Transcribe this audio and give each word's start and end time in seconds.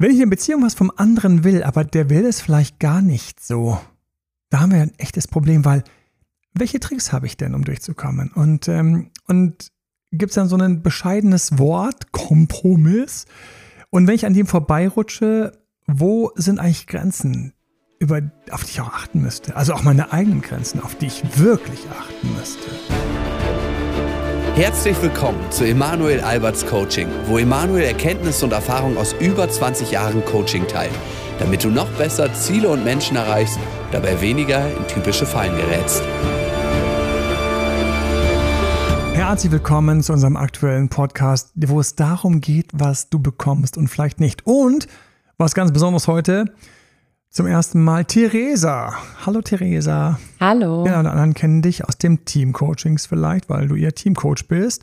Wenn 0.00 0.12
ich 0.12 0.20
in 0.20 0.30
Beziehung 0.30 0.62
was 0.62 0.72
vom 0.72 0.90
anderen 0.96 1.44
will, 1.44 1.62
aber 1.62 1.84
der 1.84 2.08
will 2.08 2.24
es 2.24 2.40
vielleicht 2.40 2.80
gar 2.80 3.02
nicht 3.02 3.38
so, 3.38 3.78
da 4.48 4.60
haben 4.60 4.72
wir 4.72 4.80
ein 4.80 4.98
echtes 4.98 5.28
Problem, 5.28 5.66
weil 5.66 5.84
welche 6.54 6.80
Tricks 6.80 7.12
habe 7.12 7.26
ich 7.26 7.36
denn, 7.36 7.54
um 7.54 7.64
durchzukommen? 7.64 8.32
Und, 8.32 8.66
ähm, 8.66 9.10
und 9.28 9.70
gibt 10.10 10.30
es 10.30 10.36
dann 10.36 10.48
so 10.48 10.56
ein 10.56 10.82
bescheidenes 10.82 11.58
Wort, 11.58 12.12
Kompromiss? 12.12 13.26
Und 13.90 14.06
wenn 14.06 14.14
ich 14.14 14.24
an 14.24 14.32
dem 14.32 14.46
vorbeirutsche, 14.46 15.52
wo 15.86 16.32
sind 16.34 16.60
eigentlich 16.60 16.86
Grenzen, 16.86 17.52
über, 17.98 18.22
auf 18.52 18.64
die 18.64 18.70
ich 18.70 18.80
auch 18.80 18.94
achten 18.94 19.20
müsste? 19.20 19.54
Also 19.54 19.74
auch 19.74 19.82
meine 19.82 20.14
eigenen 20.14 20.40
Grenzen, 20.40 20.80
auf 20.80 20.94
die 20.94 21.08
ich 21.08 21.38
wirklich 21.38 21.86
achten 21.90 22.34
müsste. 22.38 22.70
Herzlich 24.60 25.00
willkommen 25.00 25.40
zu 25.50 25.64
Emanuel 25.64 26.20
Alberts 26.20 26.66
Coaching, 26.66 27.08
wo 27.24 27.38
Emanuel 27.38 27.82
Erkenntnisse 27.82 28.44
und 28.44 28.52
Erfahrung 28.52 28.98
aus 28.98 29.14
über 29.18 29.48
20 29.48 29.90
Jahren 29.90 30.22
Coaching 30.26 30.68
teilt, 30.68 30.92
damit 31.38 31.64
du 31.64 31.70
noch 31.70 31.88
besser 31.92 32.30
Ziele 32.34 32.68
und 32.68 32.84
Menschen 32.84 33.16
erreichst, 33.16 33.58
dabei 33.90 34.20
weniger 34.20 34.70
in 34.76 34.86
typische 34.86 35.24
Fallen 35.24 35.56
gerätst. 35.56 36.02
Herzlich 39.14 39.50
willkommen 39.50 40.02
zu 40.02 40.12
unserem 40.12 40.36
aktuellen 40.36 40.90
Podcast, 40.90 41.52
wo 41.54 41.80
es 41.80 41.94
darum 41.94 42.42
geht, 42.42 42.68
was 42.74 43.08
du 43.08 43.18
bekommst 43.18 43.78
und 43.78 43.88
vielleicht 43.88 44.20
nicht. 44.20 44.46
Und 44.46 44.88
was 45.38 45.54
ganz 45.54 45.72
Besonderes 45.72 46.06
heute, 46.06 46.44
zum 47.30 47.46
ersten 47.46 47.82
Mal 47.82 48.04
Theresa. 48.04 48.92
Hallo 49.24 49.40
Theresa. 49.40 50.18
Hallo. 50.40 50.84
Ja, 50.84 50.98
und 50.98 51.06
anderen 51.06 51.34
kennen 51.34 51.62
dich 51.62 51.84
aus 51.84 51.96
dem 51.96 52.24
Teamcoachings 52.24 53.06
vielleicht, 53.06 53.48
weil 53.48 53.68
du 53.68 53.76
ihr 53.76 53.94
Teamcoach 53.94 54.48
bist. 54.48 54.82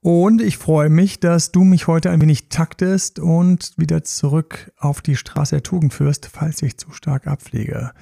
Und 0.00 0.40
ich 0.40 0.56
freue 0.56 0.88
mich, 0.88 1.20
dass 1.20 1.52
du 1.52 1.62
mich 1.64 1.86
heute 1.86 2.10
ein 2.10 2.20
wenig 2.20 2.48
taktest 2.48 3.18
und 3.18 3.72
wieder 3.76 4.02
zurück 4.04 4.72
auf 4.78 5.02
die 5.02 5.16
Straße 5.16 5.56
der 5.56 5.62
Tugend 5.62 5.92
führst, 5.92 6.26
falls 6.32 6.62
ich 6.62 6.78
zu 6.78 6.90
stark 6.92 7.26
abfliege. 7.26 7.92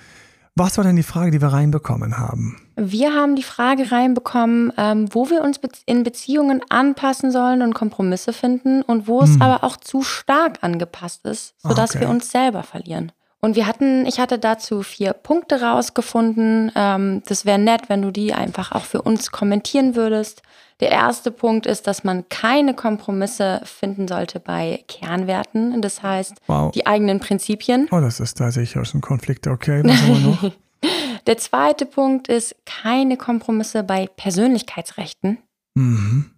Was 0.54 0.76
war 0.76 0.84
denn 0.84 0.96
die 0.96 1.02
Frage, 1.02 1.30
die 1.32 1.40
wir 1.40 1.48
reinbekommen 1.48 2.16
haben? 2.16 2.60
Wir 2.76 3.12
haben 3.12 3.34
die 3.34 3.42
Frage 3.42 3.90
reinbekommen, 3.90 4.72
ähm, 4.76 5.08
wo 5.10 5.30
wir 5.30 5.42
uns 5.42 5.60
in 5.86 6.04
Beziehungen 6.04 6.62
anpassen 6.68 7.32
sollen 7.32 7.60
und 7.62 7.74
Kompromisse 7.74 8.32
finden 8.32 8.82
und 8.82 9.08
wo 9.08 9.22
es 9.22 9.34
hm. 9.34 9.42
aber 9.42 9.64
auch 9.64 9.76
zu 9.76 10.02
stark 10.02 10.58
angepasst 10.62 11.24
ist, 11.26 11.54
sodass 11.58 11.90
okay. 11.90 12.00
wir 12.00 12.08
uns 12.08 12.30
selber 12.30 12.62
verlieren. 12.62 13.12
Und 13.42 13.56
wir 13.56 13.66
hatten, 13.66 14.04
ich 14.04 14.20
hatte 14.20 14.38
dazu 14.38 14.82
vier 14.82 15.14
Punkte 15.14 15.62
rausgefunden. 15.62 16.70
Ähm, 16.74 17.22
das 17.26 17.46
wäre 17.46 17.58
nett, 17.58 17.88
wenn 17.88 18.02
du 18.02 18.10
die 18.10 18.34
einfach 18.34 18.72
auch 18.72 18.84
für 18.84 19.02
uns 19.02 19.30
kommentieren 19.30 19.94
würdest. 19.94 20.42
Der 20.80 20.90
erste 20.90 21.30
Punkt 21.30 21.66
ist, 21.66 21.86
dass 21.86 22.04
man 22.04 22.28
keine 22.28 22.74
Kompromisse 22.74 23.60
finden 23.64 24.08
sollte 24.08 24.40
bei 24.40 24.84
Kernwerten. 24.88 25.80
Das 25.82 26.02
heißt, 26.02 26.34
wow. 26.46 26.70
die 26.72 26.86
eigenen 26.86 27.20
Prinzipien. 27.20 27.88
Oh, 27.90 28.00
das 28.00 28.20
ist 28.20 28.40
da 28.40 28.50
sicher 28.50 28.82
ein 28.94 29.00
Konflikt. 29.00 29.46
Okay, 29.46 29.82
was 29.84 30.02
haben 30.02 30.08
wir 30.08 30.48
noch? 30.48 30.52
Der 31.26 31.36
zweite 31.36 31.84
Punkt 31.84 32.28
ist 32.28 32.56
keine 32.64 33.18
Kompromisse 33.18 33.82
bei 33.82 34.06
Persönlichkeitsrechten. 34.06 35.38
Mhm. 35.74 36.30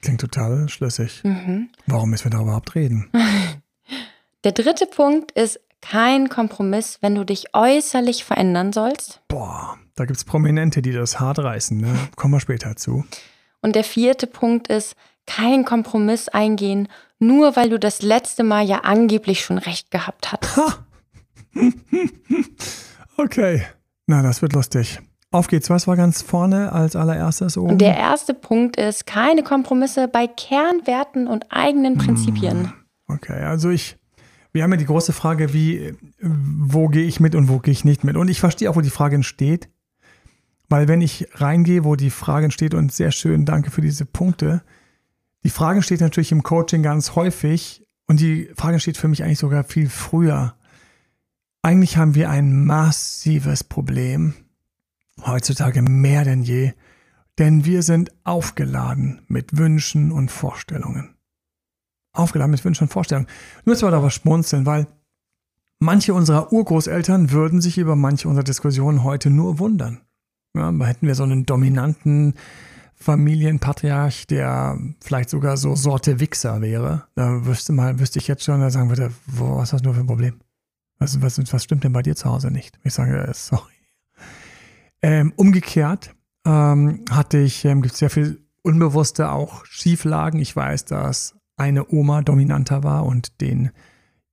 Klingt 0.00 0.20
total 0.20 0.68
schlüssig. 0.68 1.22
Mhm. 1.24 1.70
Warum 1.86 2.10
müssen 2.10 2.26
wir 2.26 2.30
da 2.30 2.40
überhaupt 2.40 2.74
reden? 2.76 3.10
Der 4.44 4.52
dritte 4.52 4.86
Punkt 4.86 5.32
ist 5.32 5.60
kein 5.82 6.30
Kompromiss, 6.30 6.98
wenn 7.02 7.14
du 7.14 7.24
dich 7.24 7.54
äußerlich 7.54 8.24
verändern 8.24 8.72
sollst. 8.72 9.20
Boah, 9.28 9.76
da 9.94 10.06
gibt 10.06 10.16
es 10.16 10.24
Prominente, 10.24 10.80
die 10.80 10.92
das 10.92 11.20
hart 11.20 11.38
reißen. 11.38 11.76
Ne? 11.76 11.94
Kommen 12.16 12.32
wir 12.32 12.40
später 12.40 12.76
zu. 12.76 13.04
Und 13.60 13.76
der 13.76 13.84
vierte 13.84 14.26
Punkt 14.26 14.68
ist, 14.68 14.96
kein 15.26 15.64
Kompromiss 15.64 16.28
eingehen, 16.28 16.88
nur 17.18 17.54
weil 17.54 17.68
du 17.68 17.78
das 17.78 18.02
letzte 18.02 18.42
Mal 18.42 18.64
ja 18.64 18.78
angeblich 18.78 19.44
schon 19.44 19.58
recht 19.58 19.90
gehabt 19.90 20.32
hast. 20.32 20.80
okay, 23.16 23.62
na, 24.06 24.22
das 24.22 24.42
wird 24.42 24.54
lustig. 24.54 25.00
Auf 25.30 25.46
geht's. 25.46 25.70
Was 25.70 25.86
war 25.86 25.96
ganz 25.96 26.20
vorne 26.22 26.72
als 26.72 26.94
allererstes 26.96 27.56
oben? 27.56 27.72
Und 27.72 27.78
der 27.80 27.96
erste 27.96 28.34
Punkt 28.34 28.76
ist, 28.76 29.06
keine 29.06 29.42
Kompromisse 29.42 30.08
bei 30.08 30.26
Kernwerten 30.26 31.26
und 31.26 31.46
eigenen 31.50 31.96
Prinzipien. 31.96 32.64
Hm, 32.64 32.72
okay, 33.08 33.44
also 33.44 33.70
ich 33.70 33.96
wir 34.52 34.62
haben 34.62 34.72
ja 34.72 34.76
die 34.76 34.86
große 34.86 35.12
Frage, 35.12 35.52
wie, 35.54 35.94
wo 36.20 36.88
gehe 36.88 37.04
ich 37.04 37.20
mit 37.20 37.34
und 37.34 37.48
wo 37.48 37.58
gehe 37.58 37.72
ich 37.72 37.84
nicht 37.84 38.04
mit. 38.04 38.16
Und 38.16 38.28
ich 38.28 38.40
verstehe 38.40 38.70
auch, 38.70 38.76
wo 38.76 38.82
die 38.82 38.90
Frage 38.90 39.16
entsteht. 39.16 39.68
Weil 40.68 40.88
wenn 40.88 41.00
ich 41.00 41.28
reingehe, 41.34 41.84
wo 41.84 41.96
die 41.96 42.10
Frage 42.10 42.44
entsteht, 42.44 42.74
und 42.74 42.92
sehr 42.92 43.12
schön, 43.12 43.44
danke 43.44 43.70
für 43.70 43.80
diese 43.80 44.04
Punkte, 44.04 44.62
die 45.44 45.50
Frage 45.50 45.76
entsteht 45.76 46.00
natürlich 46.00 46.32
im 46.32 46.42
Coaching 46.42 46.82
ganz 46.82 47.14
häufig 47.14 47.84
und 48.06 48.20
die 48.20 48.50
Frage 48.54 48.74
entsteht 48.74 48.96
für 48.96 49.08
mich 49.08 49.22
eigentlich 49.22 49.38
sogar 49.38 49.64
viel 49.64 49.88
früher. 49.88 50.54
Eigentlich 51.62 51.96
haben 51.96 52.14
wir 52.14 52.30
ein 52.30 52.64
massives 52.64 53.64
Problem, 53.64 54.34
heutzutage 55.24 55.82
mehr 55.82 56.24
denn 56.24 56.42
je, 56.42 56.72
denn 57.38 57.64
wir 57.64 57.82
sind 57.82 58.12
aufgeladen 58.24 59.22
mit 59.28 59.56
Wünschen 59.56 60.12
und 60.12 60.30
Vorstellungen 60.30 61.11
aufgeladen 62.12 62.50
mit 62.50 62.64
Wünschen 62.64 62.84
und 62.84 62.92
Vorstellungen. 62.92 63.28
Nur 63.64 63.74
müssen 63.74 63.88
wir 63.88 63.92
aber 63.96 64.10
schmunzeln, 64.10 64.66
weil 64.66 64.86
manche 65.80 66.14
unserer 66.14 66.52
Urgroßeltern 66.52 67.30
würden 67.30 67.60
sich 67.60 67.78
über 67.78 67.96
manche 67.96 68.28
unserer 68.28 68.44
Diskussionen 68.44 69.02
heute 69.02 69.30
nur 69.30 69.58
wundern. 69.58 70.00
Ja, 70.54 70.70
hätten 70.84 71.06
wir 71.06 71.14
so 71.14 71.22
einen 71.22 71.46
dominanten 71.46 72.34
Familienpatriarch, 72.94 74.26
der 74.26 74.78
vielleicht 75.00 75.30
sogar 75.30 75.56
so 75.56 75.74
Sorte 75.74 76.20
Wichser 76.20 76.60
wäre, 76.60 77.04
da 77.14 77.44
wüsste 77.44 77.72
mal, 77.72 77.98
wüsste 77.98 78.18
ich 78.18 78.28
jetzt 78.28 78.44
schon, 78.44 78.60
da 78.60 78.70
sagen 78.70 78.90
würde, 78.90 79.10
wo, 79.26 79.56
was 79.56 79.72
hast 79.72 79.84
du 79.84 79.92
für 79.92 80.00
ein 80.00 80.06
Problem? 80.06 80.40
Was, 80.98 81.20
was, 81.20 81.40
was 81.52 81.64
stimmt 81.64 81.84
denn 81.84 81.92
bei 81.92 82.02
dir 82.02 82.14
zu 82.14 82.30
Hause 82.30 82.50
nicht? 82.50 82.78
Ich 82.84 82.94
sage, 82.94 83.18
äh, 83.18 83.34
sorry. 83.34 83.72
Ähm, 85.02 85.32
umgekehrt 85.34 86.14
ähm, 86.46 87.04
hatte 87.10 87.38
ich, 87.38 87.64
ähm, 87.64 87.82
gibt 87.82 87.94
es 87.94 87.98
sehr 87.98 88.10
viel 88.10 88.40
unbewusste 88.62 89.30
auch 89.30 89.64
Schieflagen. 89.64 90.38
Ich 90.38 90.54
weiß, 90.54 90.84
dass 90.84 91.34
eine 91.62 91.90
Oma 91.90 92.22
dominanter 92.22 92.82
war 92.82 93.06
und 93.06 93.40
den 93.40 93.70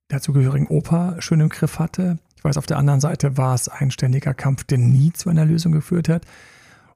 dazugehörigen 0.08 0.66
Opa 0.66 1.16
schön 1.20 1.40
im 1.40 1.48
Griff 1.48 1.78
hatte. 1.78 2.18
Ich 2.36 2.44
weiß, 2.44 2.56
auf 2.56 2.66
der 2.66 2.78
anderen 2.78 3.00
Seite 3.00 3.36
war 3.36 3.54
es 3.54 3.68
ein 3.68 3.90
ständiger 3.90 4.34
Kampf, 4.34 4.64
der 4.64 4.78
nie 4.78 5.12
zu 5.12 5.30
einer 5.30 5.44
Lösung 5.44 5.72
geführt 5.72 6.08
hat. 6.08 6.26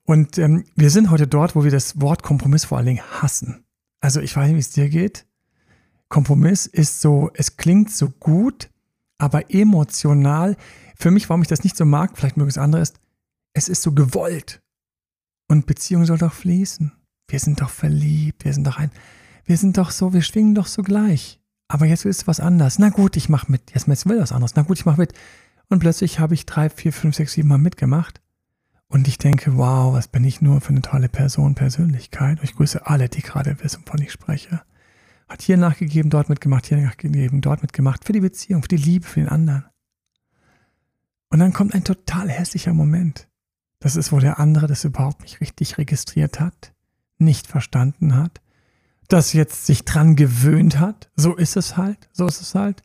Und 0.05 0.39
ähm, 0.39 0.65
wir 0.75 0.91
sind 0.91 1.11
heute 1.11 1.27
dort, 1.27 1.55
wo 1.55 1.65
wir 1.65 1.71
das 1.71 2.01
Wort 2.01 2.23
Kompromiss 2.23 2.65
vor 2.65 2.79
allen 2.79 2.87
Dingen 2.87 3.23
hassen. 3.23 3.65
Also 4.01 4.21
ich 4.21 4.37
weiß 4.37 4.49
nicht, 4.49 4.57
wie 4.57 4.61
es 4.61 4.71
dir 4.71 4.89
geht. 4.89 5.27
Kompromiss 6.09 6.67
ist 6.67 7.01
so, 7.01 7.31
es 7.35 7.57
klingt 7.57 7.91
so 7.91 8.11
gut, 8.11 8.71
aber 9.19 9.51
emotional. 9.53 10.57
Für 10.97 11.11
mich, 11.11 11.29
warum 11.29 11.43
ich 11.43 11.49
das 11.49 11.65
nicht 11.65 11.77
so 11.77 11.85
mag, 11.85 12.17
vielleicht 12.17 12.37
es 12.37 12.59
andere 12.59 12.83
ist, 12.83 13.01
es 13.55 13.69
ist 13.69 13.83
so 13.83 13.93
gewollt. 13.93 14.61
Und 15.49 15.67
Beziehung 15.67 16.05
soll 16.05 16.19
doch 16.19 16.33
fließen. 16.33 16.93
Wir 17.29 17.39
sind 17.39 17.61
doch 17.61 17.71
verliebt, 17.71 18.45
wir 18.45 18.53
sind 18.53 18.67
doch 18.67 18.79
ein 18.79 18.91
wir 19.45 19.57
sind 19.57 19.77
doch 19.79 19.91
so, 19.91 20.13
wir 20.13 20.23
schwingen 20.23 20.55
doch 20.55 20.67
so 20.67 20.83
gleich. 20.83 21.41
Aber 21.69 21.87
jetzt 21.87 22.05
ist 22.05 22.27
was 22.27 22.41
anders. 22.41 22.79
Na 22.79 22.91
gut, 22.91 23.17
ich 23.17 23.29
mache 23.29 23.51
mit. 23.51 23.73
Jetzt, 23.75 23.89
jetzt 23.89 24.07
will 24.07 24.21
was 24.21 24.33
anderes. 24.33 24.55
Na 24.55 24.63
gut, 24.63 24.79
ich 24.79 24.87
mache 24.87 25.01
mit. 25.01 25.13
Und 25.69 25.79
plötzlich 25.79 26.19
habe 26.19 26.35
ich 26.35 26.47
drei, 26.47 26.69
vier, 26.69 26.93
fünf, 26.93 27.17
sechs, 27.17 27.33
sieben 27.33 27.49
Mal 27.49 27.59
mitgemacht. 27.59 28.21
Und 28.89 29.09
ich 29.09 29.19
denke, 29.19 29.57
wow, 29.57 29.93
was 29.95 30.09
bin 30.09 30.25
ich 30.25 30.41
nur 30.41 30.61
für 30.61 30.71
eine 30.71 30.83
tolle 30.83 31.09
Person, 31.09 31.55
Persönlichkeit. 31.55 32.39
Und 32.39 32.45
ich 32.45 32.55
grüße 32.55 32.87
alle, 32.87 33.09
die 33.09 33.23
gerade 33.23 33.57
wissen, 33.63 33.83
wovon 33.85 34.03
ich 34.03 34.13
spreche. 34.13 34.63
Hat 35.29 35.43
hier 35.43 35.57
nachgegeben, 35.57 36.11
dort 36.11 36.29
mitgemacht, 36.29 36.67
hier 36.67 36.77
nachgegeben, 36.79 37.41
dort 37.41 37.63
mitgemacht. 37.63 38.05
Für 38.05 38.13
die 38.13 38.21
Beziehung, 38.21 38.63
für 38.63 38.69
die 38.69 38.77
Liebe, 38.77 39.07
für 39.07 39.21
den 39.21 39.29
anderen. 39.29 39.65
Und 41.31 41.39
dann 41.39 41.53
kommt 41.53 41.75
ein 41.75 41.83
total 41.83 42.29
hässlicher 42.29 42.75
Moment. 42.75 43.27
Das 43.81 43.97
ist, 43.97 44.13
wo 44.13 44.21
der 44.21 44.39
andere 44.39 44.67
das 44.67 44.85
überhaupt 44.85 45.23
nicht 45.23 45.41
richtig 45.41 45.79
registriert 45.79 46.41
hat, 46.41 46.75
nicht 47.19 47.47
verstanden 47.47 48.17
hat 48.17 48.41
das 49.09 49.33
jetzt 49.33 49.67
sich 49.67 49.85
dran 49.85 50.17
gewöhnt 50.17 50.81
hat. 50.81 51.11
So 51.17 51.35
ist 51.35 51.57
es 51.57 51.77
halt, 51.77 52.09
so 52.13 52.27
ist 52.27 52.41
es 52.41 52.55
halt. 52.55 52.83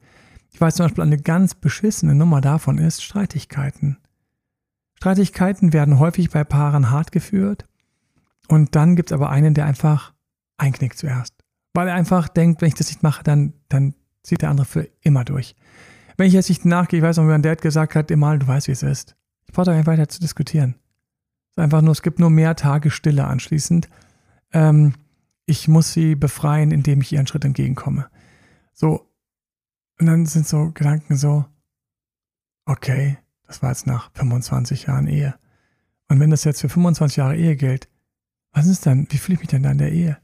Ich 0.51 0.59
weiß 0.59 0.75
zum 0.75 0.85
Beispiel, 0.85 1.03
eine 1.03 1.17
ganz 1.17 1.55
beschissene 1.55 2.15
Nummer 2.15 2.41
davon 2.41 2.77
ist 2.77 3.03
Streitigkeiten. 3.03 3.97
Streitigkeiten 4.95 5.71
werden 5.71 5.99
häufig 5.99 6.29
bei 6.29 6.43
Paaren 6.43 6.89
hart 6.89 7.11
geführt. 7.11 7.65
Und 8.49 8.75
dann 8.75 8.95
gibt 8.95 9.11
es 9.11 9.13
aber 9.13 9.29
einen, 9.29 9.53
der 9.53 9.65
einfach 9.65 10.13
einknickt 10.57 10.97
zuerst. 10.97 11.33
Weil 11.73 11.87
er 11.87 11.93
einfach 11.93 12.27
denkt, 12.27 12.61
wenn 12.61 12.67
ich 12.67 12.73
das 12.73 12.87
nicht 12.87 13.03
mache, 13.03 13.23
dann, 13.23 13.53
dann 13.69 13.93
zieht 14.23 14.41
der 14.41 14.49
andere 14.49 14.65
für 14.65 14.89
immer 15.01 15.23
durch. 15.23 15.55
Wenn 16.17 16.27
ich 16.27 16.33
jetzt 16.33 16.49
nicht 16.49 16.65
nachgehe, 16.65 16.99
ich 16.99 17.03
weiß 17.03 17.17
noch, 17.17 17.23
wie 17.23 17.29
mein 17.29 17.41
Dad 17.41 17.61
gesagt 17.61 17.95
hat, 17.95 18.11
immer, 18.11 18.37
du 18.37 18.45
weißt, 18.45 18.67
wie 18.67 18.73
es 18.73 18.83
ist. 18.83 19.15
Ich 19.45 19.53
brauche 19.53 19.67
da 19.67 19.71
einfach 19.71 19.93
weiter 19.93 20.09
zu 20.09 20.19
diskutieren. 20.19 20.75
Es 21.51 21.57
ist 21.57 21.63
einfach 21.63 21.81
nur, 21.81 21.93
es 21.93 22.01
gibt 22.01 22.19
nur 22.19 22.29
mehr 22.29 22.55
Tage 22.55 22.91
Stille 22.91 23.25
anschließend. 23.25 23.87
Ähm, 24.51 24.95
ich 25.49 25.67
muss 25.67 25.93
sie 25.93 26.15
befreien, 26.15 26.71
indem 26.71 27.01
ich 27.01 27.11
ihren 27.11 27.27
Schritt 27.27 27.43
entgegenkomme. 27.43 28.09
So, 28.73 29.11
und 29.99 30.05
dann 30.05 30.25
sind 30.25 30.47
so 30.47 30.71
Gedanken 30.71 31.17
so, 31.17 31.45
okay, 32.65 33.17
das 33.47 33.61
war 33.61 33.69
jetzt 33.69 33.87
nach 33.87 34.11
25 34.13 34.83
Jahren 34.83 35.07
Ehe. 35.07 35.35
Und 36.07 36.19
wenn 36.19 36.29
das 36.29 36.43
jetzt 36.43 36.61
für 36.61 36.69
25 36.69 37.17
Jahre 37.17 37.35
Ehe 37.35 37.55
gilt, 37.55 37.89
was 38.51 38.67
ist 38.67 38.85
dann, 38.85 39.07
wie 39.09 39.17
fühle 39.17 39.35
ich 39.35 39.39
mich 39.41 39.49
denn 39.49 39.63
da 39.63 39.71
in 39.71 39.77
der 39.77 39.91
Ehe? 39.91 40.17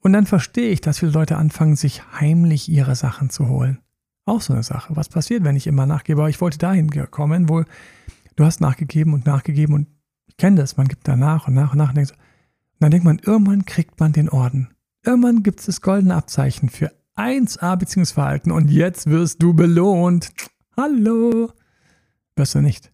Und 0.00 0.12
dann 0.12 0.26
verstehe 0.26 0.70
ich, 0.70 0.80
dass 0.80 0.98
viele 0.98 1.12
Leute 1.12 1.36
anfangen, 1.36 1.76
sich 1.76 2.02
heimlich 2.12 2.68
ihre 2.68 2.94
Sachen 2.94 3.30
zu 3.30 3.48
holen. 3.48 3.80
Auch 4.24 4.40
so 4.40 4.52
eine 4.52 4.62
Sache. 4.62 4.96
Was 4.96 5.08
passiert, 5.08 5.44
wenn 5.44 5.56
ich 5.56 5.66
immer 5.66 5.86
nachgebe? 5.86 6.28
Ich 6.28 6.40
wollte 6.40 6.58
dahin 6.58 6.90
kommen, 7.10 7.48
wo 7.48 7.64
du 8.36 8.44
hast 8.44 8.60
nachgegeben 8.60 9.14
und 9.14 9.26
nachgegeben 9.26 9.74
und 9.74 9.88
ich 10.26 10.36
kenne 10.36 10.56
das, 10.56 10.76
man 10.76 10.88
gibt 10.88 11.06
da 11.08 11.16
nach 11.16 11.48
und 11.48 11.54
nach 11.54 11.72
und 11.72 11.78
nach 11.78 11.90
und, 11.90 11.96
denkt, 11.96 12.14
und 12.76 12.82
dann 12.82 12.90
denkt 12.90 13.06
man, 13.06 13.18
irgendwann 13.18 13.64
kriegt 13.64 13.98
man 13.98 14.12
den 14.12 14.28
Orden. 14.28 14.68
Irgendwann 15.02 15.42
gibt 15.42 15.60
es 15.60 15.66
das 15.66 15.80
goldene 15.80 16.14
Abzeichen 16.14 16.68
für 16.68 16.92
1a 17.16 17.76
Beziehungsverhalten 17.76 18.52
und 18.52 18.70
jetzt 18.70 19.08
wirst 19.08 19.42
du 19.42 19.54
belohnt. 19.54 20.30
Hallo. 20.76 21.50
Wirst 22.36 22.54
du 22.54 22.60
nicht. 22.60 22.92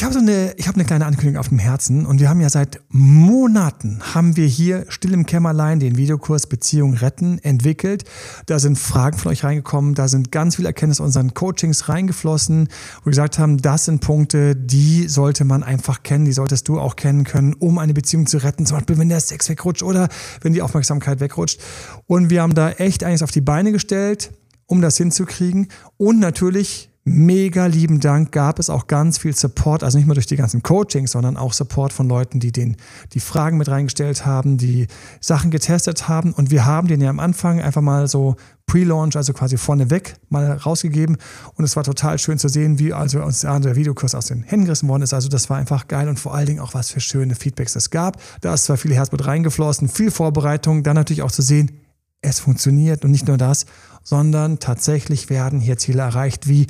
Ich 0.00 0.04
habe 0.04 0.14
so 0.14 0.20
eine, 0.20 0.54
ich 0.56 0.66
habe 0.66 0.76
eine 0.76 0.86
kleine 0.86 1.04
Ankündigung 1.04 1.38
auf 1.38 1.50
dem 1.50 1.58
Herzen 1.58 2.06
und 2.06 2.20
wir 2.20 2.30
haben 2.30 2.40
ja 2.40 2.48
seit 2.48 2.80
Monaten 2.88 4.00
haben 4.14 4.34
wir 4.34 4.46
hier 4.46 4.86
still 4.88 5.12
im 5.12 5.26
Kämmerlein 5.26 5.78
den 5.78 5.98
Videokurs 5.98 6.46
Beziehung 6.46 6.94
retten 6.94 7.38
entwickelt. 7.40 8.04
Da 8.46 8.58
sind 8.58 8.78
Fragen 8.78 9.18
von 9.18 9.30
euch 9.30 9.44
reingekommen, 9.44 9.94
da 9.94 10.08
sind 10.08 10.32
ganz 10.32 10.56
viele 10.56 10.68
Erkenntnisse 10.68 11.02
unseren 11.02 11.34
Coachings 11.34 11.90
reingeflossen, 11.90 12.68
wo 13.00 13.06
wir 13.08 13.10
gesagt 13.10 13.38
haben, 13.38 13.58
das 13.58 13.84
sind 13.84 14.00
Punkte, 14.00 14.56
die 14.56 15.06
sollte 15.06 15.44
man 15.44 15.62
einfach 15.62 16.02
kennen, 16.02 16.24
die 16.24 16.32
solltest 16.32 16.66
du 16.68 16.80
auch 16.80 16.96
kennen 16.96 17.24
können, 17.24 17.52
um 17.52 17.76
eine 17.76 17.92
Beziehung 17.92 18.26
zu 18.26 18.38
retten. 18.38 18.64
Zum 18.64 18.78
Beispiel, 18.78 18.96
wenn 18.96 19.10
der 19.10 19.20
Sex 19.20 19.50
wegrutscht 19.50 19.82
oder 19.82 20.08
wenn 20.40 20.54
die 20.54 20.62
Aufmerksamkeit 20.62 21.20
wegrutscht. 21.20 21.60
Und 22.06 22.30
wir 22.30 22.40
haben 22.40 22.54
da 22.54 22.70
echt 22.70 23.04
einiges 23.04 23.22
auf 23.22 23.32
die 23.32 23.42
Beine 23.42 23.70
gestellt, 23.70 24.32
um 24.64 24.80
das 24.80 24.96
hinzukriegen. 24.96 25.68
Und 25.98 26.20
natürlich 26.20 26.89
mega 27.04 27.66
lieben 27.66 28.00
Dank 28.00 28.30
gab 28.30 28.58
es 28.58 28.68
auch 28.68 28.86
ganz 28.86 29.18
viel 29.18 29.34
Support, 29.34 29.82
also 29.82 29.96
nicht 29.96 30.06
nur 30.06 30.14
durch 30.14 30.26
die 30.26 30.36
ganzen 30.36 30.62
Coachings, 30.62 31.12
sondern 31.12 31.36
auch 31.36 31.52
Support 31.52 31.92
von 31.92 32.08
Leuten, 32.08 32.40
die 32.40 32.52
den, 32.52 32.76
die 33.14 33.20
Fragen 33.20 33.56
mit 33.56 33.68
reingestellt 33.68 34.26
haben, 34.26 34.58
die 34.58 34.86
Sachen 35.20 35.50
getestet 35.50 36.08
haben. 36.08 36.32
Und 36.32 36.50
wir 36.50 36.66
haben 36.66 36.88
den 36.88 37.00
ja 37.00 37.08
am 37.08 37.20
Anfang 37.20 37.60
einfach 37.60 37.80
mal 37.80 38.06
so 38.06 38.36
Pre-Launch, 38.66 39.16
also 39.16 39.32
quasi 39.32 39.56
vorneweg 39.56 40.14
mal 40.28 40.52
rausgegeben. 40.52 41.16
Und 41.54 41.64
es 41.64 41.74
war 41.74 41.82
total 41.82 42.18
schön 42.18 42.38
zu 42.38 42.48
sehen, 42.48 42.78
wie 42.78 42.92
also 42.92 43.22
uns 43.22 43.40
der 43.40 43.76
Videokurs 43.76 44.14
aus 44.14 44.26
den 44.26 44.42
Händen 44.42 44.66
gerissen 44.66 44.88
worden 44.88 45.02
ist. 45.02 45.14
Also 45.14 45.28
das 45.28 45.50
war 45.50 45.56
einfach 45.56 45.88
geil 45.88 46.08
und 46.08 46.20
vor 46.20 46.34
allen 46.34 46.46
Dingen 46.46 46.60
auch 46.60 46.74
was 46.74 46.90
für 46.90 47.00
schöne 47.00 47.34
Feedbacks 47.34 47.74
es 47.74 47.90
gab. 47.90 48.20
Da 48.42 48.54
ist 48.54 48.64
zwar 48.64 48.76
viel 48.76 48.94
Herzblut 48.94 49.26
reingeflossen, 49.26 49.88
viel 49.88 50.10
Vorbereitung, 50.10 50.82
dann 50.82 50.94
natürlich 50.94 51.22
auch 51.22 51.32
zu 51.32 51.42
sehen, 51.42 51.79
es 52.22 52.40
funktioniert 52.40 53.04
und 53.04 53.10
nicht 53.10 53.26
nur 53.26 53.38
das, 53.38 53.66
sondern 54.02 54.58
tatsächlich 54.58 55.30
werden 55.30 55.60
hier 55.60 55.78
Ziele 55.78 56.02
erreicht, 56.02 56.48
wie 56.48 56.66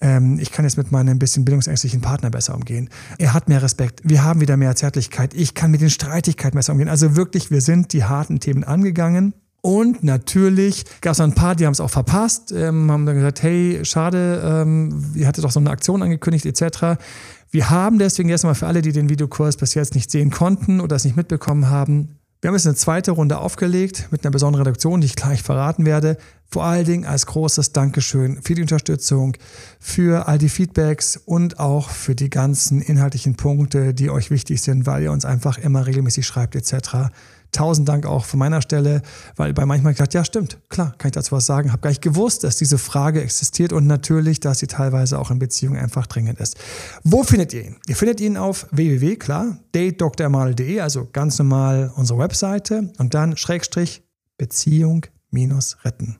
ähm, 0.00 0.38
ich 0.40 0.52
kann 0.52 0.64
jetzt 0.64 0.76
mit 0.76 0.92
meinem 0.92 1.08
ein 1.10 1.18
bisschen 1.18 1.44
bildungsängstlichen 1.44 2.00
Partner 2.00 2.30
besser 2.30 2.54
umgehen. 2.54 2.88
Er 3.18 3.34
hat 3.34 3.48
mehr 3.48 3.62
Respekt, 3.62 4.00
wir 4.04 4.24
haben 4.24 4.40
wieder 4.40 4.56
mehr 4.56 4.76
Zärtlichkeit, 4.76 5.34
ich 5.34 5.54
kann 5.54 5.70
mit 5.70 5.80
den 5.80 5.90
Streitigkeiten 5.90 6.56
besser 6.56 6.72
umgehen. 6.72 6.88
Also 6.88 7.16
wirklich, 7.16 7.50
wir 7.50 7.60
sind 7.60 7.92
die 7.92 8.04
harten 8.04 8.40
Themen 8.40 8.64
angegangen. 8.64 9.34
Und 9.60 10.04
natürlich 10.04 10.84
gab 11.00 11.12
es 11.12 11.20
ein 11.20 11.34
paar, 11.34 11.56
die 11.56 11.66
haben 11.66 11.72
es 11.72 11.80
auch 11.80 11.90
verpasst, 11.90 12.52
ähm, 12.52 12.90
haben 12.92 13.06
dann 13.06 13.16
gesagt, 13.16 13.42
hey, 13.42 13.80
schade, 13.82 14.40
ähm, 14.44 15.12
ihr 15.14 15.26
hattet 15.26 15.42
doch 15.42 15.50
so 15.50 15.58
eine 15.58 15.70
Aktion 15.70 16.00
angekündigt 16.00 16.46
etc. 16.46 17.00
Wir 17.50 17.68
haben 17.68 17.98
deswegen 17.98 18.28
erstmal 18.28 18.54
für 18.54 18.68
alle, 18.68 18.82
die 18.82 18.92
den 18.92 19.08
Videokurs 19.08 19.56
bis 19.56 19.74
jetzt 19.74 19.96
nicht 19.96 20.12
sehen 20.12 20.30
konnten 20.30 20.80
oder 20.80 20.94
es 20.94 21.04
nicht 21.04 21.16
mitbekommen 21.16 21.68
haben, 21.68 22.18
wir 22.40 22.48
haben 22.48 22.54
jetzt 22.54 22.66
eine 22.66 22.76
zweite 22.76 23.10
Runde 23.10 23.38
aufgelegt 23.38 24.08
mit 24.12 24.24
einer 24.24 24.30
besonderen 24.30 24.64
Reduktion, 24.64 25.00
die 25.00 25.06
ich 25.06 25.16
gleich 25.16 25.42
verraten 25.42 25.84
werde. 25.84 26.16
Vor 26.46 26.64
allen 26.64 26.84
Dingen 26.84 27.04
als 27.04 27.26
großes 27.26 27.72
Dankeschön 27.72 28.40
für 28.42 28.54
die 28.54 28.62
Unterstützung, 28.62 29.36
für 29.80 30.28
all 30.28 30.38
die 30.38 30.48
Feedbacks 30.48 31.16
und 31.16 31.58
auch 31.58 31.90
für 31.90 32.14
die 32.14 32.30
ganzen 32.30 32.80
inhaltlichen 32.80 33.34
Punkte, 33.34 33.92
die 33.92 34.08
euch 34.08 34.30
wichtig 34.30 34.62
sind, 34.62 34.86
weil 34.86 35.02
ihr 35.02 35.12
uns 35.12 35.24
einfach 35.24 35.58
immer 35.58 35.86
regelmäßig 35.86 36.26
schreibt 36.26 36.54
etc. 36.54 37.10
Tausend 37.52 37.88
Dank 37.88 38.06
auch 38.06 38.24
von 38.24 38.38
meiner 38.38 38.60
Stelle, 38.60 39.02
weil 39.36 39.54
bei 39.54 39.64
manchmal 39.64 39.94
gedacht, 39.94 40.12
ja 40.14 40.24
stimmt, 40.24 40.58
klar, 40.68 40.94
kann 40.98 41.08
ich 41.08 41.12
dazu 41.12 41.32
was 41.32 41.46
sagen, 41.46 41.72
habe 41.72 41.80
gar 41.80 41.90
nicht 41.90 42.02
gewusst, 42.02 42.44
dass 42.44 42.56
diese 42.56 42.78
Frage 42.78 43.22
existiert 43.22 43.72
und 43.72 43.86
natürlich, 43.86 44.40
dass 44.40 44.58
sie 44.58 44.66
teilweise 44.66 45.18
auch 45.18 45.30
in 45.30 45.38
Beziehungen 45.38 45.78
einfach 45.78 46.06
dringend 46.06 46.38
ist. 46.40 46.56
Wo 47.04 47.22
findet 47.22 47.54
ihr 47.54 47.64
ihn? 47.64 47.76
Ihr 47.86 47.96
findet 47.96 48.20
ihn 48.20 48.36
auf 48.36 48.66
www, 48.70 49.16
klar, 49.16 49.58
datedrmal.de, 49.72 50.80
also 50.80 51.08
ganz 51.12 51.38
normal 51.38 51.90
unsere 51.96 52.18
Webseite 52.18 52.92
und 52.98 53.14
dann 53.14 53.36
Schrägstrich 53.36 54.02
Beziehung 54.36 55.06
minus 55.30 55.76
retten. 55.84 56.16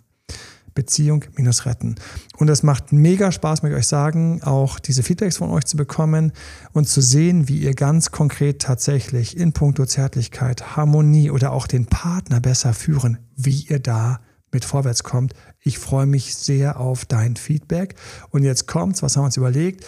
Beziehung 0.79 1.25
minus 1.35 1.67
retten. 1.67 1.97
Und 2.37 2.49
es 2.49 2.63
macht 2.63 2.93
mega 2.93 3.33
Spaß, 3.33 3.63
möchte 3.63 3.75
ich 3.75 3.81
euch 3.81 3.89
sagen, 3.89 4.41
auch 4.45 4.79
diese 4.79 5.03
Feedbacks 5.03 5.39
von 5.39 5.51
euch 5.51 5.65
zu 5.65 5.77
bekommen 5.77 6.31
und 6.73 6.89
zu 6.89 7.01
sehen, 7.01 7.49
wie 7.49 7.59
ihr 7.59 7.75
ganz 7.75 8.13
konkret 8.13 8.63
tatsächlich 8.63 9.37
in 9.37 9.53
puncto 9.53 9.87
Zärtlichkeit, 9.87 10.77
Harmonie 10.77 11.33
oder 11.33 11.51
auch 11.51 11.67
den 11.67 11.87
Partner 11.87 12.39
besser 12.41 12.75
führen, 12.75 13.19
wie 13.35 13.63
ihr 13.69 13.81
da 13.81 14.21
mit 14.53 14.65
vorwärts 14.65 15.03
kommt. 15.03 15.35
Ich 15.61 15.81
freue 15.81 16.07
mich 16.07 16.37
sehr 16.37 16.79
auf 16.79 17.05
dein 17.05 17.35
Feedback. 17.35 17.97
Und 18.31 18.45
jetzt 18.45 18.69
kommt's, 18.69 19.03
was 19.03 19.17
haben 19.17 19.25
wir 19.25 19.27
uns 19.27 19.37
überlegt? 19.37 19.85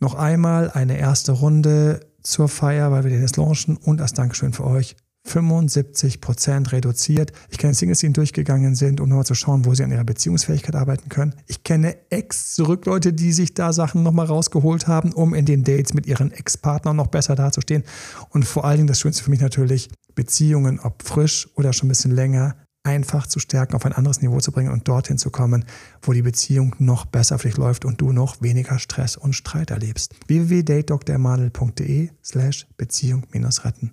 Noch 0.00 0.16
einmal 0.16 0.72
eine 0.72 0.98
erste 0.98 1.30
Runde 1.30 2.00
zur 2.20 2.48
Feier, 2.48 2.90
weil 2.90 3.04
wir 3.04 3.12
den 3.12 3.20
jetzt 3.20 3.36
launchen 3.36 3.76
und 3.76 4.00
als 4.00 4.12
Dankeschön 4.12 4.52
für 4.52 4.64
euch 4.64 4.96
75 5.24 6.20
Prozent 6.20 6.72
reduziert. 6.72 7.32
Ich 7.50 7.58
kenne 7.58 7.74
Singles, 7.74 8.00
die 8.00 8.06
ihn 8.06 8.12
durchgegangen 8.12 8.74
sind, 8.74 9.00
um 9.00 9.08
nochmal 9.08 9.24
zu 9.24 9.34
schauen, 9.34 9.64
wo 9.64 9.74
sie 9.74 9.84
an 9.84 9.90
ihrer 9.90 10.04
Beziehungsfähigkeit 10.04 10.74
arbeiten 10.74 11.08
können. 11.08 11.34
Ich 11.46 11.62
kenne 11.62 11.96
Ex 12.10 12.54
zurück 12.54 12.86
Leute, 12.86 13.12
die 13.12 13.32
sich 13.32 13.54
da 13.54 13.72
Sachen 13.72 14.02
nochmal 14.02 14.26
rausgeholt 14.26 14.88
haben, 14.88 15.12
um 15.12 15.34
in 15.34 15.46
den 15.46 15.64
Dates 15.64 15.94
mit 15.94 16.06
ihren 16.06 16.32
Ex-Partnern 16.32 16.96
noch 16.96 17.06
besser 17.06 17.34
dazustehen. 17.34 17.84
Und 18.30 18.44
vor 18.44 18.64
allen 18.64 18.78
Dingen 18.78 18.88
das 18.88 19.00
Schönste 19.00 19.24
für 19.24 19.30
mich 19.30 19.40
natürlich, 19.40 19.88
Beziehungen, 20.14 20.80
ob 20.80 21.02
frisch 21.02 21.48
oder 21.54 21.72
schon 21.72 21.86
ein 21.86 21.90
bisschen 21.90 22.14
länger, 22.14 22.56
einfach 22.84 23.26
zu 23.26 23.38
stärken, 23.38 23.74
auf 23.74 23.86
ein 23.86 23.92
anderes 23.92 24.20
Niveau 24.20 24.40
zu 24.40 24.52
bringen 24.52 24.72
und 24.72 24.88
dorthin 24.88 25.18
zu 25.18 25.30
kommen, 25.30 25.64
wo 26.02 26.12
die 26.12 26.22
Beziehung 26.22 26.74
noch 26.78 27.06
besser 27.06 27.38
für 27.38 27.48
dich 27.48 27.56
läuft 27.56 27.84
und 27.84 28.00
du 28.00 28.12
noch 28.12 28.42
weniger 28.42 28.78
Stress 28.78 29.16
und 29.16 29.34
Streit 29.34 29.70
erlebst. 29.70 30.14
www.datedoktormadel.de 30.26 32.10
slash 32.22 32.66
Beziehung-retten. 32.76 33.92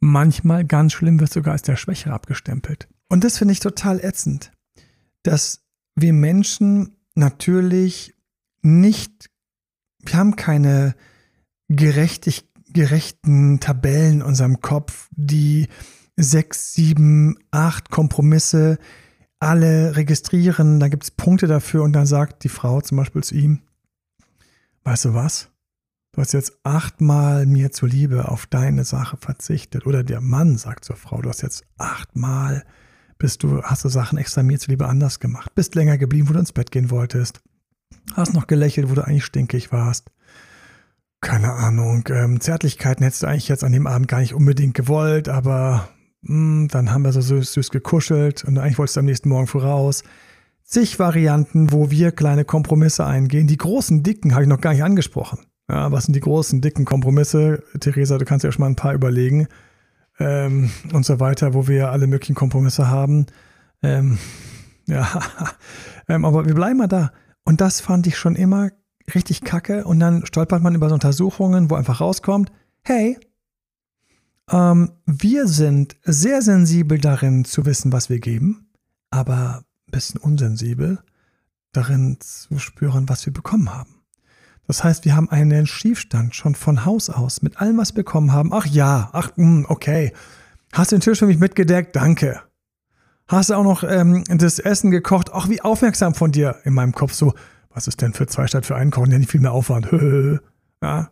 Manchmal 0.00 0.64
ganz 0.64 0.94
schlimm 0.94 1.20
wird 1.20 1.32
sogar 1.32 1.52
als 1.52 1.62
der 1.62 1.76
Schwächere 1.76 2.14
abgestempelt. 2.14 2.88
Und 3.08 3.22
das 3.22 3.38
finde 3.38 3.52
ich 3.52 3.60
total 3.60 4.00
ätzend, 4.00 4.50
dass 5.22 5.62
wir 5.94 6.12
Menschen 6.12 6.96
natürlich 7.14 8.14
nicht, 8.62 9.30
wir 10.00 10.14
haben 10.14 10.36
keine 10.36 10.94
gerechtig, 11.68 12.48
gerechten 12.72 13.60
Tabellen 13.60 14.14
in 14.14 14.22
unserem 14.22 14.60
Kopf, 14.60 15.08
die 15.12 15.68
sechs, 16.16 16.72
sieben, 16.72 17.38
acht 17.50 17.90
Kompromisse 17.90 18.78
alle 19.38 19.96
registrieren. 19.96 20.80
Da 20.80 20.88
gibt 20.88 21.04
es 21.04 21.10
Punkte 21.10 21.46
dafür 21.46 21.82
und 21.82 21.92
dann 21.92 22.06
sagt 22.06 22.44
die 22.44 22.48
Frau 22.48 22.80
zum 22.80 22.98
Beispiel 22.98 23.24
zu 23.24 23.34
ihm, 23.34 23.62
weißt 24.84 25.06
du 25.06 25.14
was? 25.14 25.49
Du 26.12 26.20
hast 26.20 26.32
jetzt 26.32 26.58
achtmal 26.64 27.46
mir 27.46 27.70
zuliebe 27.70 28.28
auf 28.28 28.46
deine 28.46 28.84
Sache 28.84 29.16
verzichtet. 29.16 29.86
Oder 29.86 30.02
der 30.02 30.20
Mann 30.20 30.56
sagt 30.56 30.84
zur 30.84 30.96
Frau, 30.96 31.22
du 31.22 31.28
hast 31.28 31.42
jetzt 31.42 31.64
achtmal, 31.78 32.64
bist 33.18 33.42
du, 33.42 33.62
hast 33.62 33.84
du 33.84 33.88
Sachen 33.88 34.18
extra 34.18 34.42
mir 34.42 34.58
zuliebe 34.58 34.88
anders 34.88 35.20
gemacht. 35.20 35.54
Bist 35.54 35.74
länger 35.74 35.98
geblieben, 35.98 36.28
wo 36.28 36.32
du 36.32 36.40
ins 36.40 36.52
Bett 36.52 36.72
gehen 36.72 36.90
wolltest. 36.90 37.40
Hast 38.14 38.34
noch 38.34 38.48
gelächelt, 38.48 38.90
wo 38.90 38.94
du 38.94 39.06
eigentlich 39.06 39.24
stinkig 39.24 39.70
warst. 39.70 40.10
Keine 41.20 41.52
Ahnung. 41.52 42.04
Ähm, 42.08 42.40
Zärtlichkeiten 42.40 43.04
hättest 43.04 43.22
du 43.22 43.26
eigentlich 43.26 43.48
jetzt 43.48 43.62
an 43.62 43.72
dem 43.72 43.86
Abend 43.86 44.08
gar 44.08 44.20
nicht 44.20 44.34
unbedingt 44.34 44.74
gewollt, 44.74 45.28
aber 45.28 45.90
mh, 46.22 46.32
hm, 46.32 46.68
dann 46.68 46.90
haben 46.90 47.02
wir 47.02 47.12
so 47.12 47.20
süß, 47.20 47.52
süß 47.52 47.70
gekuschelt 47.70 48.42
und 48.44 48.58
eigentlich 48.58 48.78
wolltest 48.78 48.96
du 48.96 49.00
am 49.00 49.06
nächsten 49.06 49.28
Morgen 49.28 49.46
voraus 49.46 50.02
zig 50.70 50.98
Varianten, 50.98 51.72
wo 51.72 51.90
wir 51.90 52.12
kleine 52.12 52.44
Kompromisse 52.44 53.04
eingehen. 53.04 53.48
Die 53.48 53.56
großen, 53.56 54.02
dicken 54.02 54.32
habe 54.32 54.44
ich 54.44 54.48
noch 54.48 54.60
gar 54.60 54.72
nicht 54.72 54.84
angesprochen. 54.84 55.40
Ja, 55.70 55.92
was 55.92 56.04
sind 56.06 56.16
die 56.16 56.20
großen, 56.20 56.60
dicken 56.60 56.84
Kompromisse? 56.84 57.62
Theresa, 57.78 58.18
du 58.18 58.24
kannst 58.24 58.42
ja 58.42 58.50
schon 58.50 58.62
mal 58.62 58.66
ein 58.66 58.76
paar 58.76 58.92
überlegen 58.92 59.46
ähm, 60.18 60.68
und 60.92 61.04
so 61.06 61.20
weiter, 61.20 61.54
wo 61.54 61.68
wir 61.68 61.92
alle 61.92 62.08
möglichen 62.08 62.34
Kompromisse 62.34 62.88
haben. 62.88 63.26
Ähm, 63.80 64.18
ja, 64.86 65.08
ähm, 66.08 66.24
aber 66.24 66.44
wir 66.46 66.54
bleiben 66.54 66.78
mal 66.78 66.88
da. 66.88 67.12
Und 67.44 67.60
das 67.60 67.80
fand 67.80 68.08
ich 68.08 68.18
schon 68.18 68.34
immer 68.34 68.70
richtig 69.14 69.42
kacke. 69.42 69.84
Und 69.84 70.00
dann 70.00 70.26
stolpert 70.26 70.60
man 70.60 70.74
über 70.74 70.88
so 70.88 70.94
Untersuchungen, 70.94 71.70
wo 71.70 71.76
einfach 71.76 72.00
rauskommt, 72.00 72.50
hey, 72.82 73.16
ähm, 74.50 74.90
wir 75.06 75.46
sind 75.46 75.96
sehr 76.02 76.42
sensibel 76.42 76.98
darin 76.98 77.44
zu 77.44 77.64
wissen, 77.64 77.92
was 77.92 78.10
wir 78.10 78.18
geben, 78.18 78.72
aber 79.10 79.62
bisschen 79.86 80.20
unsensibel 80.20 80.98
darin 81.70 82.18
zu 82.20 82.58
spüren, 82.58 83.08
was 83.08 83.24
wir 83.24 83.32
bekommen 83.32 83.72
haben. 83.72 83.99
Das 84.70 84.84
heißt, 84.84 85.04
wir 85.04 85.16
haben 85.16 85.28
einen 85.28 85.66
Schiefstand 85.66 86.36
schon 86.36 86.54
von 86.54 86.84
Haus 86.84 87.10
aus 87.10 87.42
mit 87.42 87.60
allem, 87.60 87.78
was 87.78 87.90
wir 87.90 88.04
bekommen 88.04 88.32
haben. 88.32 88.52
Ach 88.52 88.66
ja, 88.66 89.10
ach, 89.12 89.36
hm, 89.36 89.66
okay. 89.68 90.12
Hast 90.72 90.92
du 90.92 90.96
den 90.96 91.00
Tisch 91.00 91.18
für 91.18 91.26
mich 91.26 91.40
mitgedeckt? 91.40 91.96
Danke. 91.96 92.40
Hast 93.26 93.50
du 93.50 93.54
auch 93.54 93.64
noch 93.64 93.82
ähm, 93.82 94.22
das 94.28 94.60
Essen 94.60 94.92
gekocht? 94.92 95.30
Ach, 95.32 95.48
wie 95.48 95.60
aufmerksam 95.60 96.14
von 96.14 96.30
dir 96.30 96.54
in 96.62 96.72
meinem 96.72 96.92
Kopf. 96.92 97.14
So, 97.14 97.34
was 97.74 97.88
ist 97.88 98.00
denn 98.00 98.12
für 98.12 98.28
zwei 98.28 98.46
statt 98.46 98.64
für 98.64 98.76
einen 98.76 98.92
Kochen? 98.92 99.10
Ja, 99.10 99.18
nicht 99.18 99.32
viel 99.32 99.40
mehr 99.40 99.50
Aufwand. 99.50 99.88
ja. 100.82 101.10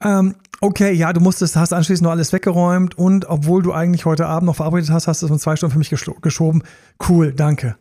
Ähm, 0.00 0.36
okay, 0.60 0.92
ja, 0.92 1.12
du 1.12 1.18
musstest, 1.18 1.56
hast 1.56 1.72
anschließend 1.72 2.04
noch 2.04 2.12
alles 2.12 2.32
weggeräumt 2.32 2.96
und 2.96 3.28
obwohl 3.28 3.64
du 3.64 3.72
eigentlich 3.72 4.04
heute 4.04 4.26
Abend 4.26 4.46
noch 4.46 4.54
verabredet 4.54 4.90
hast, 4.90 5.08
hast 5.08 5.22
du 5.22 5.26
es 5.26 5.32
um 5.32 5.40
zwei 5.40 5.56
Stunden 5.56 5.72
für 5.72 5.78
mich 5.80 5.90
geschoben. 5.90 6.62
Cool, 7.08 7.32
danke. 7.32 7.74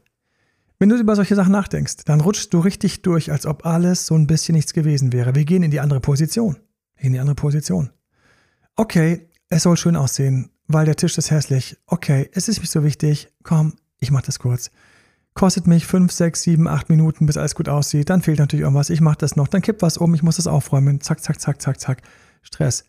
Wenn 0.81 0.89
du 0.89 0.95
über 0.95 1.15
solche 1.15 1.35
Sachen 1.35 1.51
nachdenkst, 1.51 2.05
dann 2.05 2.21
rutschst 2.21 2.51
du 2.51 2.59
richtig 2.59 3.03
durch, 3.03 3.31
als 3.31 3.45
ob 3.45 3.67
alles 3.67 4.07
so 4.07 4.15
ein 4.15 4.25
bisschen 4.25 4.55
nichts 4.55 4.73
gewesen 4.73 5.13
wäre. 5.13 5.35
Wir 5.35 5.45
gehen 5.45 5.61
in 5.61 5.69
die 5.69 5.79
andere 5.79 5.99
Position. 5.99 6.57
In 6.97 7.13
die 7.13 7.19
andere 7.19 7.35
Position. 7.35 7.91
Okay, 8.75 9.29
es 9.49 9.61
soll 9.61 9.77
schön 9.77 9.95
aussehen, 9.95 10.49
weil 10.67 10.87
der 10.87 10.95
Tisch 10.95 11.19
ist 11.19 11.29
hässlich. 11.29 11.77
Okay, 11.85 12.31
es 12.33 12.47
ist 12.47 12.61
nicht 12.61 12.71
so 12.71 12.83
wichtig. 12.83 13.27
Komm, 13.43 13.73
ich 13.99 14.09
mach 14.09 14.23
das 14.23 14.39
kurz. 14.39 14.71
Kostet 15.35 15.67
mich 15.67 15.85
5, 15.85 16.11
6, 16.11 16.41
7, 16.41 16.67
8 16.67 16.89
Minuten, 16.89 17.27
bis 17.27 17.37
alles 17.37 17.53
gut 17.53 17.69
aussieht. 17.69 18.09
Dann 18.09 18.23
fehlt 18.23 18.39
natürlich 18.39 18.63
irgendwas. 18.63 18.89
Ich 18.89 19.01
mach 19.01 19.15
das 19.15 19.35
noch. 19.35 19.49
Dann 19.49 19.61
kippt 19.61 19.83
was 19.83 19.97
um. 19.97 20.15
Ich 20.15 20.23
muss 20.23 20.37
das 20.37 20.47
aufräumen. 20.47 20.99
Zack, 20.99 21.21
zack, 21.21 21.39
zack, 21.39 21.61
zack, 21.61 21.79
zack. 21.79 22.01
Stress. 22.41 22.85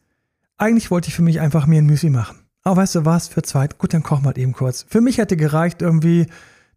Eigentlich 0.57 0.91
wollte 0.91 1.09
ich 1.09 1.15
für 1.15 1.21
mich 1.21 1.41
einfach 1.41 1.67
mir 1.67 1.83
ein 1.83 1.87
Müsli 1.87 2.09
machen. 2.09 2.39
Aber 2.63 2.79
weißt 2.79 2.95
du 2.95 3.05
was? 3.05 3.29
Für 3.29 3.43
zweit. 3.43 3.77
Gut, 3.77 3.93
dann 3.93 4.03
kochen 4.03 4.23
wir 4.23 4.29
halt 4.29 4.39
eben 4.39 4.55
kurz. 4.55 4.87
Für 4.89 5.03
mich 5.03 5.19
hätte 5.19 5.37
gereicht 5.37 5.83
irgendwie 5.83 6.29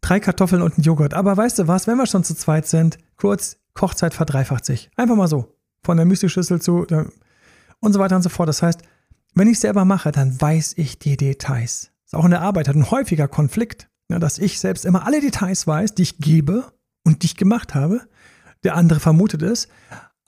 drei 0.05 0.19
Kartoffeln 0.19 0.61
und 0.61 0.77
ein 0.77 0.83
Joghurt. 0.83 1.13
Aber 1.13 1.35
weißt 1.35 1.59
du 1.59 1.67
was? 1.67 1.87
Wenn 1.87 1.97
wir 1.97 2.05
schon 2.05 2.23
zu 2.23 2.35
zweit 2.35 2.67
sind, 2.67 2.97
kurz, 3.17 3.57
Kochzeit 3.73 4.13
verdreifacht 4.13 4.63
sich. 4.63 4.91
Einfach 4.95 5.15
mal 5.15 5.27
so. 5.27 5.57
Von 5.83 5.97
der 5.97 6.05
Müsli-Schüssel 6.05 6.61
zu 6.61 6.85
und 7.79 7.93
so 7.93 7.99
weiter 7.99 8.15
und 8.15 8.21
so 8.21 8.29
fort. 8.29 8.47
Das 8.47 8.61
heißt, 8.61 8.81
wenn 9.33 9.47
ich 9.47 9.59
selber 9.59 9.83
mache, 9.83 10.11
dann 10.11 10.39
weiß 10.39 10.73
ich 10.77 10.99
die 10.99 11.17
Details. 11.17 11.91
Das 12.03 12.13
ist 12.13 12.15
auch 12.15 12.25
in 12.25 12.31
der 12.31 12.41
Arbeit 12.41 12.69
ein 12.69 12.89
häufiger 12.89 13.27
Konflikt. 13.27 13.89
Ja, 14.09 14.19
dass 14.19 14.37
ich 14.37 14.59
selbst 14.59 14.85
immer 14.85 15.07
alle 15.07 15.19
Details 15.19 15.65
weiß, 15.65 15.95
die 15.95 16.03
ich 16.03 16.19
gebe 16.19 16.71
und 17.03 17.23
die 17.23 17.25
ich 17.25 17.35
gemacht 17.35 17.73
habe. 17.73 18.01
Der 18.63 18.75
andere 18.75 18.99
vermutet 18.99 19.41
es. 19.41 19.67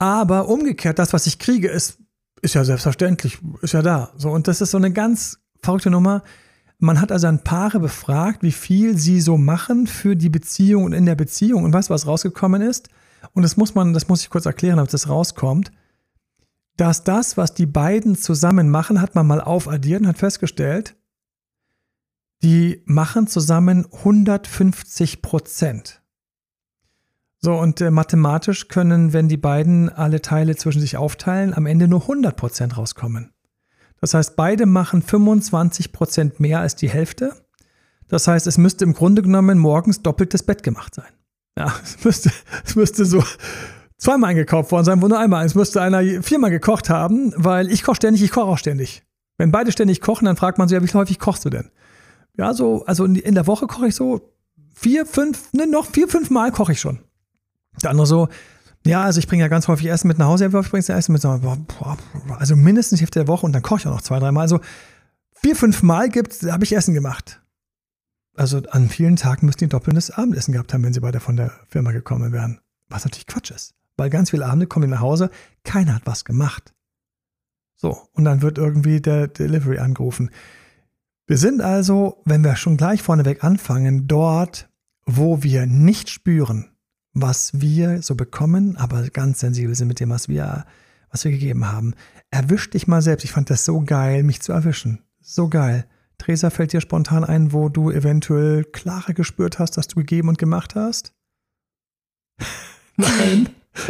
Aber 0.00 0.48
umgekehrt, 0.48 0.98
das, 0.98 1.12
was 1.12 1.28
ich 1.28 1.38
kriege, 1.38 1.68
ist, 1.68 1.98
ist 2.42 2.54
ja 2.54 2.64
selbstverständlich, 2.64 3.38
ist 3.62 3.74
ja 3.74 3.82
da. 3.82 4.12
So, 4.16 4.30
und 4.30 4.48
das 4.48 4.60
ist 4.60 4.72
so 4.72 4.78
eine 4.78 4.92
ganz 4.92 5.38
verrückte 5.62 5.90
Nummer. 5.90 6.24
Man 6.78 7.00
hat 7.00 7.10
also 7.10 7.26
ein 7.26 7.42
Paare 7.42 7.80
befragt, 7.80 8.42
wie 8.42 8.52
viel 8.52 8.96
sie 8.96 9.20
so 9.20 9.36
machen 9.36 9.86
für 9.88 10.14
die 10.14 10.28
Beziehung 10.28 10.84
und 10.84 10.92
in 10.92 11.06
der 11.06 11.16
Beziehung. 11.16 11.64
Und 11.64 11.72
weißt 11.72 11.88
du, 11.88 11.94
was 11.94 12.06
rausgekommen 12.06 12.62
ist? 12.62 12.88
Und 13.32 13.42
das 13.42 13.56
muss 13.56 13.74
man, 13.74 13.92
das 13.92 14.08
muss 14.08 14.22
ich 14.22 14.30
kurz 14.30 14.46
erklären, 14.46 14.76
damit 14.76 14.94
das 14.94 15.08
rauskommt. 15.08 15.72
Dass 16.76 17.02
das, 17.02 17.36
was 17.36 17.54
die 17.54 17.66
beiden 17.66 18.16
zusammen 18.16 18.70
machen, 18.70 19.00
hat 19.00 19.16
man 19.16 19.26
mal 19.26 19.40
aufaddiert 19.40 20.02
und 20.02 20.06
hat 20.06 20.18
festgestellt, 20.18 20.94
die 22.44 22.82
machen 22.86 23.26
zusammen 23.26 23.86
150 23.92 25.20
Prozent. 25.20 26.00
So, 27.40 27.54
und 27.54 27.80
äh, 27.80 27.90
mathematisch 27.90 28.68
können, 28.68 29.12
wenn 29.12 29.28
die 29.28 29.36
beiden 29.36 29.88
alle 29.88 30.22
Teile 30.22 30.56
zwischen 30.56 30.80
sich 30.80 30.96
aufteilen, 30.96 31.54
am 31.54 31.66
Ende 31.66 31.88
nur 31.88 32.02
100 32.02 32.36
Prozent 32.36 32.76
rauskommen. 32.76 33.32
Das 34.00 34.14
heißt, 34.14 34.36
beide 34.36 34.66
machen 34.66 35.02
25 35.02 35.92
Prozent 35.92 36.40
mehr 36.40 36.60
als 36.60 36.76
die 36.76 36.88
Hälfte. 36.88 37.32
Das 38.08 38.26
heißt, 38.26 38.46
es 38.46 38.58
müsste 38.58 38.84
im 38.84 38.94
Grunde 38.94 39.22
genommen 39.22 39.58
morgens 39.58 40.02
doppeltes 40.02 40.42
Bett 40.42 40.62
gemacht 40.62 40.94
sein. 40.94 41.12
Ja, 41.58 41.74
es 41.82 42.04
müsste, 42.04 42.30
es 42.64 42.76
müsste 42.76 43.04
so 43.04 43.22
zweimal 43.98 44.30
eingekauft 44.30 44.70
worden 44.70 44.84
sein, 44.84 45.02
wo 45.02 45.08
nur 45.08 45.18
einmal. 45.18 45.44
Es 45.44 45.54
müsste 45.54 45.82
einer 45.82 46.22
viermal 46.22 46.50
gekocht 46.50 46.88
haben, 46.88 47.32
weil 47.36 47.70
ich 47.70 47.82
koche 47.82 47.96
ständig, 47.96 48.22
ich 48.22 48.30
koche 48.30 48.46
auch 48.46 48.58
ständig. 48.58 49.02
Wenn 49.36 49.52
beide 49.52 49.72
ständig 49.72 50.00
kochen, 50.00 50.24
dann 50.24 50.36
fragt 50.36 50.58
man 50.58 50.68
sich, 50.68 50.76
ja, 50.76 50.82
wie 50.82 50.92
häufig 50.92 51.18
kochst 51.18 51.44
du 51.44 51.50
denn? 51.50 51.70
Ja, 52.36 52.54
so, 52.54 52.84
also 52.86 53.04
in 53.04 53.34
der 53.34 53.46
Woche 53.46 53.66
koche 53.66 53.88
ich 53.88 53.94
so 53.94 54.32
vier, 54.74 55.06
fünf, 55.06 55.52
ne, 55.52 55.66
noch 55.66 55.86
vier, 55.86 56.08
fünf 56.08 56.30
Mal 56.30 56.52
koche 56.52 56.72
ich 56.72 56.80
schon. 56.80 57.00
Der 57.82 57.90
andere 57.90 58.06
so, 58.06 58.28
ja, 58.88 59.02
also 59.02 59.18
ich 59.18 59.26
bringe 59.26 59.42
ja 59.42 59.48
ganz 59.48 59.68
häufig 59.68 59.86
Essen 59.86 60.08
mit 60.08 60.18
nach 60.18 60.26
Hause, 60.26 60.48
bringst 60.48 60.88
du 60.88 60.92
Essen 60.92 61.12
mit? 61.12 61.24
Also 61.24 62.56
mindestens 62.56 62.98
die 62.98 63.02
Hälfte 63.02 63.20
der 63.20 63.28
Woche 63.28 63.44
und 63.44 63.52
dann 63.52 63.62
koche 63.62 63.80
ich 63.80 63.86
auch 63.86 63.92
noch 63.92 64.02
zwei, 64.02 64.18
dreimal. 64.18 64.42
Also 64.42 64.60
vier, 65.34 65.54
fünf 65.54 65.82
Mal 65.82 66.10
habe 66.10 66.64
ich 66.64 66.74
Essen 66.74 66.94
gemacht. 66.94 67.42
Also 68.34 68.62
an 68.70 68.88
vielen 68.88 69.16
Tagen 69.16 69.46
müssten 69.46 69.64
die 69.64 69.68
doppeltes 69.68 70.10
Abendessen 70.10 70.52
gehabt 70.52 70.72
haben, 70.72 70.84
wenn 70.84 70.92
sie 70.92 71.00
beide 71.00 71.20
von 71.20 71.36
der 71.36 71.52
Firma 71.68 71.92
gekommen 71.92 72.32
wären. 72.32 72.60
Was 72.88 73.04
natürlich 73.04 73.26
Quatsch 73.26 73.50
ist. 73.50 73.74
Weil 73.96 74.10
ganz 74.10 74.30
viele 74.30 74.46
Abende 74.46 74.66
kommen 74.66 74.86
die 74.86 74.92
nach 74.92 75.00
Hause, 75.00 75.30
keiner 75.64 75.96
hat 75.96 76.06
was 76.06 76.24
gemacht. 76.24 76.72
So, 77.76 78.08
und 78.12 78.24
dann 78.24 78.40
wird 78.42 78.56
irgendwie 78.56 79.00
der 79.00 79.28
Delivery 79.28 79.78
angerufen. 79.78 80.30
Wir 81.26 81.36
sind 81.36 81.60
also, 81.60 82.22
wenn 82.24 82.42
wir 82.42 82.56
schon 82.56 82.78
gleich 82.78 83.02
vorneweg 83.02 83.44
anfangen, 83.44 84.08
dort, 84.08 84.70
wo 85.04 85.42
wir 85.42 85.66
nicht 85.66 86.08
spüren, 86.08 86.70
was 87.12 87.50
wir 87.60 88.02
so 88.02 88.14
bekommen, 88.14 88.76
aber 88.76 89.08
ganz 89.10 89.40
sensibel 89.40 89.74
sind 89.74 89.88
mit 89.88 90.00
dem, 90.00 90.10
was 90.10 90.28
wir, 90.28 90.64
was 91.10 91.24
wir 91.24 91.30
gegeben 91.30 91.70
haben. 91.70 91.94
Erwisch 92.30 92.70
dich 92.70 92.86
mal 92.86 93.02
selbst. 93.02 93.24
Ich 93.24 93.32
fand 93.32 93.50
das 93.50 93.64
so 93.64 93.80
geil, 93.80 94.22
mich 94.22 94.40
zu 94.40 94.52
erwischen. 94.52 95.02
So 95.20 95.48
geil. 95.48 95.86
Theresa, 96.18 96.50
fällt 96.50 96.72
dir 96.72 96.80
spontan 96.80 97.24
ein, 97.24 97.52
wo 97.52 97.68
du 97.68 97.90
eventuell 97.90 98.64
klarer 98.64 99.14
gespürt 99.14 99.58
hast, 99.58 99.76
dass 99.76 99.88
du 99.88 99.96
gegeben 99.96 100.28
und 100.28 100.38
gemacht 100.38 100.74
hast? 100.74 101.14
Nein. 102.96 103.48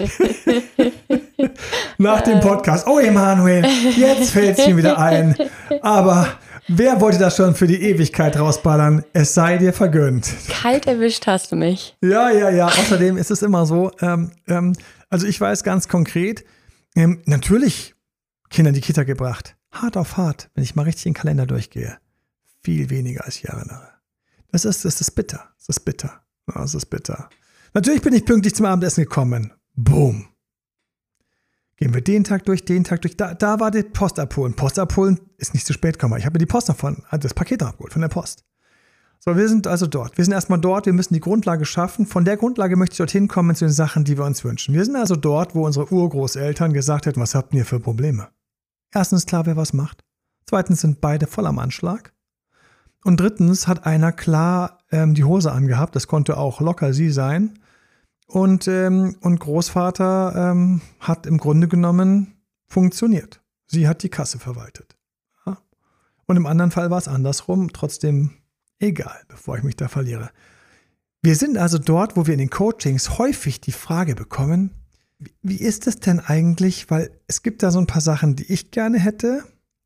Nach 1.99 2.21
dem 2.21 2.41
Podcast. 2.41 2.87
Oh, 2.87 2.99
Emanuel, 2.99 3.65
jetzt 3.97 4.31
fällt 4.31 4.59
es 4.59 4.67
mir 4.67 4.77
wieder 4.77 4.99
ein. 4.99 5.35
Aber 5.81 6.29
wer 6.69 7.01
wollte 7.01 7.19
das 7.19 7.37
schon 7.37 7.55
für 7.55 7.67
die 7.67 7.83
Ewigkeit 7.83 8.39
rausballern? 8.39 9.05
Es 9.13 9.35
sei 9.35 9.59
dir 9.59 9.73
vergönnt. 9.73 10.33
Kalt 10.49 10.87
erwischt 10.87 11.27
hast 11.27 11.53
du 11.53 11.57
mich. 11.57 11.97
Ja, 12.03 12.31
ja, 12.31 12.51
ja. 12.51 12.67
Außerdem 12.67 13.17
ist 13.17 13.31
es 13.31 13.43
immer 13.43 13.67
so. 13.67 13.91
Ähm, 14.01 14.31
ähm, 14.47 14.75
also 15.09 15.27
ich 15.27 15.41
weiß 15.41 15.65
ganz 15.65 15.89
konkret, 15.89 16.45
ähm, 16.95 17.23
natürlich 17.25 17.95
Kinder 18.51 18.69
in 18.69 18.75
die 18.75 18.81
Kita 18.81 19.03
gebracht. 19.03 19.57
Hart 19.73 19.97
auf 19.97 20.17
hart, 20.17 20.51
wenn 20.55 20.65
ich 20.65 20.77
mal 20.77 20.83
richtig 20.83 21.05
den 21.05 21.15
Kalender 21.15 21.47
durchgehe. 21.47 21.99
Viel 22.63 22.91
weniger 22.91 23.25
als 23.25 23.37
ich 23.37 23.47
erinnere. 23.47 23.89
Das 24.51 24.65
ist, 24.65 24.85
das 24.85 25.01
ist 25.01 25.11
bitter. 25.13 25.49
Das 25.59 25.77
ist 25.77 25.81
bitter. 25.81 26.23
Das 26.47 26.75
ist 26.75 26.87
bitter. 26.87 27.29
Natürlich 27.75 28.01
bin 28.01 28.15
ich 28.15 28.25
pünktlich 28.25 28.55
zum 28.55 28.67
Abendessen 28.67 29.05
gekommen. 29.05 29.53
Boom. 29.75 30.28
Gehen 31.79 31.95
wir 31.95 32.01
den 32.01 32.25
Tag 32.25 32.45
durch, 32.45 32.65
den 32.65 32.83
Tag 32.83 33.03
durch. 33.03 33.17
Da, 33.17 33.35
da 33.35 33.61
war 33.61 33.71
die 33.71 33.85
Post 33.85 34.19
abholen. 34.19 34.55
Post 34.55 34.81
abholen 34.81 35.21
ist 35.37 35.55
nicht 35.55 35.65
zu 35.65 35.73
spät 35.73 35.99
gekommen. 35.99 36.19
Ich 36.19 36.27
habe 36.27 36.35
mir 36.35 36.41
die 36.41 36.47
Post 36.47 36.69
davon, 36.69 37.05
also 37.09 37.23
das 37.23 37.35
Paket 37.35 37.63
abgeholt 37.63 37.93
von 37.93 38.03
der 38.03 38.09
Post. 38.09 38.45
So, 39.21 39.37
wir 39.37 39.49
sind 39.49 39.67
also 39.67 39.87
dort. 39.87 40.17
Wir 40.17 40.25
sind 40.25 40.35
erstmal 40.35 40.61
dort, 40.61 40.87
wir 40.87 40.93
müssen 40.93 41.15
die 41.15 41.21
Grundlage 41.21 41.65
schaffen. 41.65 42.07
Von 42.07 42.25
der 42.25 42.37
Grundlage 42.37 42.77
möchte 42.77 42.95
ich 42.95 42.99
dorthin 42.99 43.29
kommen 43.29 43.55
zu 43.55 43.65
den 43.65 43.73
Sachen, 43.73 44.05
die 44.05 44.17
wir 44.17 44.25
uns 44.25 44.45
wünschen. 44.45 44.75
Wir 44.75 44.85
sind 44.85 44.97
also 44.97 45.15
dort, 45.15 45.55
wo 45.55 45.67
unsere 45.67 45.93
Urgroßeltern 45.93 46.73
gesagt 46.73 47.07
hätten, 47.07 47.21
was 47.21 47.35
habt 47.35 47.55
ihr 47.55 47.65
für 47.65 47.79
Probleme? 47.79 48.29
Erstens 48.93 49.27
klar, 49.27 49.47
wer 49.47 49.57
was 49.57 49.73
macht. 49.73 50.05
Zweitens 50.47 50.81
sind 50.81 51.01
beide 51.01 51.27
voll 51.27 51.47
am 51.47 51.59
Anschlag. 51.59 52.13
Und 53.05 53.21
drittens 53.21 53.69
hat 53.69 53.87
einer 53.87 54.13
klar 54.13 54.79
ähm, 54.91 55.15
die 55.15 55.25
Hose 55.25 55.53
angehabt. 55.53 55.95
Das 55.95 56.09
konnte 56.09 56.37
auch 56.37 56.61
locker 56.61 56.93
sie 56.93 57.11
sein. 57.11 57.59
Und, 58.29 58.69
ähm, 58.69 59.17
und 59.21 59.41
Großvater 59.41 60.53
ähm, 60.53 60.83
hat 61.01 61.27
im 61.27 61.39
Grunde 61.39 61.67
genommen 61.67 62.35
funktioniert. 62.67 63.41
Sie 63.67 63.89
hat 63.89 64.03
die 64.03 64.11
Kasse 64.11 64.39
verwaltet. 64.39 64.97
Ja? 65.47 65.59
Und 66.27 66.37
im 66.37 66.47
anderen 66.47 66.71
Fall 66.71 66.91
war 66.91 66.99
es 66.99 67.09
andersrum. 67.09 67.73
Trotzdem 67.73 68.33
egal, 68.79 69.19
bevor 69.29 69.57
ich 69.57 69.65
mich 69.65 69.77
da 69.77 69.89
verliere. 69.89 70.31
Wir 71.23 71.37
sind 71.37 71.57
also 71.57 71.79
dort, 71.79 72.17
wo 72.17 72.27
wir 72.27 72.35
in 72.35 72.39
den 72.39 72.51
Coachings 72.51 73.19
häufig 73.19 73.61
die 73.63 73.73
Frage 73.73 74.15
bekommen, 74.15 74.71
wie 75.43 75.57
ist 75.57 75.87
es 75.87 75.99
denn 75.99 76.21
eigentlich, 76.21 76.91
weil 76.91 77.11
es 77.27 77.43
gibt 77.43 77.63
da 77.63 77.71
so 77.71 77.79
ein 77.79 77.87
paar 77.87 78.03
Sachen, 78.03 78.37
die 78.37 78.53
ich 78.53 78.71
gerne 78.71 78.99
hätte, 78.99 79.43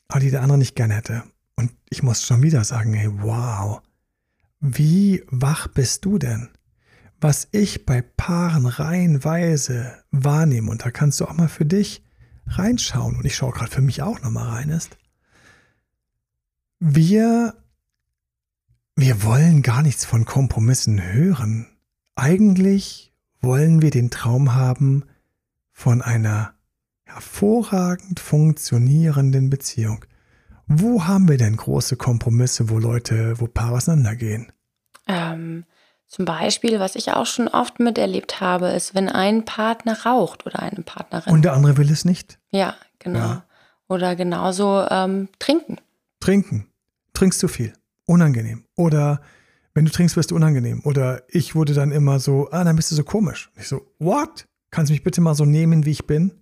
aber 0.09 0.21
die 0.21 0.31
der 0.31 0.43
andere 0.43 0.59
nicht 0.59 0.75
gerne 0.77 0.95
hätte. 0.95 1.23
Und 1.57 1.71
ich 1.89 2.03
muss 2.03 2.23
schon 2.23 2.43
wieder 2.43 2.65
sagen, 2.65 2.93
hey, 2.93 3.09
wow, 3.11 3.81
wie 4.61 5.23
wach 5.29 5.69
bist 5.69 6.05
du 6.05 6.19
denn? 6.19 6.51
Was 7.23 7.49
ich 7.52 7.87
bei 7.87 8.02
Paaren 8.02 8.67
reihenweise 8.67 10.02
wahrnehme, 10.11 10.71
und 10.71 10.85
da 10.85 10.91
kannst 10.91 11.21
du 11.21 11.25
auch 11.26 11.35
mal 11.35 11.49
für 11.49 11.64
dich 11.64 12.05
reinschauen, 12.47 13.17
und 13.17 13.25
ich 13.25 13.37
schaue 13.37 13.52
gerade 13.52 13.71
für 13.71 13.81
mich 13.81 14.02
auch 14.02 14.21
nochmal 14.23 14.49
rein, 14.49 14.71
ist, 14.71 14.97
wir, 16.81 17.55
wir 18.97 19.23
wollen 19.23 19.62
gar 19.62 19.83
nichts 19.83 20.05
von 20.05 20.25
Kompromissen 20.25 21.00
hören. 21.00 21.69
Eigentlich 22.17 23.14
wollen 23.41 23.83
wir 23.83 23.91
den 23.91 24.11
Traum 24.11 24.55
haben 24.55 25.05
von 25.71 26.02
einer 26.02 26.55
hervorragend 27.05 28.19
funktionierenden 28.19 29.49
Beziehung. 29.49 30.05
Wo 30.67 31.05
haben 31.05 31.29
wir 31.29 31.38
denn 31.38 31.57
große 31.57 31.97
Kompromisse, 31.97 32.69
wo 32.69 32.79
Leute, 32.79 33.38
wo 33.41 33.47
Paare 33.47 33.76
auseinandergehen? 33.76 34.50
Ähm, 35.07 35.64
zum 36.12 36.26
Beispiel, 36.26 36.78
was 36.78 36.95
ich 36.95 37.11
auch 37.12 37.25
schon 37.25 37.49
oft 37.49 37.81
miterlebt 37.81 38.42
habe, 38.42 38.69
ist, 38.69 38.95
wenn 38.95 39.09
ein 39.09 39.47
Partner 39.47 40.04
raucht 40.04 40.45
oder 40.45 40.61
eine 40.61 40.83
Partnerin. 40.83 41.33
Und 41.33 41.40
der 41.40 41.54
andere 41.54 41.78
will 41.78 41.90
es 41.90 42.04
nicht? 42.04 42.38
Ja, 42.50 42.75
genau. 42.99 43.19
Ja. 43.19 43.45
Oder 43.88 44.14
genauso 44.14 44.87
ähm, 44.90 45.31
trinken. 45.38 45.78
Trinken. 46.21 46.66
Trinkst 47.14 47.40
zu 47.40 47.49
viel. 47.49 47.73
Unangenehm. 48.04 48.66
Oder 48.76 49.23
wenn 49.73 49.87
du 49.87 49.90
trinkst, 49.90 50.14
wirst 50.19 50.33
du 50.33 50.37
unangenehm. 50.37 50.83
Oder 50.85 51.23
ich 51.28 51.54
wurde 51.54 51.73
dann 51.73 51.92
immer 51.92 52.21
so, 52.21 52.50
ah, 52.50 52.62
dann 52.62 52.76
bist 52.76 52.90
du 52.90 52.95
so 52.95 53.04
komisch. 53.04 53.50
Ich 53.57 53.69
so, 53.69 53.81
what? 53.99 54.47
Kannst 54.71 54.90
du 54.90 54.92
mich 54.92 55.04
bitte 55.04 55.23
mal 55.23 55.35
so 55.35 55.47
nehmen, 55.47 55.87
wie 55.87 55.92
ich 55.92 56.07
bin? 56.07 56.35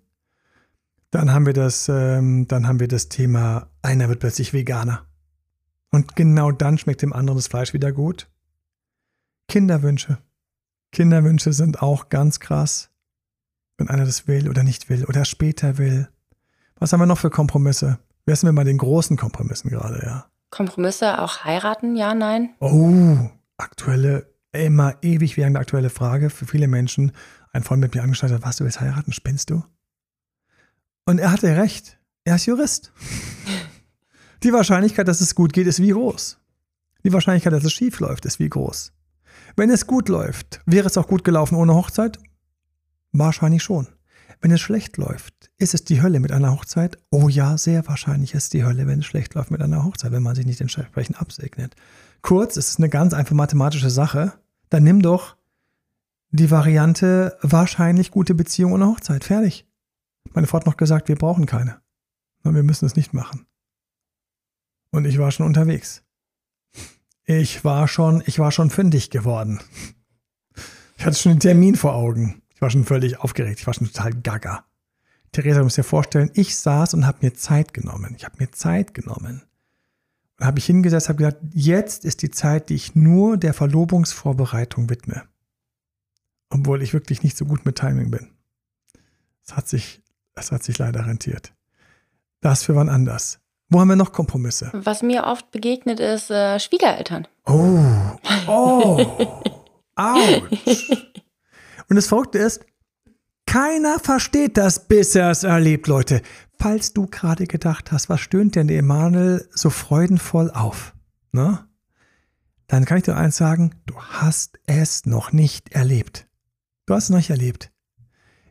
Dann 1.13 1.33
haben 1.33 1.47
wir 1.47 1.53
das, 1.53 1.89
ähm, 1.89 2.49
dann 2.49 2.67
haben 2.67 2.81
wir 2.81 2.89
das 2.89 3.09
Thema, 3.09 3.69
einer 3.83 4.09
wird 4.09 4.19
plötzlich 4.19 4.53
Veganer. 4.53 5.07
Und 5.93 6.17
genau 6.17 6.51
dann 6.51 6.77
schmeckt 6.77 7.03
dem 7.03 7.13
anderen 7.13 7.39
das 7.39 7.47
Fleisch 7.47 7.73
wieder 7.73 7.93
gut. 7.93 8.27
Kinderwünsche. 9.51 10.19
Kinderwünsche 10.93 11.53
sind 11.53 11.83
auch 11.83 12.09
ganz 12.09 12.39
krass. 12.39 12.91
Wenn 13.77 13.89
einer 13.89 14.05
das 14.05 14.29
will 14.29 14.49
oder 14.49 14.63
nicht 14.63 14.89
will 14.89 15.05
oder 15.05 15.25
später 15.25 15.77
will. 15.77 16.09
Was 16.77 16.93
haben 16.93 17.01
wir 17.01 17.07
noch 17.07 17.19
für 17.19 17.31
Kompromisse? 17.31 17.99
Wer 18.27 18.37
sind 18.37 18.47
wir 18.47 18.53
mal 18.53 18.65
den 18.65 18.79
großen 18.79 19.17
Kompromissen 19.17 19.69
gerade, 19.69 20.01
ja? 20.05 20.27
Kompromisse 20.51 21.21
auch 21.21 21.45
heiraten, 21.45 21.97
ja, 21.97 22.15
nein? 22.15 22.51
Oh, 22.61 23.29
aktuelle, 23.57 24.33
immer 24.53 24.95
ewig 25.03 25.37
währende 25.37 25.59
aktuelle 25.59 25.91
Frage 25.91 26.31
für 26.31 26.47
viele 26.47 26.69
Menschen. 26.69 27.11
Ein 27.53 27.65
Freund 27.65 27.81
mit 27.81 27.95
mir 27.95 28.03
angeschaut 28.03 28.31
hat, 28.31 28.45
was, 28.45 28.57
du 28.57 28.65
willst 28.65 28.81
heiraten? 28.81 29.13
Spinnst 29.13 29.51
du? 29.51 29.65
Und 31.07 31.19
er 31.19 31.33
hatte 31.33 31.57
recht. 31.57 31.99
Er 32.23 32.37
ist 32.37 32.47
Jurist. 32.47 32.93
Die 34.45 34.53
Wahrscheinlichkeit, 34.53 35.09
dass 35.09 35.21
es 35.21 35.35
gut 35.35 35.53
geht, 35.53 35.67
ist 35.67 35.83
wie 35.83 35.91
groß. 35.91 36.39
Die 37.03 37.13
Wahrscheinlichkeit, 37.13 37.53
dass 37.53 37.65
es 37.65 37.73
schief 37.73 37.99
läuft, 37.99 38.27
ist 38.27 38.39
wie 38.39 38.49
groß. 38.49 38.93
Wenn 39.61 39.69
es 39.69 39.87
gut 39.87 40.09
läuft, 40.09 40.63
wäre 40.65 40.87
es 40.87 40.97
auch 40.97 41.07
gut 41.07 41.23
gelaufen 41.23 41.55
ohne 41.55 41.75
Hochzeit? 41.75 42.19
Wahrscheinlich 43.13 43.63
schon. 43.63 43.89
Wenn 44.41 44.53
es 44.53 44.61
schlecht 44.63 44.97
läuft, 44.97 45.51
ist 45.59 45.75
es 45.75 45.85
die 45.85 46.01
Hölle 46.01 46.19
mit 46.19 46.33
einer 46.33 46.53
Hochzeit? 46.53 46.97
Oh 47.11 47.29
ja, 47.29 47.59
sehr 47.59 47.87
wahrscheinlich 47.87 48.33
ist 48.33 48.55
die 48.55 48.65
Hölle, 48.65 48.87
wenn 48.87 49.01
es 49.01 49.05
schlecht 49.05 49.35
läuft 49.35 49.51
mit 49.51 49.61
einer 49.61 49.85
Hochzeit, 49.85 50.13
wenn 50.13 50.23
man 50.23 50.35
sich 50.35 50.47
nicht 50.47 50.63
entsprechend 50.63 51.21
absegnet. 51.21 51.77
Kurz, 52.23 52.57
es 52.57 52.71
ist 52.71 52.79
eine 52.79 52.89
ganz 52.89 53.13
einfache 53.13 53.35
mathematische 53.35 53.91
Sache. 53.91 54.33
Dann 54.71 54.83
nimm 54.83 55.03
doch 55.03 55.37
die 56.31 56.51
Variante 56.51 57.37
wahrscheinlich 57.43 58.11
gute 58.11 58.35
Beziehung 58.35 58.73
ohne 58.73 58.87
Hochzeit. 58.87 59.25
Fertig. 59.25 59.69
Meine 60.33 60.47
Frau 60.47 60.57
hat 60.61 60.65
noch 60.65 60.79
gesagt, 60.79 61.09
wir 61.09 61.17
brauchen 61.17 61.45
keine. 61.45 61.83
Wir 62.45 62.63
müssen 62.63 62.87
es 62.87 62.97
nicht 62.97 63.13
machen. 63.13 63.45
Und 64.91 65.05
ich 65.05 65.19
war 65.19 65.31
schon 65.31 65.45
unterwegs. 65.45 66.03
Ich 67.33 67.65
war 67.65 67.87
schon, 67.87 68.25
ich 68.27 68.41
war 68.41 68.51
schon 68.51 68.71
fündig 68.71 69.09
geworden. 69.09 69.61
Ich 70.99 71.07
hatte 71.07 71.17
schon 71.17 71.31
einen 71.31 71.41
Termin 71.41 71.77
vor 71.77 71.95
Augen. 71.95 72.43
Ich 72.53 72.61
war 72.61 72.71
schon 72.71 72.85
völlig 72.85 73.21
aufgeregt. 73.21 73.61
Ich 73.61 73.69
war 73.69 73.73
schon 73.73 73.87
total 73.87 74.15
gaga. 74.15 74.65
Theresa, 75.31 75.59
du 75.59 75.63
musst 75.63 75.79
dir 75.79 75.85
vorstellen, 75.85 76.33
ich 76.35 76.57
saß 76.57 76.93
und 76.95 77.07
habe 77.07 77.19
mir 77.21 77.33
Zeit 77.35 77.73
genommen. 77.73 78.17
Ich 78.17 78.25
habe 78.25 78.35
mir 78.41 78.51
Zeit 78.51 78.95
genommen. 78.95 79.45
Und 80.41 80.45
habe 80.45 80.59
ich 80.59 80.67
hingesetzt, 80.67 81.09
habe 81.09 81.19
gesagt, 81.19 81.41
jetzt 81.53 82.05
ist 82.05 82.23
die 82.23 82.31
Zeit, 82.31 82.69
die 82.69 82.75
ich 82.75 82.97
nur 82.97 83.37
der 83.37 83.55
Verlobungsvorbereitung 83.55 84.91
widme. 84.91 85.23
Obwohl 86.49 86.83
ich 86.83 86.95
wirklich 86.95 87.23
nicht 87.23 87.37
so 87.37 87.45
gut 87.45 87.65
mit 87.65 87.77
Timing 87.77 88.11
bin. 88.11 88.33
Es 89.47 89.57
hat 89.57 89.69
sich, 89.69 90.03
es 90.35 90.51
hat 90.51 90.65
sich 90.65 90.79
leider 90.79 91.07
rentiert. 91.07 91.55
Das 92.41 92.65
für 92.65 92.75
wann 92.75 92.89
anders. 92.89 93.40
Wo 93.71 93.81
haben 93.81 93.89
wir 93.89 93.97
noch 93.97 94.13
Kompromisse? 94.13 94.71
Was 94.75 95.03
mir 95.03 95.25
oft 95.25 95.53
begegnet 95.53 96.01
ist 96.01 96.31
äh, 96.31 96.59
Schwiegereltern. 96.59 97.29
Oh, 97.47 97.79
oh, 98.49 99.07
ouch. 99.95 100.43
Und 101.89 101.97
das 101.97 102.09
Verrückte 102.09 102.39
ist, 102.39 102.61
keiner 103.47 103.99
versteht 104.01 104.57
das, 104.57 104.87
bis 104.87 105.15
er 105.15 105.31
es 105.31 105.45
erlebt, 105.45 105.87
Leute. 105.87 106.23
Falls 106.59 106.93
du 106.93 107.07
gerade 107.07 107.47
gedacht 107.47 107.91
hast, 107.93 108.09
was 108.09 108.21
stöhnt 108.21 108.57
denn 108.57 108.69
der 108.69 108.79
Emanuel 108.79 109.49
so 109.53 109.71
freudenvoll 109.71 110.51
auf? 110.51 110.95
Ne? 111.33 111.65
Dann 112.67 112.85
kann 112.85 112.99
ich 112.99 113.05
dir 113.05 113.17
eins 113.17 113.37
sagen, 113.37 113.75
du 113.87 113.95
hast 114.01 114.59
es 114.67 115.07
noch 115.07 115.33
nicht 115.33 115.73
erlebt. 115.73 116.29
Du 116.87 116.95
hast 116.95 117.05
es 117.05 117.11
noch 117.11 117.19
nicht 117.19 117.31
erlebt. 117.31 117.71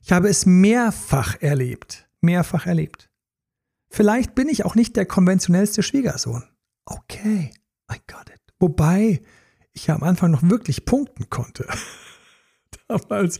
Ich 0.01 0.11
habe 0.11 0.29
es 0.29 0.45
mehrfach 0.45 1.41
erlebt. 1.41 2.09
Mehrfach 2.21 2.65
erlebt. 2.65 3.08
Vielleicht 3.89 4.35
bin 4.35 4.49
ich 4.49 4.65
auch 4.65 4.75
nicht 4.75 4.95
der 4.95 5.05
konventionellste 5.05 5.83
Schwiegersohn. 5.83 6.43
Okay, 6.85 7.51
I 7.91 7.95
got 8.07 8.29
it. 8.29 8.39
Wobei 8.59 9.21
ich 9.73 9.87
ja 9.87 9.95
am 9.95 10.03
Anfang 10.03 10.31
noch 10.31 10.43
wirklich 10.43 10.85
punkten 10.85 11.29
konnte. 11.29 11.65
Damals, 12.87 13.39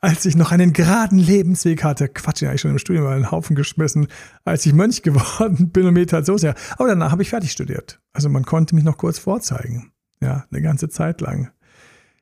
als 0.00 0.26
ich 0.26 0.36
noch 0.36 0.52
einen 0.52 0.72
geraden 0.72 1.18
Lebensweg 1.18 1.84
hatte, 1.84 2.08
Quatsch, 2.08 2.42
ja, 2.42 2.52
ich 2.52 2.60
schon 2.60 2.70
im 2.70 2.78
Studium 2.78 3.04
mal 3.04 3.16
einen 3.16 3.30
Haufen 3.30 3.56
geschmissen, 3.56 4.08
als 4.44 4.66
ich 4.66 4.74
Mönch 4.74 5.02
geworden 5.02 5.70
bin 5.70 5.86
und 5.86 5.94
mir 5.94 6.06
tat 6.06 6.26
so 6.26 6.36
sehr. 6.36 6.54
Aber 6.76 6.88
danach 6.88 7.12
habe 7.12 7.22
ich 7.22 7.30
fertig 7.30 7.52
studiert. 7.52 8.00
Also 8.12 8.28
man 8.28 8.44
konnte 8.44 8.74
mich 8.74 8.84
noch 8.84 8.98
kurz 8.98 9.18
vorzeigen. 9.18 9.92
Ja, 10.20 10.44
eine 10.50 10.60
ganze 10.60 10.90
Zeit 10.90 11.20
lang. 11.22 11.50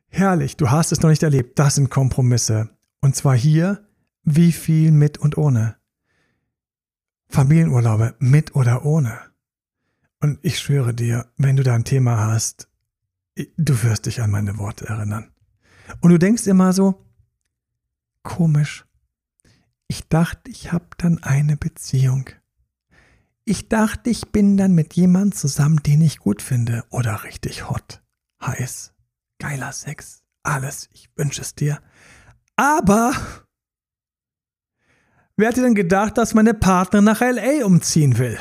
Herrlich, 0.09 0.57
du 0.57 0.71
hast 0.71 0.93
es 0.93 1.01
noch 1.01 1.11
nicht 1.11 1.23
erlebt. 1.23 1.59
Das 1.59 1.75
sind 1.75 1.91
Kompromisse. 1.91 2.71
Und 3.01 3.17
zwar 3.17 3.37
hier, 3.37 3.85
wie 4.23 4.53
viel 4.53 4.93
mit 4.93 5.19
und 5.19 5.37
ohne. 5.37 5.78
Familienurlaube 7.29 8.15
mit 8.19 8.55
oder 8.55 8.85
ohne. 8.85 9.19
Und 10.21 10.39
ich 10.43 10.59
schwöre 10.59 10.95
dir, 10.95 11.31
wenn 11.37 11.57
du 11.57 11.63
da 11.63 11.75
ein 11.75 11.85
Thema 11.85 12.19
hast, 12.27 12.69
du 13.57 13.83
wirst 13.83 14.07
dich 14.07 14.21
an 14.21 14.31
meine 14.31 14.59
Worte 14.59 14.87
erinnern. 14.87 15.31
Und 16.01 16.11
du 16.11 16.19
denkst 16.19 16.47
immer 16.47 16.73
so, 16.73 17.05
komisch. 18.23 18.85
Ich 19.87 20.09
dachte, 20.09 20.51
ich 20.51 20.73
habe 20.73 20.89
dann 20.99 21.23
eine 21.23 21.57
Beziehung. 21.57 22.29
Ich 23.45 23.69
dachte, 23.69 24.11
ich 24.11 24.31
bin 24.33 24.57
dann 24.59 24.75
mit 24.75 24.95
jemand 24.95 25.35
zusammen, 25.35 25.83
den 25.83 26.03
ich 26.03 26.19
gut 26.19 26.43
finde 26.43 26.85
oder 26.91 27.25
richtig 27.25 27.71
hot, 27.71 28.03
heiß, 28.43 28.93
geiler 29.39 29.73
Sex, 29.73 30.23
alles. 30.43 30.91
Ich 30.93 31.09
wünsche 31.17 31.41
es 31.41 31.55
dir. 31.55 31.81
Aber 32.57 33.15
Wer 35.39 35.51
hätte 35.51 35.63
denn 35.63 35.77
gedacht, 35.77 36.19
dass 36.19 36.35
meine 36.35 36.53
Partnerin 36.53 37.05
nach 37.05 37.21
LA 37.21 37.65
umziehen 37.65 38.19
will? 38.19 38.37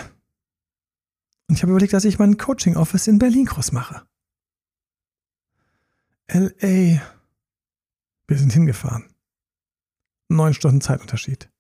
Und 1.48 1.56
ich 1.56 1.62
habe 1.62 1.72
überlegt, 1.72 1.94
dass 1.94 2.06
ich 2.06 2.18
meinen 2.18 2.38
Coaching-Office 2.38 3.06
in 3.06 3.20
Berlin 3.20 3.46
groß 3.46 3.72
mache. 3.72 4.02
LA. 6.28 7.00
Wir 8.28 8.38
sind 8.38 8.52
hingefahren. 8.52 9.14
Neun 10.28 10.56
Stunden 10.56 10.82
Zeitunterschied. 10.82 11.52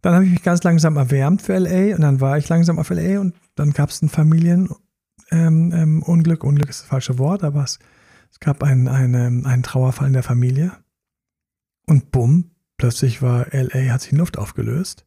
Dann 0.00 0.14
habe 0.14 0.24
ich 0.24 0.30
mich 0.30 0.44
ganz 0.44 0.62
langsam 0.62 0.96
erwärmt 0.96 1.42
für 1.42 1.58
LA 1.58 1.96
und 1.96 2.02
dann 2.02 2.20
war 2.20 2.38
ich 2.38 2.48
langsam 2.48 2.78
auf 2.78 2.90
LA 2.90 3.18
und 3.18 3.34
dann 3.56 3.72
gab 3.72 3.90
es 3.90 4.00
ein 4.00 4.08
Familienunglück. 4.08 4.80
Ähm, 5.32 5.72
ähm, 5.72 6.02
Unglück 6.04 6.44
ist 6.44 6.82
das 6.82 6.86
falsche 6.86 7.18
Wort, 7.18 7.42
aber 7.42 7.64
es, 7.64 7.80
es 8.30 8.38
gab 8.38 8.62
einen, 8.62 8.86
einen, 8.86 9.44
einen 9.44 9.64
Trauerfall 9.64 10.06
in 10.06 10.12
der 10.12 10.22
Familie. 10.22 10.70
Und 11.86 12.12
bumm, 12.12 12.55
Plötzlich 12.76 13.22
war 13.22 13.46
LA, 13.52 13.92
hat 13.92 14.02
sich 14.02 14.12
in 14.12 14.18
Luft 14.18 14.38
aufgelöst. 14.38 15.06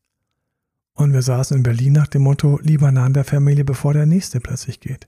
Und 0.93 1.13
wir 1.13 1.21
saßen 1.21 1.55
in 1.55 1.63
Berlin 1.63 1.93
nach 1.93 2.07
dem 2.07 2.23
Motto, 2.23 2.59
lieber 2.61 2.91
nah 2.91 3.05
an 3.05 3.13
der 3.13 3.23
Familie, 3.23 3.63
bevor 3.63 3.93
der 3.93 4.05
nächste 4.05 4.39
plötzlich 4.39 4.79
geht. 4.79 5.07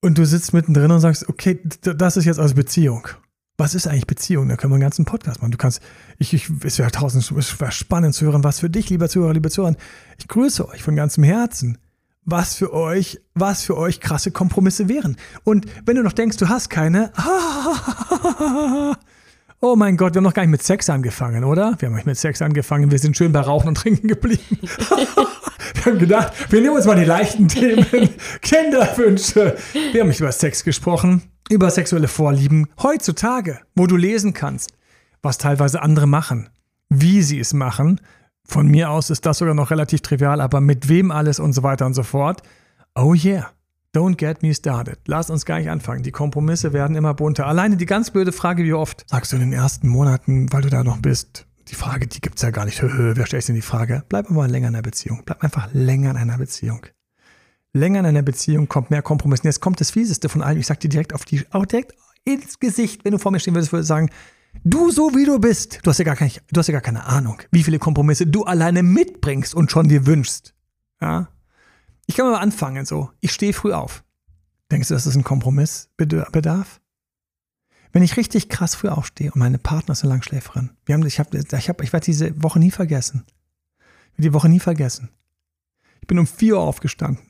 Und 0.00 0.18
du 0.18 0.24
sitzt 0.24 0.52
mittendrin 0.54 0.90
und 0.90 1.00
sagst, 1.00 1.28
okay, 1.28 1.60
das 1.82 2.16
ist 2.16 2.24
jetzt 2.24 2.38
also 2.38 2.54
Beziehung. 2.54 3.08
Was 3.58 3.74
ist 3.74 3.86
eigentlich 3.86 4.06
Beziehung? 4.06 4.48
Da 4.48 4.56
können 4.56 4.72
wir 4.72 4.76
einen 4.76 4.82
ganzen 4.82 5.04
Podcast 5.04 5.40
machen. 5.40 5.50
Du 5.50 5.58
kannst, 5.58 5.80
ich, 6.18 6.32
ich 6.32 6.50
es 6.62 6.78
wäre 6.78 6.90
tausend, 6.90 7.30
es 7.30 7.60
wäre 7.60 7.72
spannend 7.72 8.14
zu 8.14 8.26
hören, 8.26 8.44
was 8.44 8.60
für 8.60 8.70
dich, 8.70 8.90
lieber 8.90 9.08
Zuhörer, 9.08 9.32
liebe 9.32 9.50
Zuhörer. 9.50 9.74
Ich 10.18 10.28
grüße 10.28 10.68
euch 10.68 10.82
von 10.82 10.94
ganzem 10.94 11.24
Herzen. 11.24 11.78
Was 12.24 12.54
für 12.54 12.72
euch, 12.72 13.20
was 13.34 13.62
für 13.62 13.76
euch 13.76 14.00
krasse 14.00 14.32
Kompromisse 14.32 14.88
wären. 14.88 15.16
Und 15.44 15.66
wenn 15.86 15.96
du 15.96 16.02
noch 16.02 16.12
denkst, 16.12 16.36
du 16.38 16.48
hast 16.48 16.70
keine, 16.70 17.12
Oh 19.60 19.74
mein 19.74 19.96
Gott, 19.96 20.12
wir 20.12 20.18
haben 20.18 20.24
noch 20.24 20.34
gar 20.34 20.42
nicht 20.42 20.50
mit 20.50 20.62
Sex 20.62 20.90
angefangen, 20.90 21.42
oder? 21.42 21.76
Wir 21.78 21.88
haben 21.88 21.94
nicht 21.94 22.04
mit 22.06 22.18
Sex 22.18 22.42
angefangen, 22.42 22.90
wir 22.90 22.98
sind 22.98 23.16
schön 23.16 23.32
bei 23.32 23.40
Rauchen 23.40 23.68
und 23.68 23.76
Trinken 23.76 24.06
geblieben. 24.06 24.42
wir 24.60 25.84
haben 25.86 25.98
gedacht, 25.98 26.52
wir 26.52 26.60
nehmen 26.60 26.76
uns 26.76 26.84
mal 26.84 26.94
die 26.94 27.06
leichten 27.06 27.48
Themen. 27.48 27.86
Kinderwünsche. 28.42 29.56
Wir 29.92 30.02
haben 30.02 30.08
nicht 30.08 30.20
über 30.20 30.30
Sex 30.30 30.62
gesprochen, 30.62 31.22
über 31.48 31.70
sexuelle 31.70 32.06
Vorlieben. 32.06 32.68
Heutzutage, 32.82 33.60
wo 33.74 33.86
du 33.86 33.96
lesen 33.96 34.34
kannst, 34.34 34.72
was 35.22 35.38
teilweise 35.38 35.80
andere 35.80 36.06
machen, 36.06 36.50
wie 36.90 37.22
sie 37.22 37.40
es 37.40 37.54
machen. 37.54 38.02
Von 38.44 38.68
mir 38.68 38.90
aus 38.90 39.08
ist 39.08 39.24
das 39.24 39.38
sogar 39.38 39.54
noch 39.54 39.70
relativ 39.70 40.02
trivial, 40.02 40.42
aber 40.42 40.60
mit 40.60 40.90
wem 40.90 41.10
alles 41.10 41.40
und 41.40 41.54
so 41.54 41.62
weiter 41.62 41.86
und 41.86 41.94
so 41.94 42.02
fort. 42.02 42.42
Oh 42.94 43.14
yeah. 43.14 43.50
Don't 43.96 44.16
get 44.16 44.42
me 44.42 44.52
started. 44.52 44.98
Lass 45.06 45.30
uns 45.30 45.46
gar 45.46 45.58
nicht 45.58 45.70
anfangen. 45.70 46.02
Die 46.02 46.10
Kompromisse 46.10 46.74
werden 46.74 46.96
immer 46.96 47.14
bunter. 47.14 47.46
Alleine 47.46 47.78
die 47.78 47.86
ganz 47.86 48.10
blöde 48.10 48.30
Frage, 48.30 48.62
wie 48.62 48.74
oft 48.74 49.08
sagst 49.08 49.32
du 49.32 49.36
in 49.36 49.40
den 49.40 49.54
ersten 49.54 49.88
Monaten, 49.88 50.52
weil 50.52 50.60
du 50.60 50.68
da 50.68 50.84
noch 50.84 50.98
bist, 50.98 51.46
die 51.68 51.74
Frage, 51.74 52.06
die 52.06 52.20
gibt 52.20 52.36
es 52.36 52.42
ja 52.42 52.50
gar 52.50 52.66
nicht. 52.66 52.82
Wer 52.82 53.24
stellt 53.24 53.48
denn 53.48 53.54
die 53.54 53.62
Frage? 53.62 54.04
Bleib 54.10 54.30
aber 54.30 54.48
länger 54.48 54.68
in 54.68 54.74
einer 54.74 54.82
Beziehung. 54.82 55.22
Bleib 55.24 55.42
einfach 55.42 55.70
länger 55.72 56.10
in 56.10 56.18
einer 56.18 56.36
Beziehung. 56.36 56.84
Länger 57.72 58.00
in 58.00 58.04
einer 58.04 58.20
Beziehung 58.20 58.68
kommt 58.68 58.90
mehr 58.90 59.00
Kompromiss. 59.00 59.40
Und 59.40 59.46
jetzt 59.46 59.62
kommt 59.62 59.80
das 59.80 59.92
Fieseste 59.92 60.28
von 60.28 60.42
allem. 60.42 60.58
Ich 60.58 60.66
sag 60.66 60.78
dir 60.80 60.90
direkt 60.90 61.14
auf 61.14 61.24
die, 61.24 61.46
auch 61.52 61.64
direkt 61.64 61.94
ins 62.24 62.60
Gesicht, 62.60 63.02
wenn 63.06 63.12
du 63.12 63.18
vor 63.18 63.32
mir 63.32 63.40
stehen 63.40 63.54
würdest, 63.54 63.72
würde 63.72 63.80
ich 63.80 63.88
sagen, 63.88 64.10
du 64.62 64.90
so 64.90 65.14
wie 65.14 65.24
du 65.24 65.38
bist, 65.38 65.78
du 65.82 65.88
hast 65.88 65.96
ja 65.96 66.04
gar 66.04 66.16
keine, 66.16 66.32
du 66.52 66.58
hast 66.58 66.66
ja 66.66 66.72
gar 66.72 66.82
keine 66.82 67.06
Ahnung, 67.06 67.40
wie 67.50 67.62
viele 67.62 67.78
Kompromisse 67.78 68.26
du 68.26 68.44
alleine 68.44 68.82
mitbringst 68.82 69.54
und 69.54 69.70
schon 69.70 69.88
dir 69.88 70.04
wünschst. 70.04 70.54
Ja? 71.00 71.28
Ich 72.06 72.16
kann 72.16 72.30
mal 72.30 72.38
anfangen 72.38 72.86
so. 72.86 73.10
Ich 73.20 73.32
stehe 73.32 73.52
früh 73.52 73.72
auf. 73.72 74.04
Denkst 74.70 74.88
du, 74.88 74.94
dass 74.94 75.04
das 75.04 75.16
ein 75.16 75.24
Kompromiss 75.24 75.90
bedarf? 75.96 76.80
Wenn 77.92 78.02
ich 78.02 78.16
richtig 78.16 78.48
krass 78.48 78.74
früh 78.74 78.88
aufstehe 78.88 79.32
und 79.32 79.38
meine 79.38 79.58
Partner 79.58 79.92
ist 79.92 80.02
eine 80.02 80.12
Langschläferin. 80.12 80.70
Wir 80.84 80.94
haben, 80.94 81.06
ich, 81.06 81.18
hab, 81.18 81.32
ich, 81.34 81.68
hab, 81.68 81.82
ich 81.82 81.92
werde 81.92 82.04
diese 82.04 82.42
Woche 82.42 82.58
nie 82.58 82.70
vergessen. 82.70 83.24
Die 84.18 84.32
Woche 84.32 84.48
nie 84.48 84.60
vergessen. 84.60 85.10
Ich 86.00 86.06
bin 86.06 86.18
um 86.18 86.26
4 86.26 86.56
Uhr 86.56 86.62
aufgestanden 86.62 87.24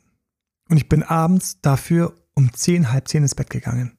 und 0.69 0.77
ich 0.77 0.89
bin 0.89 1.03
abends 1.03 1.61
dafür 1.61 2.15
um 2.35 2.53
10, 2.53 2.93
halb 2.93 3.09
10 3.09 3.23
ins 3.23 3.35
Bett 3.35 3.51
gegangen. 3.51 3.97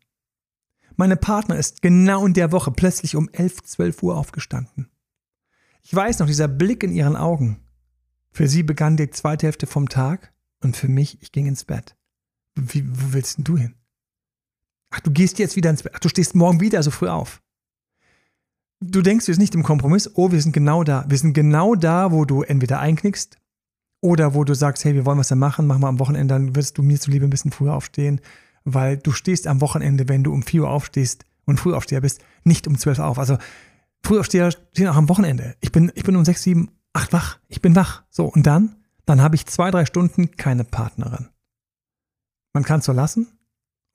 Meine 0.96 1.16
Partner 1.16 1.56
ist 1.56 1.82
genau 1.82 2.26
in 2.26 2.34
der 2.34 2.52
Woche 2.52 2.72
plötzlich 2.72 3.16
um 3.16 3.30
11, 3.30 3.64
12 3.64 4.04
Uhr 4.04 4.18
aufgestanden. 4.18 4.90
Ich 5.84 5.94
weiß 5.94 6.20
noch, 6.20 6.28
dieser 6.28 6.48
Blick 6.48 6.84
in 6.84 6.92
ihren 6.92 7.16
Augen. 7.16 7.62
Für 8.32 8.48
sie 8.48 8.64
begann 8.64 8.98
die 8.98 9.10
zweite 9.10 9.46
Hälfte 9.46 9.68
vom 9.68 9.90
Tag 9.90 10.34
und 10.62 10.76
für 10.76 10.88
mich, 10.88 11.22
ich 11.22 11.32
ging 11.32 11.48
ins 11.48 11.66
Bett. 11.66 11.96
Wie, 12.56 12.88
wo 12.88 13.14
willst 13.14 13.38
denn 13.38 13.44
du 13.44 13.58
hin? 13.58 13.76
Ach, 14.90 15.00
du 15.02 15.12
gehst 15.12 15.40
jetzt 15.40 15.56
wieder 15.56 15.70
ins 15.70 15.84
Bett. 15.84 15.94
Ach, 15.96 16.00
du 16.00 16.10
stehst 16.10 16.36
morgen 16.36 16.60
wieder 16.60 16.82
so 16.82 16.92
früh 16.92 17.10
auf. 17.10 17.42
Du 18.80 19.02
denkst, 19.02 19.28
wir 19.28 19.34
sind 19.34 19.42
nicht 19.42 19.56
im 19.56 19.64
Kompromiss. 19.64 20.10
Oh, 20.16 20.32
wir 20.32 20.42
sind 20.42 20.54
genau 20.54 20.84
da. 20.84 21.06
Wir 21.08 21.18
sind 21.18 21.34
genau 21.34 21.76
da, 21.76 22.12
wo 22.12 22.26
du 22.26 22.44
entweder 22.44 22.80
einknickst 22.80 23.38
oder 24.02 24.34
wo 24.34 24.44
du 24.44 24.54
sagst, 24.54 24.86
hey, 24.86 24.94
wir 24.94 25.06
wollen 25.06 25.18
was 25.18 25.30
da 25.30 25.36
machen, 25.36 25.68
mach 25.68 25.80
mal 25.80 25.90
am 25.90 26.00
Wochenende, 26.00 26.34
dann 26.34 26.56
wirst 26.56 26.78
du 26.78 26.84
mir 26.84 27.00
zuliebe 27.00 27.26
ein 27.26 27.30
bisschen 27.30 27.52
früher 27.52 27.74
aufstehen, 27.74 28.22
weil 28.64 28.98
du 28.98 29.12
stehst 29.12 29.48
am 29.48 29.62
Wochenende, 29.62 30.08
wenn 30.08 30.24
du 30.24 30.32
um 30.32 30.44
4 30.44 30.64
Uhr 30.64 30.70
aufstehst 30.70 31.26
und 31.46 31.60
Frühaufsteher 31.60 32.02
bist, 32.02 32.22
nicht 32.44 32.68
um 32.68 32.78
12 32.78 33.00
Uhr 33.00 33.06
auf. 33.06 33.20
Also 33.20 33.38
Frühaufsteher 34.04 34.52
stehen 34.52 34.88
auch 34.88 34.96
am 34.96 35.10
Wochenende. 35.10 35.56
Ich 35.60 35.72
bin, 35.72 35.92
ich 35.96 36.04
bin 36.04 36.16
um 36.16 36.24
6, 36.24 36.44
7, 36.44 36.72
8 36.94 37.14
wach. 37.14 37.40
Ich 37.48 37.62
bin 37.62 37.76
wach. 37.76 38.04
So, 38.10 38.26
und 38.26 38.46
dann? 38.46 38.77
Dann 39.08 39.22
habe 39.22 39.36
ich 39.36 39.46
zwei, 39.46 39.72
drei 39.72 39.86
Stunden 39.86 40.32
keine 40.36 40.66
Partnerin. 40.66 41.30
Man 42.54 42.64
kann 42.64 42.80
es 42.82 42.86
so 42.86 42.92
lassen 42.92 43.28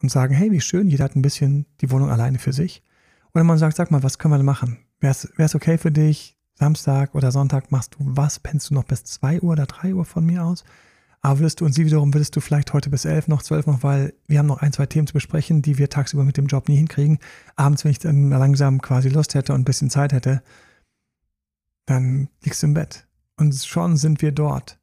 und 0.03 0.11
sagen, 0.11 0.35
hey, 0.35 0.51
wie 0.51 0.61
schön, 0.61 0.88
jeder 0.88 1.05
hat 1.05 1.14
ein 1.14 1.22
bisschen 1.22 1.66
die 1.81 1.90
Wohnung 1.90 2.11
alleine 2.11 2.38
für 2.38 2.53
sich. 2.53 2.83
Oder 3.35 3.44
man 3.44 3.59
sagt, 3.59 3.77
sag 3.77 3.90
mal, 3.90 4.03
was 4.03 4.18
können 4.18 4.33
wir 4.33 4.38
denn 4.38 4.46
machen? 4.46 4.79
Wäre 5.01 5.14
es 5.37 5.55
okay 5.55 5.77
für 5.79 5.92
dich? 5.92 6.38
Samstag 6.55 7.14
oder 7.14 7.31
Sonntag 7.31 7.70
machst 7.70 7.94
du 7.94 7.98
was? 8.01 8.40
Pennst 8.40 8.70
du 8.70 8.75
noch 8.75 8.85
bis 8.85 9.05
2 9.05 9.40
Uhr 9.40 9.53
oder 9.53 9.66
3 9.66 9.94
Uhr 9.94 10.05
von 10.05 10.25
mir 10.25 10.44
aus? 10.44 10.64
Aber 11.20 11.40
würdest 11.40 11.61
du 11.61 11.66
und 11.66 11.72
sie 11.72 11.85
wiederum, 11.85 12.14
würdest 12.14 12.35
du 12.35 12.40
vielleicht 12.40 12.72
heute 12.72 12.88
bis 12.88 13.05
11 13.05 13.29
noch, 13.29 13.42
12 13.42 13.66
noch, 13.66 13.83
weil 13.83 14.14
wir 14.27 14.38
haben 14.38 14.46
noch 14.46 14.62
ein, 14.62 14.72
zwei 14.72 14.87
Themen 14.87 15.07
zu 15.07 15.12
besprechen, 15.12 15.61
die 15.61 15.77
wir 15.77 15.90
tagsüber 15.90 16.25
mit 16.25 16.37
dem 16.37 16.46
Job 16.46 16.68
nie 16.68 16.77
hinkriegen. 16.77 17.18
Abends, 17.55 17.85
wenn 17.85 17.92
ich 17.92 17.98
dann 17.98 18.31
langsam 18.31 18.81
quasi 18.81 19.11
Lust 19.11 19.35
hätte 19.35 19.53
und 19.53 19.61
ein 19.61 19.64
bisschen 19.64 19.90
Zeit 19.90 20.12
hätte, 20.12 20.42
dann 21.87 22.29
liegst 22.42 22.62
du 22.62 22.68
im 22.68 22.75
Bett. 22.75 23.07
Und 23.37 23.55
schon 23.55 23.96
sind 23.96 24.22
wir 24.22 24.33
dort. 24.33 24.79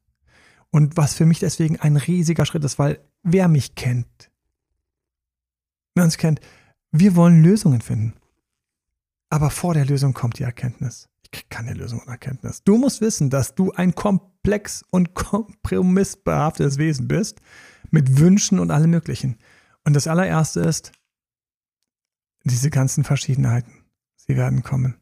Und 0.70 0.96
was 0.96 1.14
für 1.14 1.26
mich 1.26 1.40
deswegen 1.40 1.80
ein 1.80 1.96
riesiger 1.96 2.46
Schritt 2.46 2.64
ist, 2.64 2.78
weil 2.78 3.00
wer 3.22 3.48
mich 3.48 3.74
kennt, 3.74 4.30
wer 5.94 6.04
uns 6.04 6.16
kennt, 6.16 6.40
wir 6.92 7.16
wollen 7.16 7.42
Lösungen 7.42 7.80
finden. 7.80 8.14
Aber 9.30 9.50
vor 9.50 9.74
der 9.74 9.84
Lösung 9.84 10.12
kommt 10.12 10.38
die 10.38 10.42
Erkenntnis. 10.42 11.08
Ich 11.22 11.30
kriege 11.30 11.48
keine 11.48 11.74
Lösung 11.74 12.00
und 12.00 12.08
Erkenntnis. 12.08 12.64
Du 12.64 12.76
musst 12.76 13.00
wissen, 13.00 13.30
dass 13.30 13.54
du 13.54 13.72
ein 13.72 13.94
komplex 13.94 14.84
und 14.90 15.14
kompromissbehaftetes 15.14 16.78
Wesen 16.78 17.06
bist, 17.08 17.40
mit 17.90 18.18
Wünschen 18.18 18.58
und 18.58 18.70
allem 18.70 18.90
Möglichen. 18.90 19.38
Und 19.84 19.94
das 19.94 20.06
allererste 20.06 20.60
ist, 20.60 20.92
diese 22.44 22.70
ganzen 22.70 23.04
Verschiedenheiten, 23.04 23.84
sie 24.16 24.36
werden 24.36 24.62
kommen. 24.62 24.96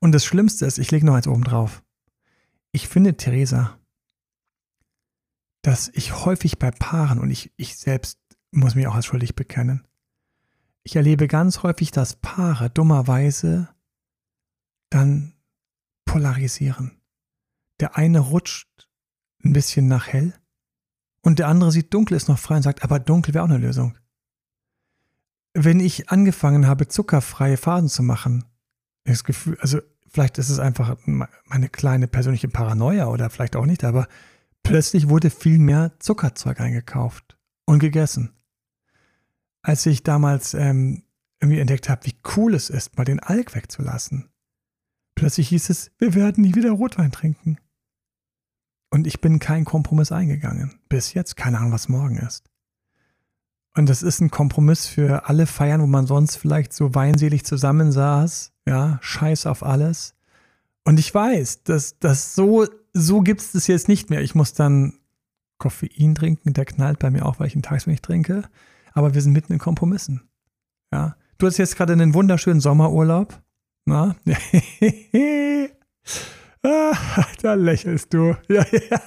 Und 0.00 0.12
das 0.12 0.24
Schlimmste 0.24 0.66
ist, 0.66 0.78
ich 0.78 0.90
lege 0.90 1.06
noch 1.06 1.14
eins 1.14 1.26
oben 1.26 1.44
drauf. 1.44 1.82
Ich 2.72 2.88
finde, 2.88 3.16
Theresa, 3.16 3.78
dass 5.64 5.88
ich 5.94 6.26
häufig 6.26 6.58
bei 6.58 6.70
Paaren, 6.70 7.18
und 7.18 7.30
ich, 7.30 7.50
ich 7.56 7.78
selbst 7.78 8.18
muss 8.50 8.74
mich 8.74 8.86
auch 8.86 8.94
als 8.94 9.06
schuldig 9.06 9.34
bekennen, 9.34 9.88
ich 10.82 10.94
erlebe 10.94 11.26
ganz 11.26 11.62
häufig, 11.62 11.90
dass 11.90 12.16
Paare 12.16 12.68
dummerweise 12.68 13.70
dann 14.90 15.32
polarisieren. 16.04 17.00
Der 17.80 17.96
eine 17.96 18.18
rutscht 18.18 18.90
ein 19.42 19.54
bisschen 19.54 19.88
nach 19.88 20.06
hell 20.06 20.34
und 21.22 21.38
der 21.38 21.48
andere 21.48 21.72
sieht 21.72 21.94
dunkel, 21.94 22.18
ist 22.18 22.28
noch 22.28 22.38
frei 22.38 22.56
und 22.56 22.62
sagt, 22.62 22.84
aber 22.84 23.00
dunkel 23.00 23.32
wäre 23.32 23.42
auch 23.42 23.48
eine 23.48 23.56
Lösung. 23.56 23.96
Wenn 25.54 25.80
ich 25.80 26.10
angefangen 26.10 26.66
habe, 26.66 26.88
zuckerfreie 26.88 27.56
Phasen 27.56 27.88
zu 27.88 28.02
machen, 28.02 28.44
das 29.04 29.24
Gefühl, 29.24 29.56
also 29.60 29.80
vielleicht 30.08 30.36
ist 30.36 30.50
es 30.50 30.58
einfach 30.58 30.98
meine 31.06 31.70
kleine 31.70 32.06
persönliche 32.06 32.48
Paranoia 32.48 33.06
oder 33.06 33.30
vielleicht 33.30 33.56
auch 33.56 33.64
nicht, 33.64 33.82
aber 33.82 34.08
plötzlich 34.64 35.08
wurde 35.08 35.30
viel 35.30 35.58
mehr 35.58 35.92
Zuckerzeug 36.00 36.60
eingekauft 36.60 37.38
und 37.64 37.78
gegessen 37.78 38.34
als 39.64 39.86
ich 39.86 40.02
damals 40.02 40.54
ähm, 40.54 41.02
irgendwie 41.40 41.58
entdeckt 41.58 41.88
habe, 41.88 42.06
wie 42.06 42.14
cool 42.36 42.54
es 42.54 42.70
ist, 42.70 42.96
mal 42.96 43.04
den 43.04 43.18
Alk 43.18 43.54
wegzulassen. 43.54 44.28
Plötzlich 45.14 45.48
hieß 45.48 45.70
es, 45.70 45.90
wir 45.98 46.14
werden 46.14 46.44
nie 46.44 46.54
wieder 46.54 46.70
Rotwein 46.70 47.10
trinken. 47.10 47.58
Und 48.90 49.06
ich 49.06 49.20
bin 49.20 49.38
keinen 49.38 49.64
Kompromiss 49.64 50.12
eingegangen. 50.12 50.78
Bis 50.88 51.14
jetzt, 51.14 51.36
keine 51.36 51.58
Ahnung, 51.58 51.72
was 51.72 51.88
morgen 51.88 52.18
ist. 52.18 52.50
Und 53.74 53.88
das 53.88 54.02
ist 54.02 54.20
ein 54.20 54.30
Kompromiss 54.30 54.86
für 54.86 55.28
alle 55.28 55.46
Feiern, 55.46 55.80
wo 55.80 55.86
man 55.86 56.06
sonst 56.06 56.36
vielleicht 56.36 56.72
so 56.72 56.94
weinselig 56.94 57.44
zusammensaß. 57.44 58.52
Ja, 58.68 58.98
scheiß 59.00 59.46
auf 59.46 59.62
alles. 59.62 60.14
Und 60.84 61.00
ich 61.00 61.12
weiß, 61.12 61.64
dass 61.64 61.98
das 61.98 62.34
so, 62.34 62.66
so 62.94 63.20
gibt 63.20 63.40
es 63.42 63.52
das 63.52 63.66
jetzt 63.66 63.88
nicht 63.88 64.08
mehr. 64.08 64.22
Ich 64.22 64.34
muss 64.34 64.54
dann 64.54 64.94
Koffein 65.58 66.14
trinken, 66.14 66.54
der 66.54 66.64
knallt 66.64 66.98
bei 66.98 67.10
mir 67.10 67.26
auch, 67.26 67.38
weil 67.38 67.48
ich 67.48 67.54
ihn 67.54 67.62
tagsüber 67.62 67.92
nicht 67.92 68.04
trinke 68.04 68.44
aber 68.94 69.12
wir 69.12 69.20
sind 69.20 69.32
mitten 69.32 69.52
in 69.52 69.58
Kompromissen. 69.58 70.22
Ja. 70.92 71.16
Du 71.38 71.46
hast 71.46 71.58
jetzt 71.58 71.76
gerade 71.76 71.92
einen 71.92 72.14
wunderschönen 72.14 72.60
Sommerurlaub. 72.60 73.38
Na? 73.84 74.14
ah, 76.62 76.96
da 77.42 77.54
lächelst 77.54 78.14
du. 78.14 78.34
Ja, 78.48 78.64
ja. 78.70 79.00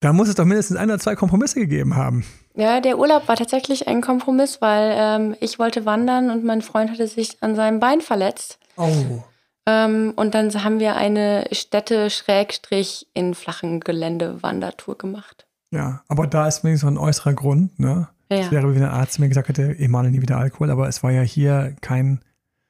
Da 0.00 0.12
muss 0.12 0.28
es 0.28 0.34
doch 0.34 0.44
mindestens 0.44 0.76
ein 0.76 0.90
oder 0.90 0.98
zwei 0.98 1.14
Kompromisse 1.16 1.58
gegeben 1.58 1.96
haben. 1.96 2.26
Ja, 2.54 2.80
der 2.80 2.98
Urlaub 2.98 3.28
war 3.28 3.36
tatsächlich 3.36 3.88
ein 3.88 4.02
Kompromiss, 4.02 4.60
weil 4.60 4.94
ähm, 4.94 5.36
ich 5.40 5.58
wollte 5.58 5.86
wandern 5.86 6.30
und 6.30 6.44
mein 6.44 6.60
Freund 6.60 6.90
hatte 6.90 7.06
sich 7.06 7.42
an 7.42 7.56
seinem 7.56 7.80
Bein 7.80 8.02
verletzt. 8.02 8.58
Oh. 8.76 9.22
Ähm, 9.66 10.12
und 10.16 10.34
dann 10.34 10.52
haben 10.62 10.78
wir 10.78 10.96
eine 10.96 11.46
Städte-Schrägstrich 11.50 13.08
in 13.14 13.34
flachen 13.34 13.80
Gelände-Wandertour 13.80 14.96
gemacht. 14.96 15.46
Ja, 15.72 16.02
aber 16.08 16.26
da 16.26 16.46
ist 16.46 16.62
wenigstens 16.62 16.88
ein 16.88 16.98
äußerer 16.98 17.34
Grund, 17.34 17.78
ne? 17.78 18.08
Ja. 18.30 18.38
Das 18.38 18.50
wäre, 18.50 18.74
wie 18.74 18.78
ein 18.78 18.84
Arzt 18.84 19.18
mir 19.18 19.28
gesagt 19.28 19.48
hätte, 19.48 19.78
Emanuel 19.78 20.12
nie 20.12 20.22
wieder 20.22 20.38
Alkohol, 20.38 20.70
aber 20.70 20.88
es 20.88 21.02
war 21.02 21.10
ja 21.10 21.22
hier 21.22 21.74
kein. 21.80 22.20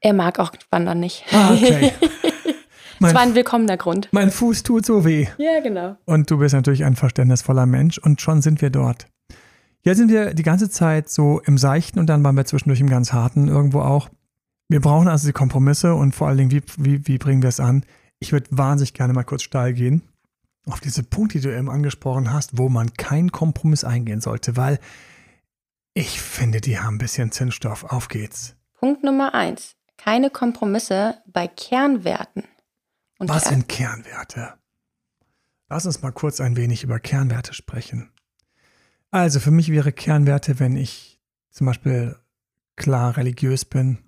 Er 0.01 0.13
mag 0.13 0.39
auch 0.39 0.53
Wandern 0.71 1.01
nicht. 1.01 1.25
Ah, 1.33 1.53
okay. 1.53 1.93
das 3.01 3.15
war 3.15 3.23
ein 3.23 3.35
willkommener 3.35 3.77
Grund. 3.77 4.09
Mein 4.13 4.31
Fuß 4.31 4.63
tut 4.63 4.85
so 4.85 5.05
weh. 5.05 5.27
Ja, 5.39 5.61
genau. 5.61 5.97
Und 6.05 6.31
du 6.31 6.39
bist 6.39 6.55
natürlich 6.55 6.85
ein 6.85 6.97
verständnisvoller 6.97 7.67
Mensch 7.67 7.99
und 7.99 8.21
schon 8.21 8.43
sind 8.43 8.61
wir 8.61 8.71
dort. 8.71 9.07
Jetzt 9.83 9.99
sind 9.99 10.11
wir 10.11 10.35
die 10.35 10.43
ganze 10.43 10.69
Zeit 10.69 11.09
so 11.09 11.41
im 11.47 11.59
Seichten 11.59 12.01
und 12.01 12.07
dann 12.07 12.25
waren 12.25 12.37
wir 12.37 12.45
zwischendurch 12.45 12.81
im 12.81 12.91
ganz 12.91 13.13
Harten 13.13 13.49
irgendwo 13.49 13.81
auch. 13.81 14.09
Wir 14.69 14.81
brauchen 14.81 15.09
also 15.09 15.27
die 15.27 15.33
Kompromisse 15.33 15.95
und 15.95 16.15
vor 16.15 16.29
allen 16.29 16.39
Dingen, 16.39 16.51
wie, 16.51 16.63
wie, 16.77 17.07
wie 17.07 17.19
bringen 17.19 17.43
wir 17.43 17.49
es 17.49 17.61
an? 17.61 17.85
Ich 18.19 18.33
würde 18.33 18.49
wahnsinnig 18.51 18.95
gerne 18.95 19.13
mal 19.13 19.25
kurz 19.25 19.43
steil 19.43 19.73
gehen 19.75 20.03
auf 20.67 20.81
diese 20.81 21.03
Punkte, 21.03 21.39
die 21.39 21.49
du 21.49 21.57
eben 21.57 21.71
angesprochen 21.71 22.33
hast, 22.33 22.59
wo 22.59 22.69
man 22.69 22.93
keinen 22.95 23.33
Kompromiss 23.33 23.85
eingehen 23.85 24.21
sollte, 24.21 24.57
weil 24.57 24.79
ich 25.95 26.21
finde, 26.21 26.61
die 26.61 26.79
haben 26.79 26.97
ein 26.97 26.99
bisschen 26.99 27.33
Zinnstoff. 27.33 27.85
Auf 27.85 28.09
geht's. 28.09 28.55
Punkt 28.75 29.03
Nummer 29.03 29.33
eins. 29.33 29.77
Keine 29.97 30.29
Kompromisse 30.29 31.23
bei 31.27 31.49
Kernwerten. 31.49 32.45
Und 33.19 33.31
Was 33.31 33.47
sind 33.47 33.69
Kernwerte? 33.69 34.55
Lass 35.69 35.87
uns 35.87 36.03
mal 36.03 36.13
kurz 36.13 36.41
ein 36.41 36.57
wenig 36.57 36.85
über 36.85 37.01
Kernwerte 37.01 37.55
sprechen. 37.55 38.11
Also 39.11 39.41
für 39.41 39.51
mich 39.51 39.71
wäre 39.71 39.93
Kernwerte, 39.93 40.61
wenn 40.61 40.77
ich 40.77 41.19
zum 41.51 41.67
Beispiel 41.67 42.17
klar 42.77 43.17
religiös 43.17 43.65
bin, 43.65 43.99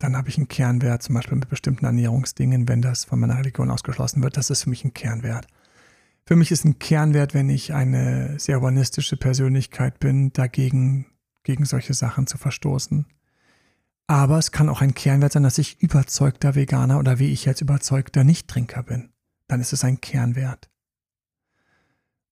dann 0.00 0.16
habe 0.16 0.30
ich 0.30 0.38
einen 0.38 0.48
Kernwert, 0.48 1.02
zum 1.02 1.14
Beispiel 1.14 1.36
mit 1.38 1.48
bestimmten 1.48 1.84
Ernährungsdingen, 1.84 2.66
wenn 2.68 2.82
das 2.82 3.04
von 3.04 3.20
meiner 3.20 3.38
Religion 3.38 3.70
ausgeschlossen 3.70 4.22
wird. 4.22 4.36
Das 4.36 4.50
ist 4.50 4.64
für 4.64 4.70
mich 4.70 4.84
ein 4.84 4.94
Kernwert. 4.94 5.46
Für 6.26 6.36
mich 6.36 6.50
ist 6.50 6.64
ein 6.64 6.78
Kernwert, 6.78 7.34
wenn 7.34 7.50
ich 7.50 7.74
eine 7.74 8.38
sehr 8.38 8.56
humanistische 8.56 9.16
Persönlichkeit 9.16 10.00
bin, 10.00 10.32
dagegen 10.32 11.06
gegen 11.42 11.64
solche 11.66 11.92
Sachen 11.92 12.26
zu 12.26 12.38
verstoßen. 12.38 13.06
Aber 14.06 14.38
es 14.38 14.52
kann 14.52 14.70
auch 14.70 14.80
ein 14.80 14.94
Kernwert 14.94 15.32
sein, 15.32 15.42
dass 15.42 15.58
ich 15.58 15.82
überzeugter 15.82 16.54
Veganer 16.54 16.98
oder 16.98 17.18
wie 17.18 17.32
ich 17.32 17.44
jetzt 17.44 17.60
überzeugter 17.60 18.24
Nichttrinker 18.24 18.82
bin. 18.82 19.12
Dann 19.48 19.60
ist 19.60 19.72
es 19.72 19.84
ein 19.84 20.00
Kernwert. 20.00 20.70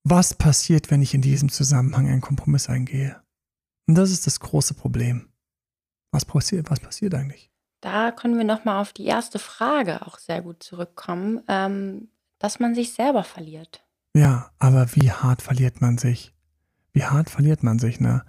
Was 0.05 0.33
passiert, 0.33 0.91
wenn 0.91 1.03
ich 1.03 1.13
in 1.13 1.21
diesem 1.21 1.51
Zusammenhang 1.51 2.09
einen 2.09 2.23
Kompromiss 2.23 2.69
eingehe? 2.71 3.21
Und 3.87 3.95
das 3.95 4.11
ist 4.11 4.27
das 4.27 4.41
große 4.41 4.75
Problem. 4.75 5.29
Was 6.13 6.25
passiert, 6.25 6.71
was 6.71 6.81
passiert 6.81 7.15
eigentlich? 7.15 7.51
Da 7.81 8.11
können 8.11 8.37
wir 8.37 8.45
nochmal 8.45 8.81
auf 8.81 8.93
die 8.93 9.07
erste 9.07 9.39
Frage 9.39 10.07
auch 10.07 10.19
sehr 10.19 10.43
gut 10.43 10.63
zurückkommen, 10.63 11.43
ähm, 11.49 12.09
dass 12.39 12.61
man 12.61 12.75
sich 12.75 12.93
selber 12.93 13.25
verliert. 13.25 13.85
Ja, 14.15 14.51
aber 14.59 14.95
wie 14.95 15.13
hart 15.13 15.43
verliert 15.43 15.81
man 15.81 15.99
sich? 15.99 16.35
Wie 16.93 17.05
hart 17.05 17.31
verliert 17.31 17.63
man 17.63 17.79
sich, 17.79 18.01
ne? 18.01 18.25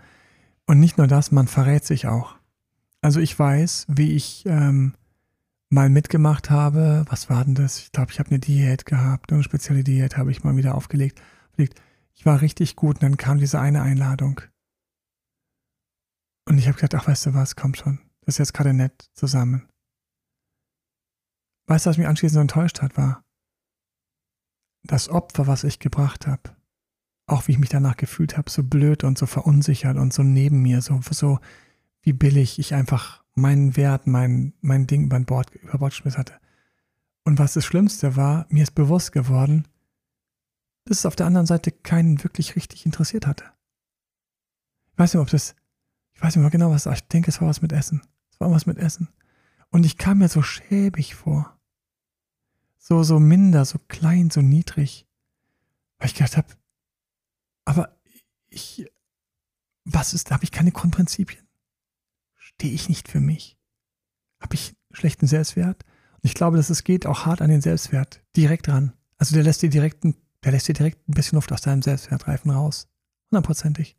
Und 0.67 0.79
nicht 0.79 0.97
nur 0.97 1.07
das, 1.07 1.31
man 1.31 1.47
verrät 1.47 1.83
sich 1.83 2.07
auch. 2.07 2.35
Also 3.01 3.19
ich 3.19 3.37
weiß, 3.37 3.87
wie 3.89 4.15
ich 4.15 4.45
ähm, 4.45 4.93
mal 5.69 5.89
mitgemacht 5.89 6.49
habe. 6.49 7.05
Was 7.09 7.29
war 7.29 7.43
denn 7.45 7.55
das? 7.55 7.79
Ich 7.79 7.91
glaube, 7.91 8.11
ich 8.11 8.19
habe 8.19 8.29
eine 8.29 8.39
Diät 8.39 8.85
gehabt. 8.85 9.31
Eine 9.31 9.43
spezielle 9.43 9.83
Diät 9.83 10.17
habe 10.17 10.31
ich 10.31 10.43
mal 10.43 10.55
wieder 10.57 10.75
aufgelegt. 10.75 11.21
Ich 11.57 12.25
war 12.25 12.41
richtig 12.41 12.75
gut 12.75 12.97
und 12.97 13.03
dann 13.03 13.17
kam 13.17 13.37
diese 13.37 13.59
eine 13.59 13.81
Einladung. 13.81 14.41
Und 16.45 16.57
ich 16.57 16.67
habe 16.67 16.77
gedacht, 16.77 16.95
ach, 16.95 17.07
weißt 17.07 17.27
du 17.27 17.33
was, 17.33 17.55
komm 17.55 17.75
schon. 17.75 17.99
Das 18.29 18.35
ist 18.35 18.37
jetzt 18.37 18.53
gerade 18.53 18.75
nett 18.75 19.09
zusammen. 19.15 19.67
Weißt 21.65 21.87
du, 21.87 21.89
was 21.89 21.97
mich 21.97 22.05
anschließend 22.05 22.35
so 22.35 22.41
enttäuscht 22.41 22.79
hat, 22.79 22.95
war 22.95 23.23
das 24.83 25.09
Opfer, 25.09 25.47
was 25.47 25.63
ich 25.63 25.79
gebracht 25.79 26.27
habe. 26.27 26.55
Auch 27.25 27.47
wie 27.47 27.53
ich 27.53 27.57
mich 27.57 27.69
danach 27.69 27.97
gefühlt 27.97 28.37
habe, 28.37 28.51
so 28.51 28.61
blöd 28.61 29.03
und 29.03 29.17
so 29.17 29.25
verunsichert 29.25 29.97
und 29.97 30.13
so 30.13 30.21
neben 30.21 30.61
mir, 30.61 30.83
so, 30.83 31.01
so 31.09 31.39
wie 32.03 32.13
billig 32.13 32.59
ich 32.59 32.75
einfach 32.75 33.23
meinen 33.33 33.75
Wert, 33.75 34.05
mein, 34.05 34.53
mein 34.61 34.85
Ding 34.85 35.05
über 35.05 35.19
Bord, 35.21 35.49
über 35.55 35.79
Bord 35.79 35.93
geschmissen 35.93 36.19
hatte. 36.19 36.39
Und 37.23 37.39
was 37.39 37.55
das 37.55 37.65
Schlimmste 37.65 38.15
war, 38.15 38.45
mir 38.49 38.61
ist 38.61 38.75
bewusst 38.75 39.11
geworden, 39.11 39.67
dass 40.85 40.99
es 40.99 41.05
auf 41.07 41.15
der 41.15 41.25
anderen 41.25 41.47
Seite 41.47 41.71
keinen 41.71 42.23
wirklich 42.23 42.55
richtig 42.55 42.85
interessiert 42.85 43.25
hatte. 43.25 43.45
Ich 44.91 44.99
weiß 44.99 45.15
nicht, 45.15 45.21
ob 45.21 45.31
das, 45.31 45.55
ich 46.13 46.21
weiß 46.21 46.35
nicht 46.35 46.43
mehr 46.43 46.51
genau, 46.51 46.69
was, 46.69 46.85
ich 46.85 47.07
denke, 47.07 47.31
es 47.31 47.41
war 47.41 47.47
was 47.47 47.63
mit 47.63 47.73
Essen. 47.73 48.03
War 48.39 48.51
was 48.51 48.65
mit 48.65 48.77
Essen. 48.77 49.09
Und 49.69 49.85
ich 49.85 49.97
kam 49.97 50.19
mir 50.19 50.29
so 50.29 50.41
schäbig 50.41 51.15
vor. 51.15 51.59
So, 52.77 53.03
so 53.03 53.19
minder, 53.19 53.65
so 53.65 53.77
klein, 53.87 54.31
so 54.31 54.41
niedrig. 54.41 55.05
Weil 55.99 56.07
ich 56.07 56.15
gedacht 56.15 56.37
habe, 56.37 56.47
aber 57.65 57.95
ich, 58.47 58.89
was 59.85 60.13
ist, 60.13 60.31
habe 60.31 60.43
ich 60.43 60.51
keine 60.51 60.71
Grundprinzipien? 60.71 61.45
Stehe 62.35 62.73
ich 62.73 62.89
nicht 62.89 63.07
für 63.07 63.19
mich? 63.19 63.59
Habe 64.39 64.55
ich 64.55 64.75
schlechten 64.91 65.27
Selbstwert? 65.27 65.83
Und 66.13 66.25
ich 66.25 66.33
glaube, 66.33 66.57
dass 66.57 66.69
es 66.69 66.83
geht 66.83 67.05
auch 67.05 67.25
hart 67.25 67.41
an 67.41 67.49
den 67.49 67.61
Selbstwert. 67.61 68.23
Direkt 68.35 68.69
ran. 68.69 68.93
Also 69.17 69.35
der 69.35 69.43
lässt 69.43 69.61
dir 69.61 69.69
direkt, 69.69 70.03
der 70.03 70.51
lässt 70.51 70.67
dir 70.67 70.73
direkt 70.73 71.07
ein 71.07 71.13
bisschen 71.13 71.35
Luft 71.35 71.51
aus 71.51 71.61
deinem 71.61 71.81
Selbstwertreifen 71.81 72.49
raus. 72.49 72.87
Hundertprozentig. 73.29 73.97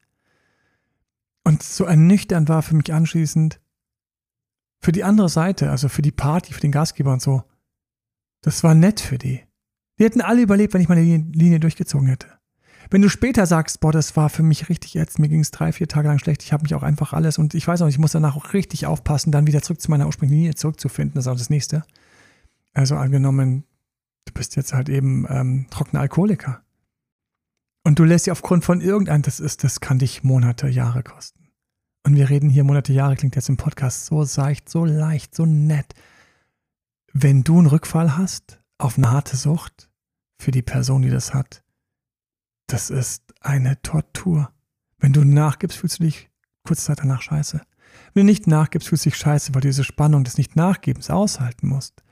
Und 1.44 1.62
so 1.62 1.84
ernüchternd 1.84 2.48
war 2.48 2.62
für 2.62 2.74
mich 2.74 2.92
anschließend, 2.92 3.60
für 4.80 4.92
die 4.92 5.04
andere 5.04 5.28
Seite, 5.28 5.70
also 5.70 5.88
für 5.88 6.02
die 6.02 6.12
Party, 6.12 6.52
für 6.52 6.60
den 6.60 6.72
Gastgeber 6.72 7.12
und 7.12 7.22
so, 7.22 7.42
das 8.42 8.64
war 8.64 8.74
nett 8.74 9.00
für 9.00 9.18
die. 9.18 9.42
Die 9.98 10.04
hätten 10.04 10.22
alle 10.22 10.42
überlebt, 10.42 10.72
wenn 10.72 10.80
ich 10.80 10.88
meine 10.88 11.02
Linie 11.02 11.60
durchgezogen 11.60 12.08
hätte. 12.08 12.28
Wenn 12.90 13.02
du 13.02 13.10
später 13.10 13.46
sagst, 13.46 13.80
boah, 13.80 13.92
das 13.92 14.16
war 14.16 14.30
für 14.30 14.42
mich 14.42 14.68
richtig 14.68 14.94
jetzt, 14.94 15.18
mir 15.18 15.28
ging 15.28 15.40
es 15.40 15.50
drei, 15.50 15.72
vier 15.72 15.86
Tage 15.86 16.08
lang 16.08 16.18
schlecht, 16.18 16.42
ich 16.42 16.52
habe 16.52 16.62
mich 16.62 16.74
auch 16.74 16.82
einfach 16.82 17.12
alles 17.12 17.38
und 17.38 17.54
ich 17.54 17.68
weiß 17.68 17.82
auch, 17.82 17.88
ich 17.88 17.98
muss 17.98 18.12
danach 18.12 18.36
auch 18.36 18.52
richtig 18.52 18.86
aufpassen, 18.86 19.30
dann 19.30 19.46
wieder 19.46 19.62
zurück 19.62 19.80
zu 19.80 19.90
meiner 19.90 20.06
ursprünglichen 20.06 20.40
Linie 20.40 20.54
zurückzufinden, 20.54 21.14
das 21.14 21.26
ist 21.26 21.28
auch 21.28 21.36
das 21.36 21.50
nächste. 21.50 21.84
Also 22.72 22.96
angenommen, 22.96 23.64
du 24.24 24.32
bist 24.32 24.56
jetzt 24.56 24.72
halt 24.72 24.88
eben 24.88 25.26
ähm, 25.28 25.66
trockener 25.70 26.00
Alkoholiker. 26.00 26.62
Und 27.84 27.98
du 27.98 28.04
lässt 28.04 28.26
dir 28.26 28.32
aufgrund 28.32 28.64
von 28.64 28.80
irgendeinem, 28.80 29.22
das 29.22 29.40
ist, 29.40 29.64
das 29.64 29.80
kann 29.80 29.98
dich 29.98 30.22
Monate, 30.22 30.68
Jahre 30.68 31.02
kosten. 31.02 31.39
Und 32.02 32.16
wir 32.16 32.30
reden 32.30 32.48
hier 32.48 32.64
Monate, 32.64 32.92
Jahre, 32.92 33.16
klingt 33.16 33.36
jetzt 33.36 33.48
im 33.48 33.56
Podcast 33.56 34.06
so 34.06 34.24
seicht, 34.24 34.68
so 34.68 34.84
leicht, 34.84 35.34
so 35.34 35.44
nett. 35.44 35.94
Wenn 37.12 37.44
du 37.44 37.58
einen 37.58 37.66
Rückfall 37.66 38.16
hast 38.16 38.60
auf 38.78 38.96
eine 38.96 39.10
harte 39.10 39.36
Sucht 39.36 39.90
für 40.38 40.50
die 40.50 40.62
Person, 40.62 41.02
die 41.02 41.10
das 41.10 41.34
hat, 41.34 41.62
das 42.66 42.88
ist 42.90 43.34
eine 43.40 43.80
Tortur. 43.82 44.50
Wenn 44.98 45.12
du 45.12 45.24
nachgibst, 45.24 45.78
fühlst 45.78 45.98
du 45.98 46.04
dich 46.04 46.30
kurz 46.64 46.84
Zeit 46.84 47.00
danach 47.00 47.22
scheiße. 47.22 47.60
Wenn 48.14 48.26
du 48.26 48.30
nicht 48.30 48.46
nachgibst, 48.46 48.88
fühlst 48.88 49.04
du 49.04 49.10
dich 49.10 49.18
scheiße, 49.18 49.54
weil 49.54 49.62
du 49.62 49.68
diese 49.68 49.84
Spannung 49.84 50.24
des 50.24 50.38
Nicht-Nachgebens 50.38 51.10
aushalten 51.10 51.68
musst. 51.68 52.02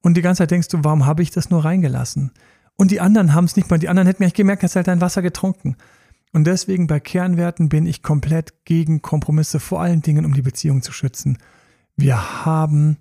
Und 0.00 0.16
die 0.16 0.22
ganze 0.22 0.42
Zeit 0.42 0.50
denkst 0.50 0.68
du, 0.68 0.78
warum 0.82 1.06
habe 1.06 1.22
ich 1.22 1.30
das 1.30 1.50
nur 1.50 1.64
reingelassen? 1.64 2.32
Und 2.76 2.90
die 2.90 3.00
anderen 3.00 3.34
haben 3.34 3.44
es 3.44 3.56
nicht 3.56 3.70
mal, 3.70 3.78
die 3.78 3.88
anderen 3.88 4.06
hätten 4.06 4.22
mir 4.22 4.30
gemerkt, 4.30 4.62
hast 4.62 4.76
halt 4.76 4.88
dein 4.88 5.00
Wasser 5.00 5.20
getrunken. 5.20 5.76
Und 6.32 6.46
deswegen 6.46 6.86
bei 6.86 7.00
Kernwerten 7.00 7.68
bin 7.68 7.86
ich 7.86 8.02
komplett 8.02 8.64
gegen 8.64 9.02
Kompromisse, 9.02 9.60
vor 9.60 9.80
allen 9.80 10.02
Dingen, 10.02 10.24
um 10.24 10.34
die 10.34 10.42
Beziehung 10.42 10.82
zu 10.82 10.92
schützen. 10.92 11.38
Wir 11.96 12.44
haben 12.44 12.98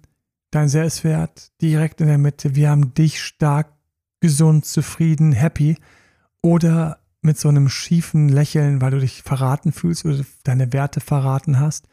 dein 0.51 0.69
Selbstwert 0.69 1.51
direkt 1.61 2.01
in 2.01 2.07
der 2.07 2.17
Mitte. 2.17 2.55
Wir 2.55 2.69
haben 2.69 2.93
dich 2.93 3.21
stark, 3.21 3.73
gesund, 4.19 4.65
zufrieden, 4.65 5.33
happy. 5.33 5.77
Oder 6.41 6.99
mit 7.21 7.37
so 7.37 7.49
einem 7.49 7.67
schiefen 7.69 8.29
Lächeln, 8.29 8.81
weil 8.81 8.91
du 8.91 8.99
dich 8.99 9.23
verraten 9.23 9.71
fühlst 9.71 10.05
oder 10.05 10.23
deine 10.43 10.71
Werte 10.71 10.99
verraten 10.99 11.59
hast. 11.59 11.87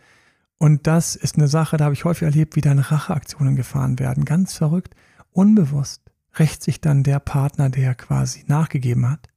Und 0.58 0.86
das 0.86 1.16
ist 1.16 1.36
eine 1.36 1.48
Sache, 1.48 1.76
da 1.76 1.84
habe 1.84 1.94
ich 1.94 2.04
häufig 2.04 2.22
erlebt, 2.22 2.56
wie 2.56 2.60
dann 2.60 2.78
Racheaktionen 2.78 3.56
gefahren 3.56 3.98
werden. 3.98 4.24
Ganz 4.24 4.54
verrückt, 4.54 4.94
unbewusst 5.30 6.02
rächt 6.38 6.62
sich 6.62 6.80
dann 6.80 7.02
der 7.02 7.18
Partner, 7.18 7.68
der 7.70 7.94
quasi 7.94 8.44
nachgegeben 8.46 9.10
hat. 9.10 9.28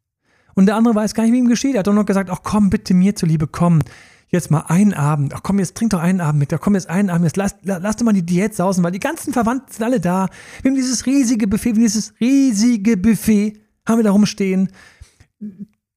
Und 0.58 0.66
der 0.66 0.76
andere 0.76 0.96
weiß 0.96 1.14
gar 1.14 1.22
nicht, 1.22 1.34
wie 1.34 1.38
ihm 1.38 1.48
geschieht. 1.48 1.76
Er 1.76 1.80
hat 1.80 1.88
doch 1.88 1.94
nur 1.94 2.08
gesagt, 2.08 2.32
ach 2.32 2.40
komm, 2.42 2.72
bitte 2.72 2.96
mir 2.96 3.16
zuliebe, 3.16 3.46
komm. 3.46 3.84
Jetzt 4.30 4.50
mal 4.50 4.62
einen 4.62 4.96
Abend. 4.96 5.36
Ach 5.36 5.44
komm, 5.44 5.60
jetzt 5.60 5.78
trink 5.78 5.92
doch 5.92 6.00
einen 6.00 6.20
Abend 6.20 6.40
mit. 6.40 6.52
Ach 6.52 6.60
komm, 6.60 6.74
jetzt 6.74 6.90
einen 6.90 7.12
Abend. 7.12 7.26
Jetzt 7.26 7.38
lass, 7.38 7.56
lass 7.62 7.96
doch 7.96 8.06
mal 8.06 8.12
die 8.12 8.26
Diät 8.26 8.56
sausen, 8.56 8.84
weil 8.84 8.92
die 8.92 9.00
ganzen 9.00 9.34
Verwandten 9.34 9.72
sind 9.72 9.84
alle 9.84 10.00
da. 10.00 10.30
Wir 10.64 10.72
haben 10.72 10.76
dieses 10.76 11.06
riesige 11.06 11.48
Buffet, 11.48 11.74
dieses 11.74 12.12
riesige 12.20 12.98
Buffet 12.98 13.62
haben 13.86 14.00
wir 14.00 14.04
da 14.04 14.10
rumstehen. 14.10 14.70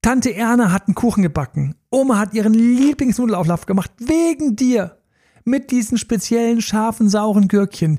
Tante 0.03 0.35
Erna 0.35 0.73
hat 0.73 0.89
einen 0.89 0.95
Kuchen 0.95 1.23
gebacken. 1.23 1.77
Oma 1.91 2.19
hat 2.19 2.35
ihren 2.35 2.53
Lieblingsnudelauflauf 2.53 3.65
gemacht. 3.65 3.91
Wegen 3.97 4.57
dir. 4.57 4.99
Mit 5.47 5.71
diesen 5.71 5.97
speziellen 5.97 6.61
scharfen, 6.61 7.09
sauren 7.09 7.49
Gürkchen. 7.49 7.99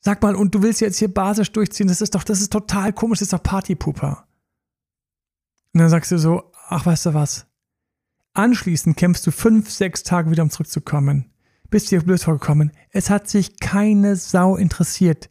Sag 0.00 0.22
mal, 0.22 0.34
und 0.34 0.54
du 0.54 0.62
willst 0.62 0.80
jetzt 0.80 0.98
hier 0.98 1.12
basisch 1.12 1.52
durchziehen, 1.52 1.88
das 1.88 2.00
ist 2.00 2.14
doch, 2.14 2.24
das 2.24 2.40
ist 2.40 2.54
total 2.54 2.94
komisch, 2.94 3.18
das 3.18 3.26
ist 3.26 3.32
doch 3.34 3.42
Partypuper. 3.42 4.25
Und 5.76 5.80
dann 5.80 5.90
sagst 5.90 6.10
du 6.10 6.18
so, 6.18 6.50
ach, 6.70 6.86
weißt 6.86 7.04
du 7.04 7.12
was? 7.12 7.44
Anschließend 8.32 8.96
kämpfst 8.96 9.26
du 9.26 9.30
fünf, 9.30 9.70
sechs 9.70 10.04
Tage 10.04 10.30
wieder, 10.30 10.42
um 10.42 10.48
zurückzukommen. 10.48 11.30
Bist 11.68 11.90
dir 11.90 12.00
blöd 12.00 12.18
vorgekommen. 12.22 12.72
Es 12.92 13.10
hat 13.10 13.28
sich 13.28 13.60
keine 13.60 14.16
Sau 14.16 14.56
interessiert. 14.56 15.28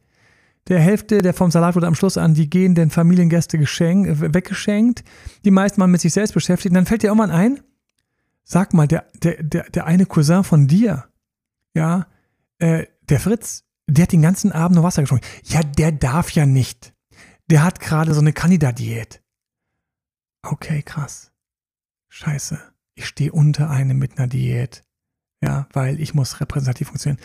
Der 0.68 0.80
Hälfte 0.80 1.24
der 1.24 1.34
vom 1.34 1.50
Salat 1.50 1.74
wurde 1.74 1.88
am 1.88 1.96
Schluss 1.96 2.20
an 2.20 2.36
die 2.36 2.48
gehenden 2.48 2.92
Familiengäste 2.92 3.58
geschenkt, 3.58 4.08
äh, 4.08 4.36
weggeschenkt. 4.36 5.04
Die 5.46 5.50
meisten 5.50 5.82
waren 5.82 5.90
mit 5.90 6.02
sich 6.02 6.14
selbst 6.14 6.36
beschäftigt. 6.36 6.70
Und 6.70 6.76
dann 6.76 6.86
fällt 6.86 7.02
dir 7.02 7.08
irgendwann 7.08 7.32
ein, 7.32 7.62
sag 8.44 8.76
mal, 8.76 8.88
der, 8.88 9.08
der, 9.24 9.42
der, 9.42 9.64
der 9.72 9.88
eine 9.88 10.06
Cousin 10.06 10.44
von 10.44 10.68
dir, 10.68 11.06
ja, 11.74 12.06
äh, 12.60 12.86
der 13.10 13.20
Fritz, 13.20 13.64
der 13.88 14.04
hat 14.04 14.12
den 14.12 14.22
ganzen 14.22 14.52
Abend 14.52 14.76
nur 14.76 14.84
Wasser 14.84 15.02
getrunken. 15.02 15.26
Ja, 15.46 15.64
der 15.64 15.92
darf 15.92 16.30
ja 16.30 16.46
nicht. 16.46 16.94
Der 17.50 17.64
hat 17.64 17.80
gerade 17.80 18.14
so 18.14 18.22
eine 18.22 18.32
Kandidat-Diät. 18.32 19.24
Okay, 20.46 20.84
krass. 20.84 21.32
Scheiße. 22.10 22.60
Ich 22.94 23.08
stehe 23.08 23.32
unter 23.32 23.70
einem 23.70 23.98
mit 23.98 24.18
einer 24.18 24.28
Diät. 24.28 24.84
Ja, 25.42 25.68
weil 25.74 26.00
ich 26.00 26.14
muss 26.14 26.40
repräsentativ 26.40 26.88
funktionieren. 26.88 27.22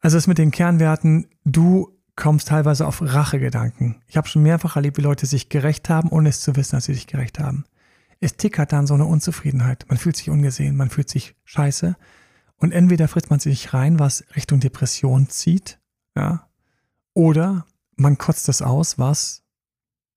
Also 0.00 0.16
das 0.16 0.26
mit 0.26 0.38
den 0.38 0.50
Kernwerten, 0.50 1.28
du 1.44 1.96
kommst 2.16 2.48
teilweise 2.48 2.86
auf 2.86 3.00
Rachegedanken. 3.02 4.02
Ich 4.06 4.16
habe 4.16 4.28
schon 4.28 4.42
mehrfach 4.42 4.76
erlebt, 4.76 4.98
wie 4.98 5.02
Leute 5.02 5.26
sich 5.26 5.48
gerecht 5.48 5.88
haben, 5.88 6.10
ohne 6.10 6.28
es 6.28 6.40
zu 6.40 6.56
wissen, 6.56 6.76
dass 6.76 6.84
sie 6.84 6.94
sich 6.94 7.06
gerecht 7.06 7.38
haben. 7.38 7.64
Es 8.20 8.36
tickert 8.36 8.72
dann 8.72 8.86
so 8.86 8.94
eine 8.94 9.04
Unzufriedenheit. 9.04 9.86
Man 9.88 9.98
fühlt 9.98 10.16
sich 10.16 10.30
ungesehen, 10.30 10.76
man 10.76 10.90
fühlt 10.90 11.08
sich 11.08 11.34
scheiße. 11.44 11.96
Und 12.56 12.72
entweder 12.72 13.08
frisst 13.08 13.30
man 13.30 13.40
sich 13.40 13.74
rein, 13.74 13.98
was 13.98 14.24
Richtung 14.34 14.60
Depression 14.60 15.28
zieht, 15.28 15.78
ja, 16.16 16.48
oder 17.12 17.66
man 17.96 18.18
kotzt 18.18 18.48
es 18.48 18.62
aus, 18.62 18.98
was 18.98 19.44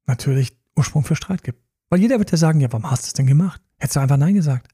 natürlich 0.06 0.58
Ursprung 0.76 1.04
für 1.04 1.16
Streit 1.16 1.44
gibt. 1.44 1.69
Weil 1.90 2.00
jeder 2.00 2.20
wird 2.20 2.32
ja 2.32 2.38
sagen, 2.38 2.60
ja, 2.60 2.72
warum 2.72 2.90
hast 2.90 3.04
du 3.04 3.08
es 3.08 3.14
denn 3.14 3.28
gemacht? 3.28 3.62
Hättest 3.78 3.96
du 3.96 4.00
einfach 4.00 4.18
Nein 4.18 4.36
gesagt. 4.36 4.68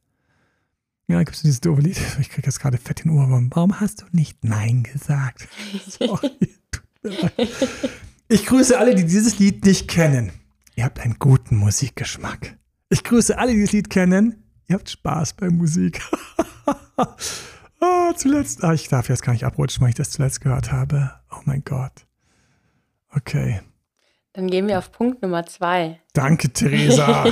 Ja, 1.08 1.20
gibt 1.20 1.36
es 1.36 1.44
dieses 1.44 1.62
doofe 1.62 1.82
Lied. 1.82 1.98
Ich 2.20 2.30
kriege 2.30 2.48
jetzt 2.48 2.60
gerade 2.60 2.78
fett 2.78 3.02
in 3.02 3.12
den 3.12 3.20
Ohrwurm. 3.20 3.50
Warum 3.54 3.80
hast 3.80 4.02
du 4.02 4.06
nicht 4.12 4.44
Nein 4.44 4.84
gesagt? 4.84 5.48
Sorry, 5.88 6.32
Ich 8.28 8.46
grüße 8.46 8.78
alle, 8.78 8.96
die 8.96 9.06
dieses 9.06 9.38
Lied 9.40 9.64
nicht 9.66 9.88
kennen. 9.88 10.32
Ihr 10.76 10.84
habt 10.84 11.00
einen 11.00 11.18
guten 11.20 11.58
Musikgeschmack. 11.58 12.58
Ich 12.90 13.04
grüße 13.04 13.38
alle, 13.38 13.52
die 13.52 13.60
dieses 13.60 13.72
Lied 13.72 13.90
kennen. 13.90 14.44
Ihr 14.68 14.76
habt 14.76 14.90
Spaß 14.90 15.34
bei 15.34 15.50
Musik. 15.50 16.02
oh, 17.80 18.14
zuletzt. 18.18 18.64
Ah, 18.64 18.74
ich 18.74 18.88
darf 18.90 19.08
jetzt 19.10 19.22
gar 19.22 19.34
nicht 19.34 19.46
abrutschen, 19.46 19.82
weil 19.82 19.90
ich 19.90 19.96
das 19.96 20.10
zuletzt 20.10 20.42
gehört 20.42 20.72
habe. 20.72 21.12
Oh 21.32 21.42
mein 21.46 21.64
Gott. 21.64 22.08
Okay. 23.10 23.62
Dann 24.36 24.48
gehen 24.48 24.68
wir 24.68 24.78
auf 24.78 24.92
Punkt 24.92 25.22
Nummer 25.22 25.46
zwei. 25.46 26.02
Danke, 26.14 26.50
Theresa. 26.54 27.26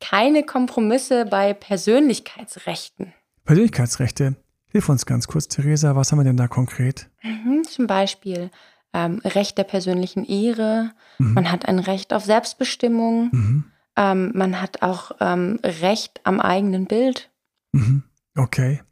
Keine 0.00 0.44
Kompromisse 0.44 1.24
bei 1.24 1.54
Persönlichkeitsrechten. 1.54 3.14
Persönlichkeitsrechte. 3.44 4.36
Hilf 4.66 4.88
uns 4.88 5.06
ganz 5.06 5.26
kurz, 5.26 5.48
Theresa, 5.48 5.96
was 5.96 6.12
haben 6.12 6.18
wir 6.18 6.24
denn 6.24 6.36
da 6.36 6.48
konkret? 6.48 7.08
Mhm, 7.22 7.64
zum 7.64 7.86
Beispiel 7.86 8.50
ähm, 8.92 9.20
Recht 9.24 9.56
der 9.56 9.64
persönlichen 9.64 10.24
Ehre, 10.24 10.90
mhm. 11.18 11.32
man 11.32 11.50
hat 11.50 11.66
ein 11.66 11.78
Recht 11.78 12.12
auf 12.12 12.24
Selbstbestimmung, 12.24 13.30
mhm. 13.32 13.64
ähm, 13.96 14.32
man 14.34 14.60
hat 14.60 14.82
auch 14.82 15.12
ähm, 15.20 15.60
Recht 15.64 16.20
am 16.24 16.40
eigenen 16.40 16.86
Bild. 16.86 17.30
Mhm. 17.72 18.02
Okay. 18.36 18.82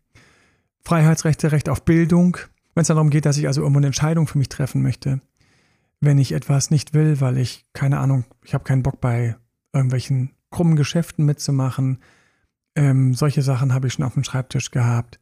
Freiheitsrechte, 0.85 1.53
Recht 1.53 1.69
auf 1.69 1.85
Bildung, 1.85 2.39
Wenn 2.75 2.83
es 2.83 2.89
darum 2.89 3.11
geht, 3.11 3.27
dass 3.27 3.37
ich 3.37 3.47
also 3.47 3.61
irgendwo 3.61 3.81
eine 3.81 3.89
Entscheidung 3.89 4.27
für 4.27 4.39
mich 4.39 4.49
treffen 4.49 4.83
möchte, 4.83 5.21
wenn 6.03 6.19
ich 6.19 6.33
etwas 6.33 6.71
nicht 6.71 6.95
will, 6.95 7.21
weil 7.21 7.39
ich, 7.39 7.65
keine 7.73 8.01
Ahnung, 8.01 8.25
ich 8.45 8.55
habe 8.55 8.65
keinen 8.65 8.83
Bock 8.83 9.01
bei 9.01 9.37
irgendwelchen 9.73 10.33
krummen 10.51 10.75
Geschäften 10.75 11.25
mitzumachen. 11.25 12.01
Ähm, 12.75 13.15
solche 13.15 13.41
Sachen 13.43 13.73
habe 13.73 13.87
ich 13.87 13.95
schon 13.95 14.05
auf 14.05 14.15
dem 14.15 14.25
Schreibtisch 14.25 14.73
gehabt. 14.73 15.21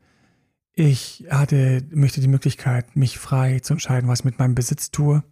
Ich 0.73 1.27
hatte, 1.31 1.85
möchte 1.91 2.23
die 2.23 2.29
Möglichkeit, 2.29 2.97
mich 2.97 3.19
frei 3.19 3.61
zu 3.61 3.75
entscheiden, 3.75 4.09
was 4.09 4.21
ich 4.21 4.25
mit 4.25 4.39
meinem 4.39 4.55
Besitz 4.55 4.91
tue. 4.91 5.23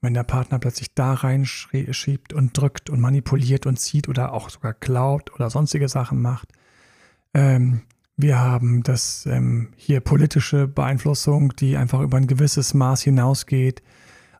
Wenn 0.00 0.12
der 0.12 0.24
Partner 0.24 0.58
plötzlich 0.58 0.92
da 0.92 1.14
reinschiebt 1.14 2.32
und 2.32 2.58
drückt 2.58 2.90
und 2.90 3.00
manipuliert 3.00 3.64
und 3.64 3.78
zieht 3.78 4.08
oder 4.08 4.32
auch 4.32 4.50
sogar 4.50 4.74
klaut 4.74 5.32
oder 5.34 5.50
sonstige 5.50 5.88
Sachen 5.88 6.20
macht. 6.20 6.52
Ähm, 7.32 7.82
wir 8.16 8.40
haben 8.40 8.82
das 8.82 9.24
ähm, 9.26 9.68
hier 9.76 10.00
politische 10.00 10.66
Beeinflussung, 10.66 11.54
die 11.54 11.76
einfach 11.76 12.00
über 12.00 12.16
ein 12.16 12.26
gewisses 12.26 12.74
Maß 12.74 13.02
hinausgeht. 13.02 13.82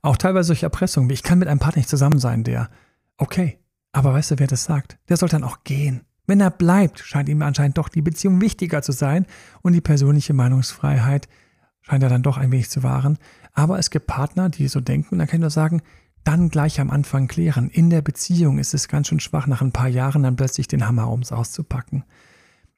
Auch 0.06 0.16
teilweise 0.16 0.46
solche 0.46 0.66
Erpressungen, 0.66 1.10
wie 1.10 1.14
ich 1.14 1.24
kann 1.24 1.40
mit 1.40 1.48
einem 1.48 1.58
Partner 1.58 1.80
nicht 1.80 1.88
zusammen 1.88 2.20
sein, 2.20 2.44
der, 2.44 2.70
okay, 3.16 3.58
aber 3.90 4.14
weißt 4.14 4.30
du, 4.30 4.38
wer 4.38 4.46
das 4.46 4.62
sagt? 4.62 4.98
Der 5.08 5.16
soll 5.16 5.28
dann 5.28 5.42
auch 5.42 5.64
gehen. 5.64 6.02
Wenn 6.28 6.40
er 6.40 6.52
bleibt, 6.52 7.00
scheint 7.00 7.28
ihm 7.28 7.42
anscheinend 7.42 7.76
doch 7.76 7.88
die 7.88 8.02
Beziehung 8.02 8.40
wichtiger 8.40 8.82
zu 8.82 8.92
sein 8.92 9.26
und 9.62 9.72
die 9.72 9.80
persönliche 9.80 10.32
Meinungsfreiheit 10.32 11.26
scheint 11.80 12.04
er 12.04 12.08
dann 12.08 12.22
doch 12.22 12.36
ein 12.36 12.52
wenig 12.52 12.70
zu 12.70 12.84
wahren. 12.84 13.18
Aber 13.52 13.80
es 13.80 13.90
gibt 13.90 14.06
Partner, 14.06 14.48
die 14.48 14.68
so 14.68 14.80
denken 14.80 15.08
und 15.10 15.18
dann 15.18 15.26
kann 15.26 15.38
ich 15.38 15.40
nur 15.40 15.50
sagen, 15.50 15.82
dann 16.22 16.50
gleich 16.50 16.78
am 16.80 16.90
Anfang 16.90 17.26
klären. 17.26 17.68
In 17.68 17.90
der 17.90 18.00
Beziehung 18.00 18.58
ist 18.60 18.74
es 18.74 18.86
ganz 18.86 19.08
schön 19.08 19.18
schwach, 19.18 19.48
nach 19.48 19.60
ein 19.60 19.72
paar 19.72 19.88
Jahren 19.88 20.22
dann 20.22 20.36
plötzlich 20.36 20.68
den 20.68 20.86
Hammer 20.86 21.10
ums 21.10 21.32
auszupacken. 21.32 22.04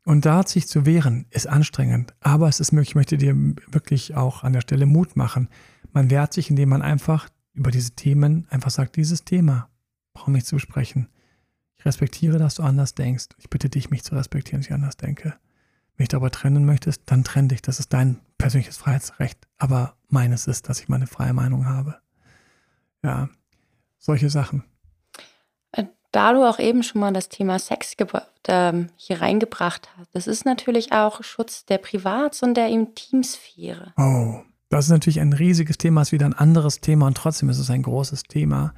Und 0.02 0.24
da 0.24 0.46
sich 0.46 0.66
zu 0.66 0.86
wehren, 0.86 1.26
ist 1.28 1.46
anstrengend, 1.46 2.14
aber 2.20 2.48
es 2.48 2.58
ist 2.58 2.72
möglich, 2.72 2.92
ich 2.92 2.94
möchte 2.94 3.18
dir 3.18 3.36
wirklich 3.70 4.16
auch 4.16 4.44
an 4.44 4.54
der 4.54 4.62
Stelle 4.62 4.86
Mut 4.86 5.16
machen. 5.16 5.50
Man 5.98 6.10
wehrt 6.10 6.32
sich, 6.32 6.48
indem 6.48 6.68
man 6.68 6.80
einfach 6.80 7.28
über 7.54 7.72
diese 7.72 7.90
Themen 7.90 8.46
einfach 8.50 8.70
sagt, 8.70 8.94
dieses 8.94 9.24
Thema 9.24 9.68
brauche 10.12 10.30
ich 10.38 10.44
zu 10.44 10.54
besprechen. 10.54 11.08
Ich 11.76 11.84
respektiere, 11.84 12.38
dass 12.38 12.54
du 12.54 12.62
anders 12.62 12.94
denkst. 12.94 13.30
Ich 13.38 13.50
bitte 13.50 13.68
dich, 13.68 13.90
mich 13.90 14.04
zu 14.04 14.14
respektieren, 14.14 14.60
dass 14.60 14.68
ich 14.68 14.72
anders 14.72 14.96
denke. 14.96 15.34
Wenn 15.96 16.04
ich 16.04 16.08
darüber 16.08 16.30
trennen 16.30 16.64
möchtest, 16.64 17.02
dann 17.06 17.24
trenn 17.24 17.48
dich. 17.48 17.62
Das 17.62 17.80
ist 17.80 17.92
dein 17.92 18.20
persönliches 18.38 18.76
Freiheitsrecht. 18.76 19.48
Aber 19.56 19.96
meines 20.08 20.46
ist, 20.46 20.68
dass 20.68 20.78
ich 20.78 20.88
meine 20.88 21.08
freie 21.08 21.32
Meinung 21.32 21.66
habe. 21.66 21.96
Ja, 23.02 23.28
solche 23.98 24.30
Sachen 24.30 24.62
da 26.12 26.32
du 26.32 26.44
auch 26.48 26.58
eben 26.58 26.82
schon 26.82 27.00
mal 27.00 27.12
das 27.12 27.28
Thema 27.28 27.58
Sex 27.58 27.94
ähm, 28.48 28.88
hier 28.96 29.20
reingebracht 29.20 29.90
hast, 29.96 30.14
das 30.14 30.26
ist 30.26 30.44
natürlich 30.44 30.92
auch 30.92 31.22
Schutz 31.22 31.64
der 31.66 31.78
Privats- 31.78 32.42
und 32.42 32.54
der 32.54 32.68
Intimsphäre. 32.68 33.92
Oh, 33.96 34.42
das 34.68 34.86
ist 34.86 34.90
natürlich 34.90 35.20
ein 35.20 35.32
riesiges 35.32 35.78
Thema, 35.78 36.02
ist 36.02 36.12
wieder 36.12 36.26
ein 36.26 36.34
anderes 36.34 36.80
Thema 36.80 37.06
und 37.06 37.16
trotzdem 37.16 37.48
ist 37.48 37.58
es 37.58 37.70
ein 37.70 37.82
großes 37.82 38.24
Thema. 38.24 38.74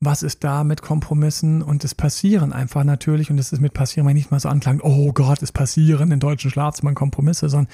Was 0.00 0.22
ist 0.22 0.42
da 0.42 0.64
mit 0.64 0.82
Kompromissen 0.82 1.62
und 1.62 1.84
es 1.84 1.94
passieren 1.94 2.52
einfach 2.52 2.82
natürlich 2.84 3.30
und 3.30 3.38
es 3.38 3.52
ist 3.52 3.60
mit 3.60 3.72
passieren, 3.72 4.06
wenn 4.06 4.16
ich 4.16 4.24
nicht 4.24 4.30
mal 4.32 4.40
so 4.40 4.48
anklang, 4.48 4.80
oh 4.82 5.12
Gott, 5.12 5.42
es 5.42 5.52
passieren 5.52 6.10
in 6.10 6.20
deutschen 6.20 6.50
Schlafzimmern 6.50 6.94
Kompromisse, 6.94 7.48
sondern 7.48 7.72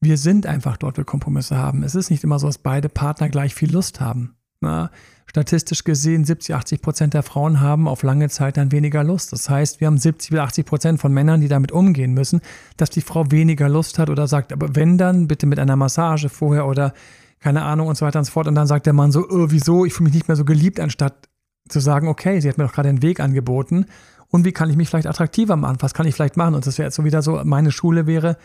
wir 0.00 0.16
sind 0.16 0.46
einfach 0.46 0.76
dort, 0.76 0.96
wo 0.96 1.00
wir 1.00 1.04
Kompromisse 1.04 1.58
haben. 1.58 1.82
Es 1.82 1.94
ist 1.94 2.10
nicht 2.10 2.24
immer 2.24 2.38
so, 2.38 2.46
dass 2.46 2.58
beide 2.58 2.88
Partner 2.88 3.28
gleich 3.28 3.54
viel 3.54 3.70
Lust 3.72 4.00
haben. 4.00 4.37
Na, 4.60 4.90
statistisch 5.26 5.84
gesehen 5.84 6.24
70, 6.24 6.54
80 6.54 6.82
Prozent 6.82 7.14
der 7.14 7.22
Frauen 7.22 7.60
haben 7.60 7.86
auf 7.86 8.02
lange 8.02 8.28
Zeit 8.28 8.56
dann 8.56 8.72
weniger 8.72 9.04
Lust. 9.04 9.32
Das 9.32 9.48
heißt, 9.48 9.80
wir 9.80 9.86
haben 9.86 9.98
70 9.98 10.30
bis 10.30 10.40
80 10.40 10.66
Prozent 10.66 11.00
von 11.00 11.12
Männern, 11.12 11.40
die 11.40 11.48
damit 11.48 11.70
umgehen 11.72 12.12
müssen, 12.12 12.40
dass 12.76 12.90
die 12.90 13.02
Frau 13.02 13.30
weniger 13.30 13.68
Lust 13.68 13.98
hat 13.98 14.10
oder 14.10 14.26
sagt, 14.26 14.52
aber 14.52 14.74
wenn 14.74 14.98
dann, 14.98 15.28
bitte 15.28 15.46
mit 15.46 15.58
einer 15.58 15.76
Massage 15.76 16.28
vorher 16.28 16.66
oder 16.66 16.92
keine 17.40 17.62
Ahnung 17.62 17.88
und 17.88 17.96
so 17.96 18.04
weiter 18.04 18.18
und 18.18 18.24
so 18.24 18.32
fort. 18.32 18.48
Und 18.48 18.56
dann 18.56 18.66
sagt 18.66 18.86
der 18.86 18.92
Mann 18.92 19.12
so, 19.12 19.20
oh, 19.28 19.46
wieso, 19.50 19.84
ich 19.84 19.94
fühle 19.94 20.06
mich 20.06 20.14
nicht 20.14 20.28
mehr 20.28 20.36
so 20.36 20.44
geliebt, 20.44 20.80
anstatt 20.80 21.28
zu 21.68 21.80
sagen, 21.80 22.08
okay, 22.08 22.40
sie 22.40 22.48
hat 22.48 22.58
mir 22.58 22.64
doch 22.64 22.72
gerade 22.72 22.88
einen 22.88 23.02
Weg 23.02 23.20
angeboten 23.20 23.86
und 24.28 24.44
wie 24.44 24.52
kann 24.52 24.70
ich 24.70 24.76
mich 24.76 24.88
vielleicht 24.88 25.06
attraktiver 25.06 25.56
machen? 25.56 25.78
Was 25.80 25.94
kann 25.94 26.06
ich 26.06 26.14
vielleicht 26.14 26.36
machen? 26.36 26.54
Und 26.54 26.66
das 26.66 26.78
wäre 26.78 26.86
jetzt 26.86 26.96
so 26.96 27.04
wieder 27.04 27.22
so, 27.22 27.40
meine 27.44 27.72
Schule 27.72 28.06
wäre, 28.06 28.36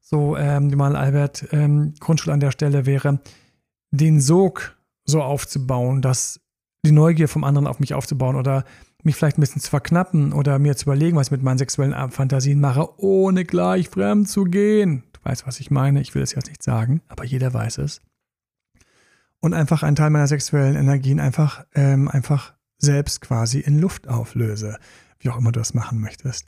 so 0.00 0.36
ähm, 0.36 0.68
mal 0.76 0.96
Albert 0.96 1.46
ähm, 1.52 1.94
Grundschule 1.98 2.34
an 2.34 2.40
der 2.40 2.50
Stelle 2.50 2.86
wäre, 2.86 3.20
den 3.90 4.20
Sog 4.20 4.76
so 5.04 5.22
aufzubauen, 5.22 6.02
dass 6.02 6.40
die 6.84 6.92
Neugier 6.92 7.28
vom 7.28 7.44
anderen 7.44 7.66
auf 7.66 7.80
mich 7.80 7.94
aufzubauen 7.94 8.36
oder 8.36 8.64
mich 9.02 9.16
vielleicht 9.16 9.38
ein 9.38 9.42
bisschen 9.42 9.60
zu 9.60 9.70
verknappen 9.70 10.32
oder 10.32 10.58
mir 10.58 10.76
zu 10.76 10.84
überlegen, 10.84 11.16
was 11.16 11.28
ich 11.28 11.32
mit 11.32 11.42
meinen 11.42 11.58
sexuellen 11.58 12.10
Fantasien 12.10 12.60
mache, 12.60 12.88
ohne 12.98 13.44
gleich 13.44 13.90
fremd 13.90 14.28
zu 14.28 14.44
gehen. 14.44 15.04
Du 15.12 15.20
weißt, 15.22 15.46
was 15.46 15.60
ich 15.60 15.70
meine. 15.70 16.00
Ich 16.00 16.14
will 16.14 16.22
es 16.22 16.34
jetzt 16.34 16.48
nicht 16.48 16.62
sagen, 16.62 17.02
aber 17.08 17.24
jeder 17.24 17.52
weiß 17.52 17.78
es. 17.78 18.00
Und 19.40 19.52
einfach 19.52 19.82
einen 19.82 19.96
Teil 19.96 20.10
meiner 20.10 20.26
sexuellen 20.26 20.74
Energien 20.74 21.20
einfach, 21.20 21.64
ähm, 21.74 22.08
einfach 22.08 22.54
selbst 22.78 23.20
quasi 23.20 23.60
in 23.60 23.78
Luft 23.78 24.08
auflöse. 24.08 24.78
Wie 25.18 25.28
auch 25.28 25.38
immer 25.38 25.52
du 25.52 25.60
das 25.60 25.74
machen 25.74 26.00
möchtest. 26.00 26.46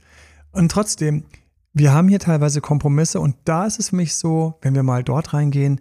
Und 0.51 0.71
trotzdem, 0.71 1.25
wir 1.73 1.93
haben 1.93 2.07
hier 2.07 2.19
teilweise 2.19 2.61
Kompromisse 2.61 3.19
und 3.19 3.35
da 3.45 3.67
ist 3.67 3.79
es 3.79 3.89
für 3.89 3.95
mich 3.95 4.15
so, 4.15 4.57
wenn 4.61 4.73
wir 4.73 4.83
mal 4.83 5.03
dort 5.03 5.33
reingehen, 5.33 5.79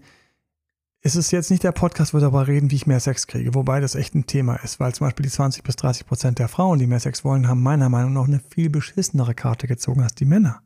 es 1.07 1.15
ist 1.15 1.31
jetzt 1.31 1.53
nicht 1.53 1.63
der 1.63 1.71
Podcast, 1.71 2.13
wo 2.13 2.17
wir 2.17 2.23
darüber 2.23 2.49
reden, 2.49 2.73
wie 2.73 2.75
ich 2.75 2.89
mehr 2.89 2.99
Sex 2.99 3.29
kriege, 3.29 3.55
wobei 3.55 3.79
das 3.79 3.95
echt 3.95 4.17
ein 4.17 4.27
Thema 4.27 4.57
ist, 4.57 4.81
weil 4.81 4.93
zum 4.93 5.07
Beispiel 5.07 5.23
die 5.23 5.31
20 5.31 5.63
bis 5.63 5.77
30 5.77 6.05
Prozent 6.05 6.41
der 6.41 6.49
Frauen, 6.49 6.81
die 6.81 6.89
mehr 6.89 6.99
Sex 6.99 7.25
wollen, 7.25 7.47
haben 7.47 7.63
meiner 7.63 7.89
Meinung 7.89 8.13
nach 8.13 8.27
eine 8.27 8.41
viel 8.51 8.71
beschissenere 8.71 9.33
Karte 9.33 9.69
gezogen 9.69 10.03
als 10.03 10.17
die 10.17 10.25
Männer. 10.25 10.63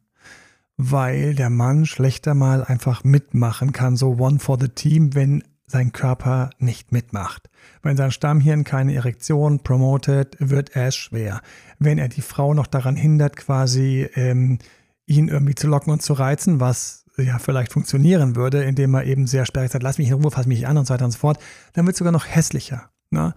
Weil 0.78 1.34
der 1.34 1.50
Mann 1.50 1.84
schlechter 1.84 2.32
mal 2.32 2.64
einfach 2.64 3.04
mitmachen 3.04 3.72
kann, 3.72 3.96
so 3.96 4.16
one 4.18 4.38
for 4.38 4.56
the 4.58 4.68
team, 4.68 5.14
wenn 5.14 5.44
sein 5.66 5.92
Körper 5.92 6.48
nicht 6.58 6.90
mitmacht. 6.90 7.50
Wenn 7.82 7.98
sein 7.98 8.10
Stammhirn 8.10 8.64
keine 8.64 8.94
Erektion 8.94 9.60
promotet, 9.62 10.36
wird 10.38 10.74
es 10.74 10.96
schwer. 10.96 11.42
Wenn 11.78 11.98
er 11.98 12.08
die 12.08 12.22
Frau 12.22 12.54
noch 12.54 12.66
daran 12.66 12.96
hindert, 12.96 13.36
quasi 13.36 14.08
ähm, 14.14 14.58
ihn 15.04 15.28
irgendwie 15.28 15.54
zu 15.54 15.68
locken 15.68 15.92
und 15.92 16.00
zu 16.00 16.14
reizen, 16.14 16.60
was 16.60 16.99
ja 17.20 17.38
vielleicht 17.38 17.72
funktionieren 17.72 18.36
würde, 18.36 18.62
indem 18.64 18.90
man 18.90 19.06
eben 19.06 19.26
sehr 19.26 19.46
sperrig 19.46 19.70
sagt, 19.70 19.82
lass 19.82 19.98
mich 19.98 20.08
in 20.08 20.14
Ruhe, 20.14 20.30
fass 20.30 20.46
mich 20.46 20.66
an 20.66 20.78
und 20.78 20.86
so 20.86 20.94
weiter 20.94 21.04
und 21.04 21.10
so 21.12 21.18
fort, 21.18 21.38
dann 21.72 21.86
wird 21.86 21.94
es 21.94 21.98
sogar 21.98 22.12
noch 22.12 22.26
hässlicher. 22.26 22.90
Ne? 23.10 23.34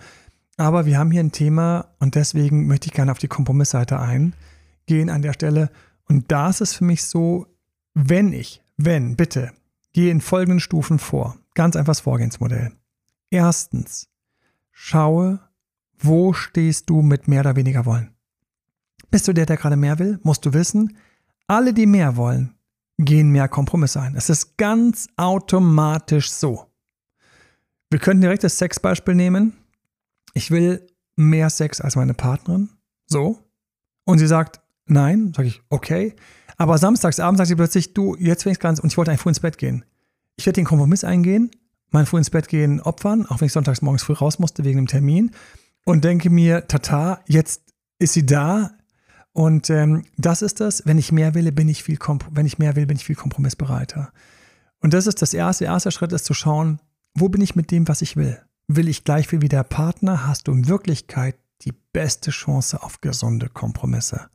Aber 0.57 0.85
wir 0.85 0.97
haben 0.97 1.11
hier 1.11 1.21
ein 1.21 1.31
Thema 1.31 1.87
und 1.99 2.15
deswegen 2.15 2.67
möchte 2.67 2.87
ich 2.87 2.93
gerne 2.93 3.11
auf 3.11 3.17
die 3.17 3.27
Kompromissseite 3.27 3.99
eingehen 3.99 5.09
an 5.09 5.21
der 5.21 5.33
Stelle. 5.33 5.69
Und 6.07 6.31
da 6.31 6.49
ist 6.49 6.61
es 6.61 6.73
für 6.73 6.83
mich 6.83 7.03
so, 7.05 7.47
wenn 7.93 8.33
ich, 8.33 8.61
wenn, 8.77 9.15
bitte, 9.15 9.51
gehe 9.93 10.11
in 10.11 10.21
folgenden 10.21 10.59
Stufen 10.59 10.99
vor. 10.99 11.37
Ganz 11.55 11.75
einfaches 11.75 12.01
Vorgehensmodell. 12.01 12.71
Erstens, 13.29 14.09
schaue, 14.71 15.39
wo 15.99 16.33
stehst 16.33 16.89
du 16.89 17.01
mit 17.01 17.27
mehr 17.27 17.41
oder 17.41 17.55
weniger 17.55 17.85
wollen. 17.85 18.13
Bist 19.09 19.27
du 19.27 19.33
der, 19.33 19.45
der 19.45 19.57
gerade 19.57 19.75
mehr 19.75 19.99
will? 19.99 20.19
Musst 20.23 20.45
du 20.45 20.53
wissen, 20.53 20.97
alle, 21.47 21.73
die 21.73 21.85
mehr 21.85 22.15
wollen, 22.15 22.55
gehen 22.97 23.29
mehr 23.29 23.47
Kompromisse 23.47 24.01
ein. 24.01 24.15
Es 24.15 24.29
ist 24.29 24.57
ganz 24.57 25.07
automatisch 25.17 26.31
so. 26.31 26.67
Wir 27.89 27.99
könnten 27.99 28.21
direkt 28.21 28.43
das 28.43 28.57
Sexbeispiel 28.57 29.15
nehmen. 29.15 29.53
Ich 30.33 30.51
will 30.51 30.87
mehr 31.15 31.49
Sex 31.49 31.81
als 31.81 31.95
meine 31.95 32.13
Partnerin. 32.13 32.69
So. 33.05 33.39
Und 34.05 34.17
sie 34.17 34.27
sagt, 34.27 34.61
nein. 34.85 35.33
Sage 35.35 35.47
ich, 35.47 35.61
okay. 35.69 36.15
Aber 36.57 36.77
samstags 36.77 37.19
abends 37.19 37.37
sagt 37.37 37.49
sie 37.49 37.55
plötzlich, 37.55 37.93
du, 37.93 38.15
jetzt 38.17 38.43
bin 38.43 38.53
ich 38.53 38.59
ganz, 38.59 38.79
und 38.79 38.91
ich 38.91 38.97
wollte 38.97 39.11
eigentlich 39.11 39.21
früh 39.21 39.29
ins 39.29 39.39
Bett 39.39 39.57
gehen. 39.57 39.85
Ich 40.35 40.45
werde 40.45 40.55
den 40.55 40.65
Kompromiss 40.65 41.03
eingehen, 41.03 41.51
mein 41.91 42.05
früh 42.05 42.17
ins 42.17 42.29
Bett 42.29 42.47
gehen 42.47 42.81
opfern, 42.81 43.25
auch 43.27 43.41
wenn 43.41 43.45
ich 43.45 43.53
sonntags 43.53 43.81
morgens 43.81 44.03
früh 44.03 44.13
raus 44.13 44.39
musste 44.39 44.63
wegen 44.63 44.77
dem 44.77 44.87
Termin. 44.87 45.31
Und 45.85 46.03
denke 46.03 46.29
mir, 46.29 46.67
tata, 46.67 47.19
jetzt 47.27 47.61
ist 47.99 48.13
sie 48.13 48.25
da, 48.25 48.71
und 49.33 49.69
ähm, 49.71 50.03
das 50.17 50.43
ist 50.43 50.59
das, 50.59 50.85
wenn 50.85 50.99
ich 50.99 51.11
mehr 51.11 51.33
will, 51.33 51.51
bin 51.51 51.67
ich 51.67 51.83
viel 51.83 51.97
wenn 52.31 52.45
ich 52.45 52.59
mehr 52.59 52.75
will, 52.75 52.85
bin 52.85 52.97
ich 52.97 53.05
viel 53.05 53.15
kompromissbereiter. 53.15 54.11
Und 54.79 54.93
das 54.93 55.07
ist 55.07 55.21
das 55.21 55.33
erste. 55.33 55.65
Erste 55.65 55.91
Schritt 55.91 56.13
ist 56.13 56.25
zu 56.25 56.33
schauen, 56.33 56.79
wo 57.15 57.29
bin 57.29 57.41
ich 57.41 57.55
mit 57.55 57.71
dem, 57.71 57.87
was 57.87 58.01
ich 58.01 58.15
will? 58.15 58.39
Will 58.67 58.87
ich 58.87 59.03
gleich 59.03 59.27
viel 59.27 59.41
wie 59.41 59.49
der 59.49 59.63
Partner? 59.63 60.27
Hast 60.27 60.47
du 60.47 60.51
in 60.51 60.67
Wirklichkeit 60.67 61.35
die 61.61 61.73
beste 61.93 62.31
Chance 62.31 62.83
auf 62.83 63.01
gesunde 63.01 63.49
Kompromisse? 63.49 64.27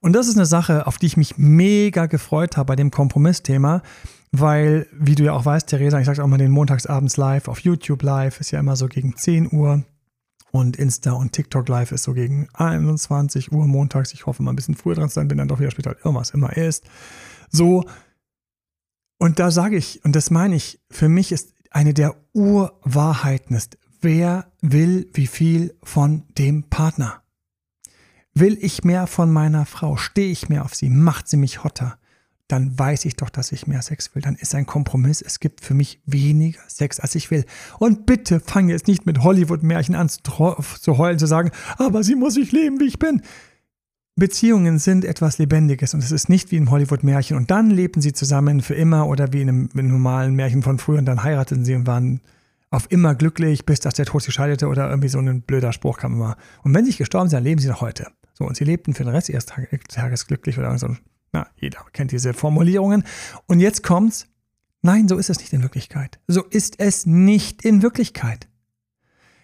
Und 0.00 0.12
das 0.12 0.28
ist 0.28 0.36
eine 0.36 0.46
Sache, 0.46 0.86
auf 0.86 0.98
die 0.98 1.06
ich 1.06 1.16
mich 1.16 1.38
mega 1.38 2.06
gefreut 2.06 2.56
habe 2.56 2.68
bei 2.68 2.76
dem 2.76 2.90
Kompromissthema, 2.90 3.82
weil, 4.30 4.86
wie 4.92 5.14
du 5.14 5.24
ja 5.24 5.32
auch 5.32 5.44
weißt, 5.44 5.66
Theresa, 5.66 5.98
ich 5.98 6.06
sage 6.06 6.22
auch 6.22 6.28
mal 6.28 6.36
den 6.36 6.50
montagsabends 6.50 7.16
live 7.16 7.48
auf 7.48 7.60
YouTube 7.60 8.02
live, 8.02 8.40
ist 8.40 8.50
ja 8.50 8.60
immer 8.60 8.76
so 8.76 8.86
gegen 8.86 9.16
10 9.16 9.52
Uhr. 9.52 9.82
Und 10.56 10.78
Insta 10.78 11.12
und 11.12 11.32
TikTok 11.32 11.68
Live 11.68 11.92
ist 11.92 12.04
so 12.04 12.14
gegen 12.14 12.48
21 12.54 13.52
Uhr 13.52 13.66
montags. 13.66 14.14
Ich 14.14 14.24
hoffe 14.24 14.42
mal 14.42 14.54
ein 14.54 14.56
bisschen 14.56 14.74
früher 14.74 14.94
dran 14.94 15.10
zu 15.10 15.16
sein, 15.16 15.28
bin 15.28 15.36
dann 15.36 15.48
doch 15.48 15.60
wieder 15.60 15.70
später 15.70 15.94
irgendwas 15.98 16.30
immer 16.30 16.56
ist. 16.56 16.86
So. 17.50 17.84
Und 19.18 19.38
da 19.38 19.50
sage 19.50 19.76
ich, 19.76 20.02
und 20.02 20.16
das 20.16 20.30
meine 20.30 20.56
ich, 20.56 20.80
für 20.90 21.10
mich 21.10 21.30
ist 21.30 21.52
eine 21.72 21.92
der 21.92 22.16
Urwahrheiten 22.32 23.54
ist, 23.54 23.76
wer 24.00 24.50
will 24.62 25.10
wie 25.12 25.26
viel 25.26 25.76
von 25.82 26.22
dem 26.38 26.62
Partner? 26.70 27.22
Will 28.32 28.56
ich 28.58 28.82
mehr 28.82 29.06
von 29.06 29.30
meiner 29.30 29.66
Frau? 29.66 29.98
Stehe 29.98 30.32
ich 30.32 30.48
mehr 30.48 30.64
auf 30.64 30.74
sie? 30.74 30.88
Macht 30.88 31.28
sie 31.28 31.36
mich 31.36 31.64
hotter? 31.64 31.98
Dann 32.48 32.78
weiß 32.78 33.04
ich 33.06 33.16
doch, 33.16 33.28
dass 33.28 33.50
ich 33.50 33.66
mehr 33.66 33.82
Sex 33.82 34.14
will. 34.14 34.22
Dann 34.22 34.36
ist 34.36 34.54
ein 34.54 34.66
Kompromiss. 34.66 35.20
Es 35.20 35.40
gibt 35.40 35.64
für 35.64 35.74
mich 35.74 36.00
weniger 36.06 36.60
Sex, 36.68 37.00
als 37.00 37.14
ich 37.14 37.30
will. 37.30 37.44
Und 37.78 38.06
bitte 38.06 38.40
fange 38.40 38.72
jetzt 38.72 38.86
nicht 38.86 39.04
mit 39.04 39.22
Hollywood-Märchen 39.22 39.94
an 39.94 40.08
zu 40.08 40.98
heulen, 40.98 41.18
zu 41.18 41.26
sagen, 41.26 41.50
aber 41.76 42.04
sie 42.04 42.14
muss 42.14 42.34
sich 42.34 42.52
leben, 42.52 42.78
wie 42.78 42.86
ich 42.86 42.98
bin. 42.98 43.22
Beziehungen 44.14 44.78
sind 44.78 45.04
etwas 45.04 45.36
Lebendiges 45.38 45.92
und 45.92 46.02
es 46.02 46.10
ist 46.10 46.30
nicht 46.30 46.50
wie 46.50 46.56
im 46.56 46.70
Hollywood-Märchen. 46.70 47.36
Und 47.36 47.50
dann 47.50 47.68
lebten 47.70 48.00
sie 48.00 48.12
zusammen 48.12 48.62
für 48.62 48.74
immer 48.74 49.08
oder 49.08 49.32
wie 49.32 49.42
in 49.42 49.48
einem, 49.48 49.68
in 49.74 49.80
einem 49.80 49.90
normalen 49.90 50.34
Märchen 50.34 50.62
von 50.62 50.78
früher 50.78 50.98
und 50.98 51.04
dann 51.04 51.22
heirateten 51.22 51.64
sie 51.64 51.74
und 51.74 51.86
waren 51.86 52.20
auf 52.70 52.90
immer 52.90 53.14
glücklich, 53.14 53.66
bis 53.66 53.80
dass 53.80 53.94
der 53.94 54.06
Tod 54.06 54.22
sie 54.22 54.32
scheidete 54.32 54.68
oder 54.68 54.88
irgendwie 54.88 55.08
so 55.08 55.18
ein 55.18 55.42
blöder 55.42 55.72
Spruch 55.72 55.98
kam 55.98 56.14
immer. 56.14 56.36
Und 56.62 56.74
wenn 56.74 56.84
sie 56.84 56.96
gestorben 56.96 57.28
sind, 57.28 57.38
dann 57.38 57.44
leben 57.44 57.60
sie 57.60 57.68
noch 57.68 57.80
heute. 57.80 58.06
So, 58.34 58.44
und 58.44 58.56
sie 58.56 58.64
lebten 58.64 58.94
für 58.94 59.04
den 59.04 59.12
Rest 59.12 59.28
ihres 59.28 59.46
Tages 59.46 60.26
glücklich 60.26 60.58
oder 60.58 60.76
so. 60.78 60.96
Na, 61.32 61.46
jeder 61.56 61.80
kennt 61.92 62.12
diese 62.12 62.34
Formulierungen. 62.34 63.04
Und 63.46 63.60
jetzt 63.60 63.82
kommt's. 63.82 64.26
Nein, 64.82 65.08
so 65.08 65.16
ist 65.16 65.30
es 65.30 65.38
nicht 65.38 65.52
in 65.52 65.62
Wirklichkeit. 65.62 66.20
So 66.28 66.42
ist 66.42 66.78
es 66.78 67.06
nicht 67.06 67.64
in 67.64 67.82
Wirklichkeit. 67.82 68.48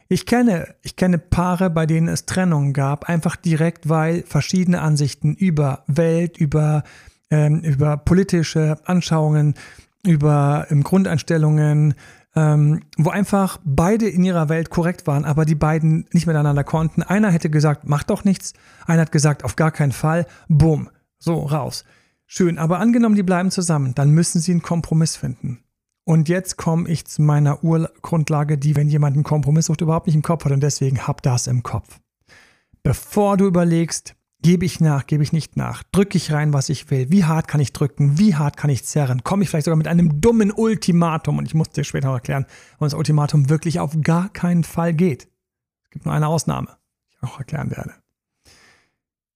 Ich 0.09 0.27
kenne, 0.27 0.75
ich 0.83 0.97
kenne 0.97 1.19
Paare, 1.19 1.71
bei 1.71 1.87
denen 1.87 2.07
es 2.07 2.27
Trennungen 2.27 2.75
gab, 2.75 3.09
einfach 3.09 3.35
direkt, 3.35 3.89
weil 3.89 4.25
verschiedene 4.25 4.83
Ansichten 4.83 5.35
über 5.35 5.85
Welt, 5.87 6.37
über, 6.37 6.83
ähm, 7.31 7.61
über 7.61 7.97
politische 7.97 8.77
Anschauungen, 8.85 9.55
über 10.05 10.67
ähm, 10.69 10.83
Grundeinstellungen, 10.83 11.95
ähm, 12.35 12.83
wo 12.99 13.11
einfach 13.11 13.59
beide 13.65 14.07
in 14.09 14.23
ihrer 14.23 14.49
Welt 14.49 14.71
korrekt 14.71 15.07
waren, 15.07 15.25
aber 15.25 15.45
die 15.45 15.55
beiden 15.55 16.07
nicht 16.13 16.27
miteinander 16.27 16.63
konnten. 16.63 17.03
Einer 17.03 17.31
hätte 17.31 17.51
gesagt, 17.51 17.83
mach 17.87 18.03
doch 18.03 18.25
nichts, 18.25 18.53
einer 18.87 19.03
hat 19.03 19.13
gesagt, 19.13 19.45
auf 19.45 19.57
gar 19.57 19.71
keinen 19.71 19.93
Fall, 19.93 20.27
bumm, 20.49 20.91
so 21.23 21.43
raus. 21.43 21.85
Schön, 22.27 22.59
aber 22.59 22.79
angenommen, 22.79 23.15
die 23.15 23.23
bleiben 23.23 23.51
zusammen, 23.51 23.95
dann 23.95 24.11
müssen 24.11 24.41
sie 24.41 24.53
einen 24.53 24.63
Kompromiss 24.63 25.17
finden. 25.17 25.63
Und 26.05 26.29
jetzt 26.29 26.57
komme 26.57 26.89
ich 26.89 27.07
zu 27.07 27.23
meiner 27.23 27.63
Urgrundlage, 27.63 28.59
die, 28.59 28.75
wenn 28.75 28.89
jemand 28.89 29.15
einen 29.15 29.25
Kompromiss 29.25 29.67
sucht, 29.67 29.83
überhaupt 29.83 30.07
nicht 30.07 30.17
im 30.17 30.23
Kopf 30.23 30.45
hat 30.45 30.53
und 30.53 30.63
deswegen 30.63 31.07
hab 31.07 31.23
das 31.23 31.47
im 31.47 31.63
Kopf. 31.63 32.01
Bevor 32.83 33.37
du 33.37 33.47
überlegst, 33.47 34.17
Gebe 34.43 34.65
ich 34.65 34.81
nach, 34.81 35.07
gebe 35.07 35.23
ich 35.23 35.33
nicht 35.33 35.57
nach? 35.57 35.85
Drücke 35.93 36.19
ich 36.19 36.33
rein, 36.33 36.53
was 36.53 36.69
ich 36.69 36.91
will? 36.91 37.07
Wie 37.11 37.25
hart 37.25 37.47
kann 37.47 37.61
ich 37.61 37.73
drücken? 37.73 38.19
Wie 38.19 38.35
hart 38.35 38.57
kann 38.57 38.71
ich 38.71 38.85
zerren? 38.85 39.23
Komme 39.23 39.45
ich 39.45 39.51
vielleicht 39.51 39.67
sogar 39.67 39.77
mit 39.77 39.87
einem 39.87 40.21
dummen 40.21 40.51
Ultimatum? 40.51 41.39
Und 41.39 41.47
ich 41.47 41.55
muss 41.55 41.71
dir 41.71 41.85
später 41.85 42.09
noch 42.09 42.17
erklären, 42.17 42.47
warum 42.73 42.87
das 42.87 42.95
Ultimatum 42.95 43.49
wirklich 43.49 43.79
auf 43.79 43.93
gar 44.03 44.31
keinen 44.31 44.65
Fall 44.65 44.95
geht. 44.95 45.29
Es 45.85 45.91
gibt 45.91 46.07
nur 46.07 46.15
eine 46.15 46.27
Ausnahme, 46.27 46.77
die 47.07 47.15
ich 47.15 47.23
auch 47.23 47.39
erklären 47.39 47.71
werde. 47.71 48.02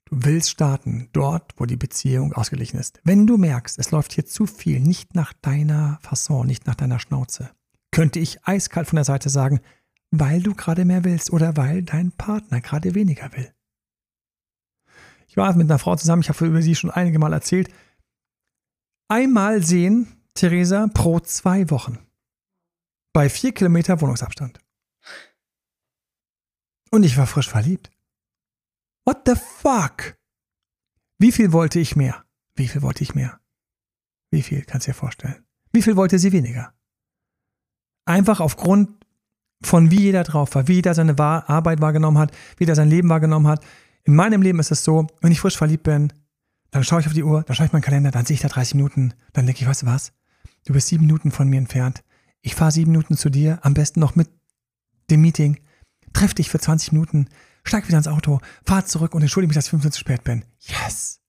Du 0.08 0.24
willst 0.24 0.50
starten 0.50 1.08
dort, 1.12 1.52
wo 1.56 1.66
die 1.66 1.76
Beziehung 1.76 2.32
ausgeglichen 2.32 2.78
ist. 2.78 3.00
Wenn 3.02 3.26
du 3.26 3.36
merkst, 3.38 3.78
es 3.78 3.90
läuft 3.90 4.12
hier 4.12 4.24
zu 4.24 4.46
viel, 4.46 4.80
nicht 4.80 5.14
nach 5.16 5.32
deiner 5.32 5.98
Fasson, 6.00 6.46
nicht 6.46 6.66
nach 6.66 6.76
deiner 6.76 7.00
Schnauze, 7.00 7.50
könnte 7.90 8.20
ich 8.20 8.46
eiskalt 8.46 8.86
von 8.86 8.96
der 8.96 9.04
Seite 9.04 9.30
sagen, 9.30 9.60
weil 10.12 10.42
du 10.42 10.54
gerade 10.54 10.84
mehr 10.84 11.02
willst 11.02 11.32
oder 11.32 11.56
weil 11.56 11.82
dein 11.82 12.12
Partner 12.12 12.60
gerade 12.60 12.94
weniger 12.94 13.32
will. 13.32 13.52
Ich 15.26 15.36
war 15.36 15.52
mit 15.56 15.68
einer 15.68 15.80
Frau 15.80 15.96
zusammen, 15.96 16.22
ich 16.22 16.28
habe 16.28 16.46
über 16.46 16.62
sie 16.62 16.76
schon 16.76 16.90
einige 16.90 17.18
Mal 17.18 17.32
erzählt. 17.32 17.68
Einmal 19.08 19.62
sehen, 19.62 20.22
Theresa, 20.34 20.88
pro 20.94 21.18
zwei 21.18 21.68
Wochen. 21.70 21.98
Bei 23.12 23.28
vier 23.28 23.52
Kilometer 23.52 24.00
Wohnungsabstand. 24.00 24.60
Und 26.92 27.02
ich 27.02 27.16
war 27.16 27.26
frisch 27.26 27.48
verliebt. 27.48 27.90
What 29.06 29.22
the 29.24 29.34
fuck? 29.36 30.16
Wie 31.18 31.30
viel 31.30 31.52
wollte 31.52 31.78
ich 31.78 31.94
mehr? 31.94 32.24
Wie 32.56 32.66
viel 32.66 32.82
wollte 32.82 33.04
ich 33.04 33.14
mehr? 33.14 33.38
Wie 34.32 34.42
viel, 34.42 34.62
kannst 34.62 34.86
du 34.86 34.90
dir 34.90 34.96
vorstellen? 34.96 35.46
Wie 35.72 35.80
viel 35.82 35.94
wollte 35.96 36.18
sie 36.18 36.32
weniger? 36.32 36.74
Einfach 38.04 38.40
aufgrund 38.40 38.90
von 39.62 39.92
wie 39.92 40.00
jeder 40.00 40.24
drauf 40.24 40.54
war, 40.56 40.66
wie 40.66 40.74
jeder 40.74 40.92
seine 40.92 41.18
Arbeit 41.18 41.80
wahrgenommen 41.80 42.18
hat, 42.18 42.32
wie 42.56 42.64
jeder 42.64 42.74
sein 42.74 42.90
Leben 42.90 43.08
wahrgenommen 43.08 43.46
hat, 43.46 43.64
in 44.02 44.14
meinem 44.14 44.42
Leben 44.42 44.58
ist 44.58 44.72
es 44.72 44.82
so, 44.82 45.06
wenn 45.20 45.32
ich 45.32 45.40
frisch 45.40 45.56
verliebt 45.56 45.84
bin, 45.84 46.12
dann 46.72 46.84
schaue 46.84 47.00
ich 47.00 47.06
auf 47.06 47.12
die 47.12 47.22
Uhr, 47.22 47.44
dann 47.44 47.54
schaue 47.54 47.66
ich 47.66 47.72
meinen 47.72 47.82
Kalender, 47.82 48.10
dann 48.10 48.26
sehe 48.26 48.34
ich 48.34 48.40
da 48.40 48.48
30 48.48 48.74
Minuten, 48.74 49.14
dann 49.32 49.46
denke 49.46 49.62
ich, 49.62 49.68
weißt 49.68 49.82
du 49.82 49.86
was? 49.86 50.12
Du 50.64 50.72
bist 50.72 50.88
sieben 50.88 51.06
Minuten 51.06 51.30
von 51.30 51.48
mir 51.48 51.58
entfernt. 51.58 52.02
Ich 52.42 52.56
fahre 52.56 52.72
sieben 52.72 52.90
Minuten 52.90 53.16
zu 53.16 53.30
dir, 53.30 53.60
am 53.62 53.74
besten 53.74 54.00
noch 54.00 54.16
mit 54.16 54.28
dem 55.10 55.20
Meeting. 55.22 55.60
Treff 56.12 56.34
dich 56.34 56.50
für 56.50 56.58
20 56.58 56.92
Minuten, 56.92 57.28
steig 57.66 57.86
wieder 57.86 57.98
ins 57.98 58.08
Auto, 58.08 58.40
fahr 58.64 58.86
zurück 58.86 59.14
und 59.14 59.22
entschuldige 59.22 59.48
mich, 59.48 59.56
dass 59.56 59.66
ich 59.66 59.70
15 59.70 59.92
zu 59.92 60.00
spät 60.00 60.24
bin. 60.24 60.44
Yes! 60.60 61.20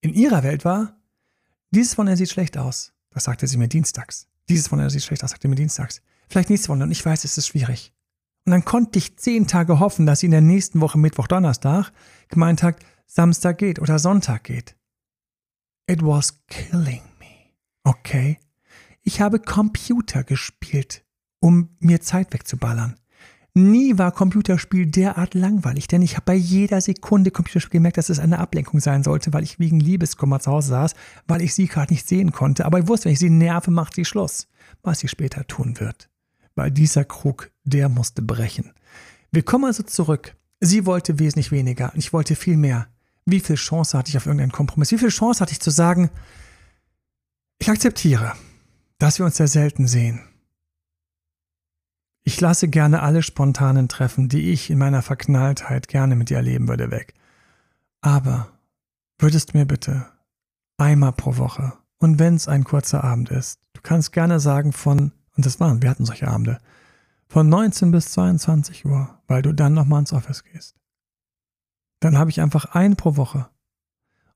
In 0.00 0.14
ihrer 0.14 0.42
Welt 0.42 0.64
war, 0.64 0.96
dieses 1.70 1.96
Wochenende 1.96 2.18
sieht 2.18 2.30
schlecht 2.30 2.58
aus. 2.58 2.92
Das 3.10 3.24
sagte 3.24 3.46
sie 3.46 3.56
mir 3.56 3.68
dienstags. 3.68 4.26
Dieses 4.48 4.70
Wochenende 4.70 4.90
sieht 4.90 5.04
schlecht 5.04 5.24
aus, 5.24 5.30
sagte 5.30 5.46
sie 5.46 5.48
mir 5.48 5.56
dienstags. 5.56 6.02
Vielleicht 6.28 6.50
nächstes 6.50 6.68
Wochenende 6.68 6.86
und 6.86 6.92
ich 6.92 7.04
weiß, 7.04 7.24
es 7.24 7.38
ist 7.38 7.46
schwierig. 7.46 7.92
Und 8.44 8.50
dann 8.50 8.64
konnte 8.64 8.98
ich 8.98 9.16
zehn 9.16 9.46
Tage 9.46 9.80
hoffen, 9.80 10.04
dass 10.04 10.20
sie 10.20 10.26
in 10.26 10.32
der 10.32 10.40
nächsten 10.40 10.80
Woche 10.80 10.98
Mittwoch, 10.98 11.26
Donnerstag 11.26 11.92
gemeint 12.28 12.62
hat, 12.62 12.76
Samstag 13.06 13.58
geht 13.58 13.78
oder 13.78 13.98
Sonntag 13.98 14.44
geht. 14.44 14.76
It 15.86 16.02
was 16.02 16.44
killing 16.48 17.02
me. 17.18 17.52
Okay? 17.84 18.38
Ich 19.02 19.20
habe 19.20 19.38
Computer 19.38 20.24
gespielt, 20.24 21.04
um 21.40 21.76
mir 21.78 22.00
Zeit 22.00 22.32
wegzuballern. 22.32 22.98
Nie 23.56 23.98
war 23.98 24.10
Computerspiel 24.10 24.86
derart 24.86 25.34
langweilig, 25.34 25.86
denn 25.86 26.02
ich 26.02 26.16
habe 26.16 26.24
bei 26.26 26.34
jeder 26.34 26.80
Sekunde 26.80 27.30
Computerspiel 27.30 27.78
gemerkt, 27.78 27.98
dass 27.98 28.08
es 28.08 28.18
eine 28.18 28.40
Ablenkung 28.40 28.80
sein 28.80 29.04
sollte, 29.04 29.32
weil 29.32 29.44
ich 29.44 29.60
wegen 29.60 29.78
Liebeskummer 29.78 30.40
zu 30.40 30.50
Hause 30.50 30.70
saß, 30.70 30.94
weil 31.28 31.40
ich 31.40 31.54
sie 31.54 31.68
gerade 31.68 31.92
nicht 31.92 32.08
sehen 32.08 32.32
konnte. 32.32 32.66
Aber 32.66 32.80
ich 32.80 32.88
wusste, 32.88 33.04
wenn 33.06 33.12
ich 33.12 33.20
sie 33.20 33.30
nerve, 33.30 33.70
macht 33.70 33.94
sie 33.94 34.04
Schluss. 34.04 34.48
Was 34.82 34.98
sie 34.98 35.08
später 35.08 35.46
tun 35.46 35.78
wird 35.78 36.10
weil 36.54 36.70
dieser 36.70 37.04
Krug, 37.04 37.50
der 37.64 37.88
musste 37.88 38.22
brechen. 38.22 38.72
Wir 39.30 39.42
kommen 39.42 39.64
also 39.64 39.82
zurück. 39.82 40.36
Sie 40.60 40.86
wollte 40.86 41.18
wesentlich 41.18 41.52
weniger 41.52 41.92
und 41.92 41.98
ich 41.98 42.12
wollte 42.12 42.36
viel 42.36 42.56
mehr. 42.56 42.88
Wie 43.26 43.40
viel 43.40 43.56
Chance 43.56 43.96
hatte 43.96 44.10
ich 44.10 44.16
auf 44.16 44.26
irgendeinen 44.26 44.52
Kompromiss? 44.52 44.92
Wie 44.92 44.98
viel 44.98 45.08
Chance 45.08 45.40
hatte 45.40 45.52
ich 45.52 45.60
zu 45.60 45.70
sagen, 45.70 46.10
ich 47.58 47.68
akzeptiere, 47.68 48.34
dass 48.98 49.18
wir 49.18 49.26
uns 49.26 49.36
sehr 49.36 49.48
selten 49.48 49.86
sehen. 49.86 50.20
Ich 52.24 52.40
lasse 52.40 52.68
gerne 52.68 53.02
alle 53.02 53.22
spontanen 53.22 53.88
Treffen, 53.88 54.28
die 54.28 54.50
ich 54.50 54.70
in 54.70 54.78
meiner 54.78 55.02
Verknalltheit 55.02 55.88
gerne 55.88 56.16
mit 56.16 56.30
dir 56.30 56.38
erleben 56.38 56.68
würde, 56.68 56.90
weg. 56.90 57.14
Aber 58.00 58.48
würdest 59.18 59.52
mir 59.54 59.66
bitte 59.66 60.06
einmal 60.78 61.12
pro 61.12 61.36
Woche 61.36 61.74
und 61.98 62.18
wenn 62.18 62.34
es 62.34 62.48
ein 62.48 62.64
kurzer 62.64 63.04
Abend 63.04 63.30
ist, 63.30 63.60
du 63.74 63.80
kannst 63.82 64.12
gerne 64.12 64.40
sagen 64.40 64.72
von 64.72 65.12
und 65.36 65.46
das 65.46 65.60
waren, 65.60 65.82
wir 65.82 65.90
hatten 65.90 66.04
solche 66.06 66.28
Abende. 66.28 66.58
Von 67.28 67.48
19 67.48 67.90
bis 67.90 68.12
22 68.12 68.84
Uhr, 68.86 69.18
weil 69.26 69.42
du 69.42 69.52
dann 69.52 69.74
nochmal 69.74 70.00
ins 70.00 70.12
Office 70.12 70.44
gehst. 70.44 70.76
Dann 72.00 72.18
habe 72.18 72.30
ich 72.30 72.40
einfach 72.40 72.66
einen 72.66 72.96
pro 72.96 73.16
Woche. 73.16 73.48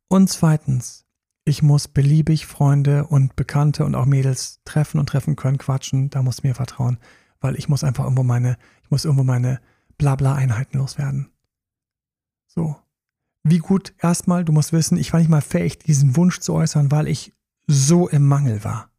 Und 0.08 0.28
zweitens, 0.28 1.06
ich 1.44 1.62
muss 1.62 1.88
beliebig 1.88 2.46
Freunde 2.46 3.06
und 3.06 3.36
Bekannte 3.36 3.84
und 3.84 3.94
auch 3.94 4.06
Mädels 4.06 4.60
treffen 4.64 4.98
und 4.98 5.08
treffen 5.08 5.36
können, 5.36 5.58
quatschen, 5.58 6.10
da 6.10 6.22
musst 6.22 6.42
du 6.42 6.48
mir 6.48 6.54
vertrauen, 6.54 6.98
weil 7.40 7.56
ich 7.56 7.68
muss 7.68 7.84
einfach 7.84 8.04
irgendwo 8.04 8.22
meine, 8.22 8.56
ich 8.82 8.90
muss 8.90 9.04
irgendwo 9.04 9.24
meine 9.24 9.60
Blabla-Einheiten 9.96 10.78
loswerden. 10.78 11.30
So. 12.46 12.76
Wie 13.44 13.58
gut, 13.58 13.94
erstmal, 13.98 14.44
du 14.44 14.52
musst 14.52 14.72
wissen, 14.72 14.98
ich 14.98 15.12
war 15.12 15.20
nicht 15.20 15.30
mal 15.30 15.40
fähig, 15.40 15.78
diesen 15.78 16.16
Wunsch 16.16 16.40
zu 16.40 16.54
äußern, 16.54 16.90
weil 16.90 17.08
ich 17.08 17.32
so 17.66 18.08
im 18.08 18.26
Mangel 18.26 18.64
war. 18.64 18.90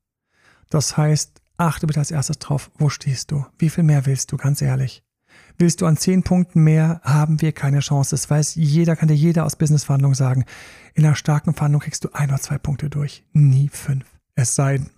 Das 0.70 0.98
heißt, 0.98 1.42
Achte 1.60 1.88
bitte 1.88 2.00
als 2.00 2.10
erstes 2.10 2.40
drauf, 2.40 2.72
wo 2.78 2.88
stehst 2.88 3.32
du? 3.32 3.46
Wie 3.58 3.70
viel 3.70 3.84
mehr 3.84 4.06
willst 4.06 4.32
du, 4.32 4.38
ganz 4.38 4.62
ehrlich? 4.62 5.04
Willst 5.58 5.82
du 5.82 5.86
an 5.88 5.98
zehn 5.98 6.24
Punkten 6.24 6.64
mehr, 6.64 7.02
haben 7.04 7.42
wir 7.42 7.52
keine 7.52 7.82
Chance. 7.82 8.12
Das 8.12 8.30
weiß 8.30 8.56
jeder, 8.56 8.96
kann 8.96 9.10
dir 9.10 9.14
jeder 9.14 9.46
aus 9.46 9.58
Businessverhandlungen 9.58 10.16
sagen. 10.16 10.46
In 10.94 11.06
einer 11.06 11.16
starken 11.16 11.54
Verhandlung 11.54 11.82
kriegst 11.82 12.06
du 12.06 12.14
ein 12.14 12.30
oder 12.30 12.40
zwei 12.40 12.58
Punkte 12.58 12.90
durch. 12.90 13.26
Nie 13.34 13.68
fünf. 13.68 14.06
Es 14.36 14.56
sei 14.56 14.78
denn, 14.78 14.90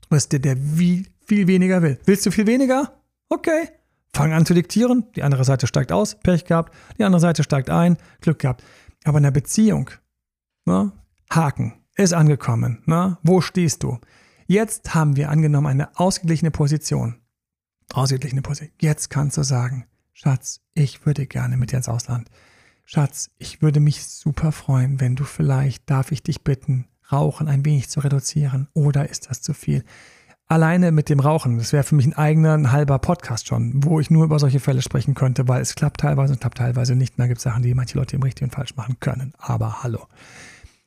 du 0.00 0.08
bist 0.08 0.32
der, 0.32 0.38
der 0.38 0.56
wie, 0.78 1.06
viel 1.30 1.46
weniger 1.46 1.80
will. 1.80 1.96
Willst 2.06 2.26
du 2.26 2.32
viel 2.32 2.48
weniger? 2.48 3.00
Okay. 3.28 3.68
Fang 4.12 4.32
an 4.32 4.44
zu 4.44 4.52
diktieren. 4.52 5.04
Die 5.14 5.22
andere 5.22 5.44
Seite 5.44 5.68
steigt 5.68 5.92
aus. 5.92 6.18
Pech 6.18 6.44
gehabt. 6.44 6.74
Die 6.98 7.04
andere 7.04 7.20
Seite 7.20 7.44
steigt 7.44 7.70
ein. 7.70 7.98
Glück 8.20 8.40
gehabt. 8.40 8.64
Aber 9.04 9.18
in 9.18 9.22
der 9.22 9.30
Beziehung, 9.30 9.90
ne? 10.64 10.90
Haken. 11.30 11.74
Ist 11.94 12.14
angekommen. 12.14 12.82
Ne? 12.86 13.16
Wo 13.22 13.40
stehst 13.40 13.84
du? 13.84 14.00
Jetzt 14.48 14.92
haben 14.92 15.14
wir 15.14 15.30
angenommen 15.30 15.68
eine 15.68 15.96
ausgeglichene 15.96 16.50
Position. 16.50 17.20
Ausgeglichene 17.92 18.42
Position. 18.42 18.74
Jetzt 18.80 19.08
kannst 19.08 19.36
du 19.36 19.44
sagen, 19.44 19.86
Schatz, 20.12 20.62
ich 20.74 21.06
würde 21.06 21.28
gerne 21.28 21.56
mit 21.56 21.70
dir 21.70 21.76
ins 21.76 21.88
Ausland. 21.88 22.28
Schatz, 22.84 23.30
ich 23.38 23.62
würde 23.62 23.78
mich 23.78 24.04
super 24.04 24.50
freuen, 24.50 24.98
wenn 24.98 25.14
du 25.14 25.22
vielleicht, 25.22 25.88
darf 25.88 26.10
ich 26.10 26.24
dich 26.24 26.42
bitten, 26.42 26.88
Rauchen 27.12 27.46
ein 27.46 27.64
wenig 27.64 27.88
zu 27.88 28.00
reduzieren 28.00 28.68
oder 28.74 29.08
ist 29.08 29.30
das 29.30 29.42
zu 29.42 29.54
viel? 29.54 29.84
Alleine 30.50 30.90
mit 30.90 31.08
dem 31.08 31.20
Rauchen, 31.20 31.58
das 31.58 31.72
wäre 31.72 31.84
für 31.84 31.94
mich 31.94 32.06
ein 32.06 32.14
eigener, 32.14 32.54
ein 32.54 32.72
halber 32.72 32.98
Podcast 32.98 33.46
schon, 33.46 33.84
wo 33.84 34.00
ich 34.00 34.10
nur 34.10 34.24
über 34.24 34.40
solche 34.40 34.58
Fälle 34.58 34.82
sprechen 34.82 35.14
könnte, 35.14 35.46
weil 35.46 35.62
es 35.62 35.76
klappt 35.76 36.00
teilweise 36.00 36.32
und 36.32 36.40
klappt 36.40 36.58
teilweise 36.58 36.96
nicht. 36.96 37.12
Und 37.12 37.20
da 37.20 37.28
gibt 37.28 37.38
es 37.38 37.44
Sachen, 37.44 37.62
die 37.62 37.72
manche 37.72 37.96
Leute 37.96 38.16
im 38.16 38.22
richtig 38.24 38.42
und 38.42 38.50
falsch 38.52 38.74
machen 38.74 38.96
können. 38.98 39.32
Aber 39.38 39.84
hallo. 39.84 40.08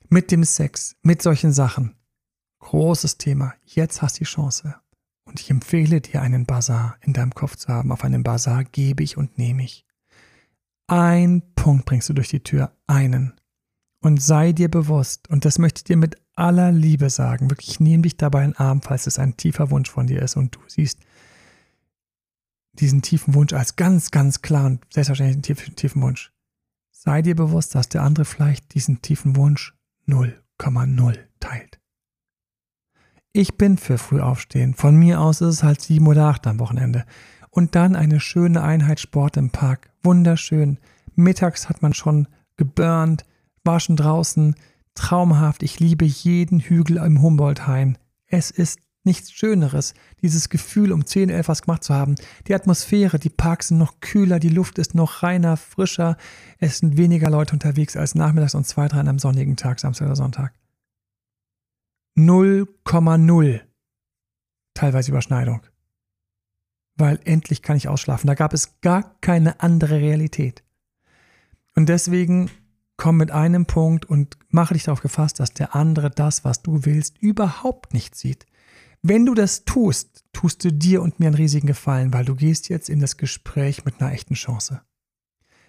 mit 0.09 0.31
dem 0.31 0.43
Sex, 0.43 0.97
mit 1.01 1.21
solchen 1.21 1.53
Sachen. 1.53 1.95
Großes 2.59 3.17
Thema. 3.17 3.53
Jetzt 3.63 4.01
hast 4.01 4.17
du 4.17 4.25
die 4.25 4.29
Chance. 4.29 4.75
Und 5.23 5.39
ich 5.39 5.49
empfehle 5.49 6.01
dir, 6.01 6.21
einen 6.21 6.45
Bazar 6.45 6.97
in 6.99 7.13
deinem 7.13 7.33
Kopf 7.33 7.55
zu 7.55 7.69
haben. 7.69 7.93
Auf 7.93 8.03
einem 8.03 8.21
Bazar 8.21 8.65
gebe 8.65 9.01
ich 9.01 9.15
und 9.15 9.37
nehme 9.37 9.63
ich. 9.63 9.85
Ein 10.87 11.41
Punkt 11.55 11.85
bringst 11.85 12.09
du 12.09 12.13
durch 12.13 12.27
die 12.27 12.43
Tür, 12.43 12.73
einen. 12.85 13.39
Und 14.01 14.21
sei 14.21 14.51
dir 14.51 14.69
bewusst, 14.69 15.29
und 15.29 15.45
das 15.45 15.57
möchte 15.57 15.79
ich 15.79 15.83
dir 15.85 15.95
mit 15.95 16.17
aller 16.35 16.71
Liebe 16.71 17.09
sagen, 17.09 17.49
wirklich 17.49 17.79
nehme 17.79 18.03
dich 18.03 18.17
dabei 18.17 18.43
in 18.43 18.51
den 18.51 18.57
Arm, 18.57 18.81
falls 18.81 19.07
es 19.07 19.19
ein 19.19 19.37
tiefer 19.37 19.71
Wunsch 19.71 19.89
von 19.89 20.07
dir 20.07 20.21
ist 20.21 20.35
und 20.35 20.55
du 20.55 20.59
siehst 20.67 20.99
diesen 22.73 23.01
tiefen 23.01 23.33
Wunsch 23.35 23.53
als 23.53 23.75
ganz, 23.75 24.11
ganz 24.11 24.41
klar 24.41 24.65
und 24.65 24.85
selbstverständlich 24.91 25.35
einen 25.35 25.43
tiefen, 25.43 25.75
tiefen 25.75 26.01
Wunsch. 26.01 26.31
Sei 26.91 27.21
dir 27.21 27.35
bewusst, 27.35 27.75
dass 27.75 27.89
der 27.89 28.01
andere 28.01 28.25
vielleicht 28.25 28.73
diesen 28.73 29.01
tiefen 29.01 29.35
Wunsch 29.35 29.75
0,0 30.07 31.17
teilt. 31.39 31.79
Ich 33.31 33.57
bin 33.57 33.77
für 33.77 33.97
früh 33.97 34.21
aufstehen. 34.21 34.73
Von 34.73 34.95
mir 34.95 35.19
aus 35.19 35.41
ist 35.41 35.55
es 35.55 35.63
halt 35.63 35.81
sieben 35.81 36.07
oder 36.07 36.25
acht 36.25 36.45
am 36.47 36.59
Wochenende. 36.59 37.05
Und 37.49 37.75
dann 37.75 37.95
eine 37.95 38.19
schöne 38.19 38.61
Einheit 38.61 38.99
Sport 38.99 39.37
im 39.37 39.49
Park. 39.49 39.91
Wunderschön. 40.03 40.77
Mittags 41.15 41.67
hat 41.67 41.81
man 41.81 41.93
schon 41.93 42.27
geburnt, 42.57 43.25
war 43.63 43.79
schon 43.79 43.95
draußen. 43.95 44.55
Traumhaft. 44.95 45.63
Ich 45.63 45.79
liebe 45.79 46.05
jeden 46.05 46.59
Hügel 46.59 46.97
im 46.97 47.21
Humboldt-Hain. 47.21 47.97
Es 48.27 48.51
ist 48.51 48.79
nichts 49.03 49.31
Schöneres, 49.31 49.93
dieses 50.21 50.49
Gefühl, 50.49 50.91
um 50.91 51.05
10, 51.05 51.29
11 51.29 51.47
was 51.49 51.61
gemacht 51.63 51.83
zu 51.83 51.93
haben. 51.93 52.15
Die 52.47 52.55
Atmosphäre, 52.55 53.19
die 53.19 53.29
Parks 53.29 53.67
sind 53.67 53.77
noch 53.77 53.99
kühler, 53.99 54.39
die 54.39 54.49
Luft 54.49 54.79
ist 54.79 54.95
noch 54.95 55.23
reiner, 55.23 55.57
frischer. 55.57 56.17
Es 56.57 56.79
sind 56.79 56.97
weniger 56.97 57.29
Leute 57.29 57.53
unterwegs 57.53 57.97
als 57.97 58.15
nachmittags 58.15 58.55
und 58.55 58.65
zwei, 58.65 58.87
drei 58.87 58.99
an 58.99 59.07
einem 59.07 59.19
sonnigen 59.19 59.57
Tag, 59.57 59.79
Samstag 59.79 60.05
oder 60.05 60.15
Sonntag. 60.15 60.53
0,0 62.17 63.61
teilweise 64.73 65.11
Überschneidung. 65.11 65.61
Weil 66.95 67.19
endlich 67.25 67.61
kann 67.61 67.77
ich 67.77 67.87
ausschlafen. 67.87 68.27
Da 68.27 68.35
gab 68.35 68.53
es 68.53 68.79
gar 68.81 69.19
keine 69.21 69.59
andere 69.61 69.95
Realität. 69.95 70.63
Und 71.75 71.89
deswegen 71.89 72.51
komm 72.97 73.17
mit 73.17 73.31
einem 73.31 73.65
Punkt 73.65 74.05
und 74.05 74.37
mache 74.49 74.73
dich 74.73 74.83
darauf 74.83 75.01
gefasst, 75.01 75.39
dass 75.39 75.53
der 75.53 75.75
andere 75.75 76.09
das, 76.09 76.43
was 76.43 76.61
du 76.61 76.85
willst, 76.85 77.17
überhaupt 77.19 77.93
nicht 77.93 78.15
sieht. 78.15 78.45
Wenn 79.01 79.25
du 79.25 79.33
das 79.33 79.65
tust, 79.65 80.23
tust 80.31 80.63
du 80.63 80.71
dir 80.71 81.01
und 81.01 81.19
mir 81.19 81.27
einen 81.27 81.35
riesigen 81.35 81.67
Gefallen, 81.67 82.13
weil 82.13 82.23
du 82.23 82.35
gehst 82.35 82.69
jetzt 82.69 82.89
in 82.89 82.99
das 82.99 83.17
Gespräch 83.17 83.83
mit 83.83 83.99
einer 83.99 84.13
echten 84.13 84.35
Chance. 84.35 84.81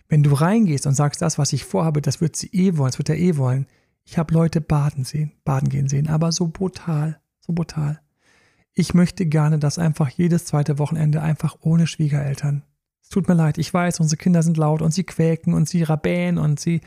Wenn 0.08 0.22
du 0.22 0.32
reingehst 0.32 0.86
und 0.86 0.94
sagst, 0.94 1.22
das, 1.22 1.38
was 1.38 1.52
ich 1.52 1.64
vorhabe, 1.64 2.00
das 2.00 2.20
wird 2.20 2.36
sie 2.36 2.48
eh 2.52 2.76
wollen, 2.76 2.90
das 2.90 2.98
wird 2.98 3.08
er 3.08 3.18
eh 3.18 3.36
wollen, 3.36 3.66
ich 4.04 4.18
habe 4.18 4.34
Leute 4.34 4.60
baden 4.60 5.04
sehen, 5.04 5.32
baden 5.44 5.68
gehen 5.68 5.88
sehen, 5.88 6.08
aber 6.08 6.30
so 6.30 6.48
brutal, 6.48 7.20
so 7.40 7.52
brutal. 7.52 8.00
Ich 8.74 8.92
möchte 8.92 9.24
gerne, 9.26 9.58
dass 9.58 9.78
einfach 9.78 10.10
jedes 10.10 10.44
zweite 10.44 10.78
Wochenende 10.78 11.22
einfach 11.22 11.56
ohne 11.60 11.86
Schwiegereltern. 11.86 12.62
Es 13.02 13.08
tut 13.08 13.28
mir 13.28 13.34
leid, 13.34 13.58
ich 13.58 13.72
weiß, 13.72 14.00
unsere 14.00 14.18
Kinder 14.18 14.42
sind 14.42 14.56
laut 14.56 14.82
und 14.82 14.92
sie 14.92 15.04
quäken 15.04 15.54
und 15.54 15.68
sie 15.68 15.82
rabähen 15.82 16.38
und 16.38 16.60
sie 16.60 16.80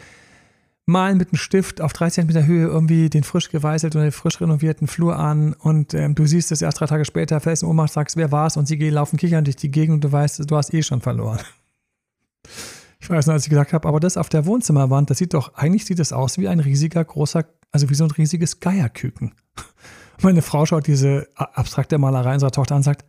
malen 0.87 1.17
mit 1.17 1.29
einem 1.29 1.37
Stift 1.37 1.81
auf 1.81 1.93
30 1.93 2.27
cm 2.27 2.45
Höhe 2.45 2.65
irgendwie 2.65 3.09
den 3.09 3.23
frisch 3.23 3.49
geweißelten 3.49 4.01
oder 4.01 4.11
frisch 4.11 4.41
renovierten 4.41 4.87
Flur 4.87 5.17
an 5.17 5.53
und 5.53 5.93
ähm, 5.93 6.15
du 6.15 6.25
siehst 6.25 6.51
es 6.51 6.61
erst 6.61 6.79
drei 6.79 6.87
Tage 6.87 7.05
später, 7.05 7.39
fällst 7.41 7.61
in 7.61 7.69
Ohnmacht, 7.69 7.91
sagst, 7.91 8.15
wer 8.15 8.31
war's 8.31 8.57
und 8.57 8.67
sie 8.67 8.77
gehen, 8.77 8.93
laufen 8.93 9.17
kichern 9.17 9.43
durch 9.43 9.57
die 9.57 9.69
Gegend 9.69 9.95
und 9.95 10.03
du 10.03 10.11
weißt, 10.11 10.49
du 10.49 10.55
hast 10.55 10.73
eh 10.73 10.81
schon 10.81 11.01
verloren. 11.01 11.39
Ich 12.99 13.11
weiß 13.11 13.27
noch, 13.27 13.35
als 13.35 13.43
ich 13.43 13.51
gesagt 13.51 13.73
habe, 13.73 13.87
aber 13.87 13.99
das 13.99 14.17
auf 14.17 14.27
der 14.27 14.47
Wohnzimmerwand, 14.47 15.11
das 15.11 15.19
sieht 15.19 15.35
doch, 15.35 15.53
eigentlich 15.53 15.85
sieht 15.85 15.99
das 15.99 16.11
aus 16.11 16.39
wie 16.39 16.47
ein 16.47 16.59
riesiger, 16.59 17.05
großer, 17.05 17.45
also 17.71 17.91
wie 17.91 17.93
so 17.93 18.03
ein 18.03 18.11
riesiges 18.11 18.59
Geierküken. 18.59 19.33
Meine 20.21 20.41
Frau 20.41 20.65
schaut 20.65 20.87
diese 20.87 21.27
abstrakte 21.35 21.99
Malerei 21.99 22.33
unserer 22.33 22.51
Tochter 22.51 22.73
an 22.73 22.79
und 22.79 22.83
sagt, 22.83 23.05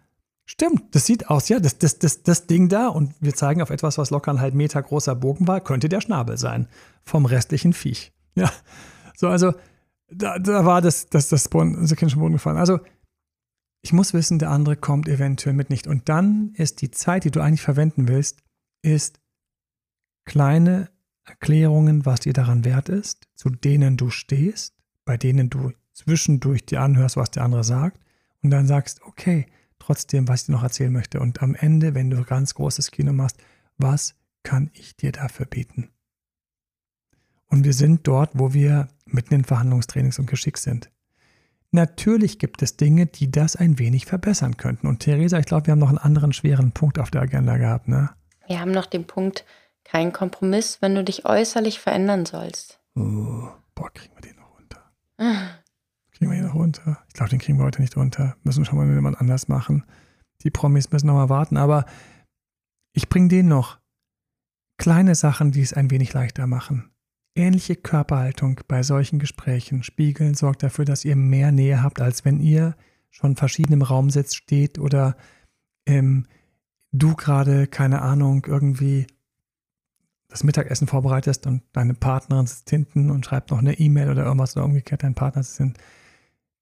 stimmt, 0.49 0.95
das 0.95 1.07
sieht 1.07 1.29
aus, 1.29 1.49
ja, 1.49 1.61
das, 1.61 1.79
das, 1.79 1.99
das, 1.99 2.23
das 2.23 2.47
Ding 2.47 2.69
da 2.69 2.89
und 2.89 3.15
wir 3.21 3.35
zeigen 3.35 3.63
auf 3.63 3.71
etwas, 3.71 3.99
was 3.99 4.11
locker 4.11 4.33
ein 4.33 4.41
halb 4.41 4.55
Meter 4.55 4.83
großer 4.83 5.15
Bogen 5.15 5.47
war, 5.47 5.61
könnte 5.61 5.89
der 5.89 6.01
Schnabel 6.01 6.39
sein 6.39 6.69
vom 7.05 7.27
restlichen 7.27 7.73
Viech. 7.73 8.13
Ja, 8.35 8.51
so, 9.15 9.29
also 9.29 9.53
da, 10.11 10.39
da 10.39 10.65
war 10.65 10.81
das, 10.81 11.09
das, 11.09 11.29
das 11.29 11.47
unser 11.47 11.97
Kind 11.97 12.11
schon 12.11 12.21
Boden 12.21 12.35
gefallen. 12.35 12.57
Also 12.57 12.81
ich 13.83 13.93
muss 13.93 14.15
wissen, 14.15 14.39
der 14.39 14.51
andere 14.51 14.77
kommt 14.77 15.07
eventuell 15.09 15.55
mit 15.55 15.71
nicht. 15.71 15.87
Und 15.87 16.09
dann 16.09 16.53
ist 16.55 16.81
die 16.81 16.91
Zeit, 16.91 17.25
die 17.25 17.31
du 17.31 17.41
eigentlich 17.41 17.63
verwenden 17.63 18.09
willst, 18.09 18.43
ist 18.83 19.21
kleine 20.25 20.89
Erklärungen, 21.25 22.07
was 22.07 22.21
dir 22.21 22.33
daran 22.33 22.65
wert 22.65 22.89
ist, 22.89 23.29
zu 23.35 23.51
denen 23.51 23.97
du 23.97 24.11
stehst, 24.11 24.75
bei 25.05 25.17
denen 25.17 25.51
du 25.51 25.73
zwischendurch 25.93 26.65
dir 26.65 26.81
anhörst, 26.81 27.17
was 27.17 27.31
der 27.31 27.45
andere 27.45 27.65
sagt, 27.65 28.01
und 28.43 28.51
dann 28.51 28.67
sagst, 28.67 29.03
okay, 29.03 29.47
trotzdem, 29.89 30.29
was 30.29 30.43
ich 30.43 30.47
dir 30.47 30.53
noch 30.53 30.63
erzählen 30.63 30.93
möchte. 30.93 31.19
Und 31.19 31.43
am 31.43 31.55
Ende, 31.55 31.95
wenn 31.95 32.11
du 32.11 32.23
ganz 32.23 32.55
großes 32.55 32.91
Kino 32.91 33.13
machst, 33.13 33.39
was 33.79 34.15
kann 34.43 34.71
ich 34.75 34.97
dir 34.97 35.13
dafür 35.13 35.47
bieten? 35.47 35.91
Und 37.47 37.65
wir 37.65 37.73
sind 37.73 38.07
dort, 38.07 38.31
wo 38.35 38.53
wir 38.53 38.89
mitten 39.07 39.33
in 39.33 39.45
Verhandlungstrainings 39.45 40.19
und 40.19 40.29
Geschick 40.29 40.59
sind. 40.59 40.91
Natürlich 41.71 42.39
gibt 42.39 42.61
es 42.61 42.77
Dinge, 42.77 43.07
die 43.07 43.31
das 43.31 43.57
ein 43.57 43.79
wenig 43.79 44.05
verbessern 44.05 44.59
könnten. 44.59 44.87
Und 44.87 45.01
Theresa, 45.01 45.39
ich 45.39 45.47
glaube, 45.47 45.67
wir 45.67 45.73
haben 45.73 45.79
noch 45.79 45.89
einen 45.89 45.99
anderen 45.99 46.35
schweren 46.35 46.73
Punkt 46.73 46.99
auf 46.99 47.11
der 47.11 47.23
Agenda 47.23 47.57
gehabt, 47.57 47.89
ne? 47.89 48.11
Wir 48.47 48.61
haben 48.61 48.73
noch 48.73 48.87
den 48.87 49.07
Punkt, 49.07 49.47
kein 49.85 50.13
Kompromiss, 50.13 50.83
wenn 50.83 50.95
du 50.95 51.03
dich 51.03 51.25
äußerlich 51.25 51.79
verändern 51.79 52.27
sollst. 52.27 52.81
Oh, 52.95 53.49
boah, 53.75 53.91
kriegen 53.95 54.15
wir 54.15 54.23
den 54.23 54.37
noch 54.37 54.55
runter. 54.55 54.83
Kriegen 56.19 56.33
wir 56.33 56.39
den 56.39 56.47
noch 56.47 56.55
runter? 56.55 56.99
Ich 57.07 57.15
glaube, 57.15 57.31
den 57.31 57.39
kriegen 57.39 57.59
wir 57.59 57.65
heute 57.65 57.81
nicht 57.81 57.97
runter. 57.97 58.37
Müssen 58.43 58.61
wir 58.61 58.65
schon 58.65 58.77
mal 58.77 58.87
mit 58.87 58.97
jemand 58.97 59.21
anders 59.21 59.47
machen. 59.47 59.85
Die 60.43 60.51
Promis 60.51 60.91
müssen 60.91 61.07
noch 61.07 61.15
mal 61.15 61.29
warten. 61.29 61.57
Aber 61.57 61.85
ich 62.93 63.09
bringe 63.09 63.29
den 63.29 63.47
noch. 63.47 63.79
Kleine 64.79 65.15
Sachen, 65.15 65.53
die 65.53 65.63
es 65.63 65.73
ein 65.73 65.93
wenig 65.93 66.13
leichter 66.13 66.49
machen. 66.49 66.91
Ähnliche 67.37 67.77
Körperhaltung 67.77 68.61
bei 68.67 68.83
solchen 68.83 69.21
Gesprächen. 69.21 69.85
Spiegeln 69.85 70.35
sorgt 70.35 70.65
dafür, 70.65 70.85
dass 70.85 71.05
ihr 71.05 71.15
mehr 71.15 71.53
Nähe 71.53 71.85
habt, 71.85 72.01
als 72.01 72.25
wenn 72.25 72.41
ihr 72.41 72.75
schon 73.11 73.37
verschieden 73.37 73.75
im 73.75 73.83
Raum 73.83 74.11
sitzt, 74.11 74.37
steht 74.37 74.79
oder 74.81 75.17
ähm, 75.87 76.27
du 76.91 77.15
gerade, 77.15 77.69
keine 77.69 78.03
Ahnung, 78.03 78.45
irgendwie 78.47 79.07
das 80.29 80.43
Mittagessen 80.43 80.89
vorbereitest 80.89 81.47
und 81.47 81.63
deine 81.73 81.95
Partnerin 81.95 82.47
sitzt 82.47 82.71
hinten 82.71 83.11
und 83.11 83.25
schreibt 83.25 83.51
noch 83.51 83.59
eine 83.59 83.79
E-Mail 83.79 84.11
oder 84.11 84.25
irgendwas 84.25 84.57
oder 84.57 84.67
umgekehrt 84.67 85.05
dein 85.05 85.15
Partner 85.15 85.43
sind, 85.43 85.79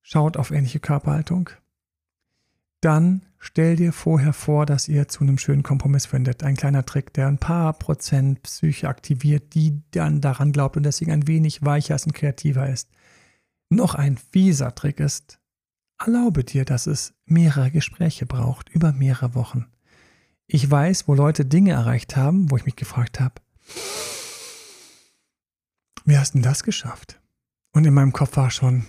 schaut 0.08 0.36
auf 0.36 0.52
ähnliche 0.52 0.78
Körperhaltung. 0.78 1.50
Dann 2.80 3.22
stell 3.40 3.74
dir 3.74 3.92
vorher 3.92 4.32
vor, 4.32 4.64
dass 4.64 4.86
ihr 4.86 5.08
zu 5.08 5.24
einem 5.24 5.36
schönen 5.36 5.64
Kompromiss 5.64 6.06
findet. 6.06 6.44
Ein 6.44 6.56
kleiner 6.56 6.86
Trick, 6.86 7.12
der 7.12 7.26
ein 7.26 7.38
paar 7.38 7.72
Prozent 7.72 8.44
Psyche 8.44 8.88
aktiviert, 8.88 9.54
die 9.54 9.82
dann 9.90 10.20
daran 10.20 10.52
glaubt 10.52 10.76
und 10.76 10.84
deswegen 10.84 11.10
ein 11.10 11.26
wenig 11.26 11.64
weicher 11.64 11.96
ist 11.96 12.06
und 12.06 12.12
kreativer 12.12 12.68
ist. 12.68 12.88
Noch 13.68 13.96
ein 13.96 14.16
fieser 14.16 14.76
Trick 14.76 15.00
ist, 15.00 15.40
erlaube 15.98 16.44
dir, 16.44 16.64
dass 16.64 16.86
es 16.86 17.14
mehrere 17.24 17.72
Gespräche 17.72 18.26
braucht, 18.26 18.68
über 18.68 18.92
mehrere 18.92 19.34
Wochen. 19.34 19.66
Ich 20.46 20.70
weiß, 20.70 21.08
wo 21.08 21.14
Leute 21.14 21.44
Dinge 21.44 21.72
erreicht 21.72 22.14
haben, 22.14 22.52
wo 22.52 22.56
ich 22.56 22.64
mich 22.64 22.76
gefragt 22.76 23.18
habe, 23.18 23.34
wie 26.04 26.16
hast 26.16 26.36
du 26.36 26.38
das 26.38 26.62
geschafft? 26.62 27.20
Und 27.72 27.84
in 27.84 27.94
meinem 27.94 28.12
Kopf 28.12 28.36
war 28.36 28.52
schon 28.52 28.86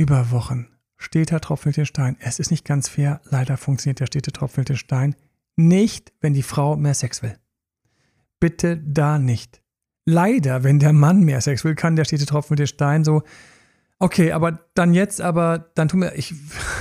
über 0.00 0.30
Wochen. 0.30 0.66
Steter 0.96 1.40
tropfelt 1.40 1.76
den 1.76 1.84
Stein. 1.84 2.16
Es 2.20 2.38
ist 2.38 2.50
nicht 2.50 2.64
ganz 2.64 2.88
fair. 2.88 3.20
Leider 3.24 3.58
funktioniert 3.58 4.00
der 4.00 4.06
stete 4.06 4.32
tropfelt 4.32 4.70
den 4.70 4.76
Stein 4.76 5.14
nicht, 5.56 6.12
wenn 6.22 6.32
die 6.32 6.42
Frau 6.42 6.76
mehr 6.76 6.94
Sex 6.94 7.22
will. 7.22 7.36
Bitte 8.38 8.78
da 8.78 9.18
nicht. 9.18 9.60
Leider, 10.06 10.64
wenn 10.64 10.78
der 10.78 10.94
Mann 10.94 11.20
mehr 11.20 11.42
Sex 11.42 11.64
will, 11.64 11.74
kann 11.74 11.96
der 11.96 12.06
stete 12.06 12.24
Tropfen 12.24 12.54
mit 12.54 12.60
den 12.60 12.66
Stein 12.66 13.04
so, 13.04 13.22
okay, 13.98 14.32
aber 14.32 14.60
dann 14.72 14.94
jetzt, 14.94 15.20
aber 15.20 15.70
dann 15.74 15.88
tun 15.88 16.00
wir, 16.00 16.16
ich, 16.16 16.34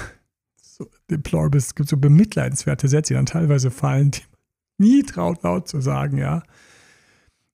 so 0.61 0.89
deplorable, 1.11 1.57
es 1.57 1.75
gibt 1.75 1.89
so 1.89 1.97
bemitleidenswerte 1.97 2.87
Sätze, 2.87 3.13
die 3.13 3.17
dann 3.17 3.25
teilweise 3.25 3.69
fallen, 3.69 4.11
die 4.11 4.21
man 4.21 4.87
nie 4.87 5.03
traut 5.03 5.43
laut 5.43 5.67
zu 5.67 5.81
sagen, 5.81 6.17
ja. 6.17 6.43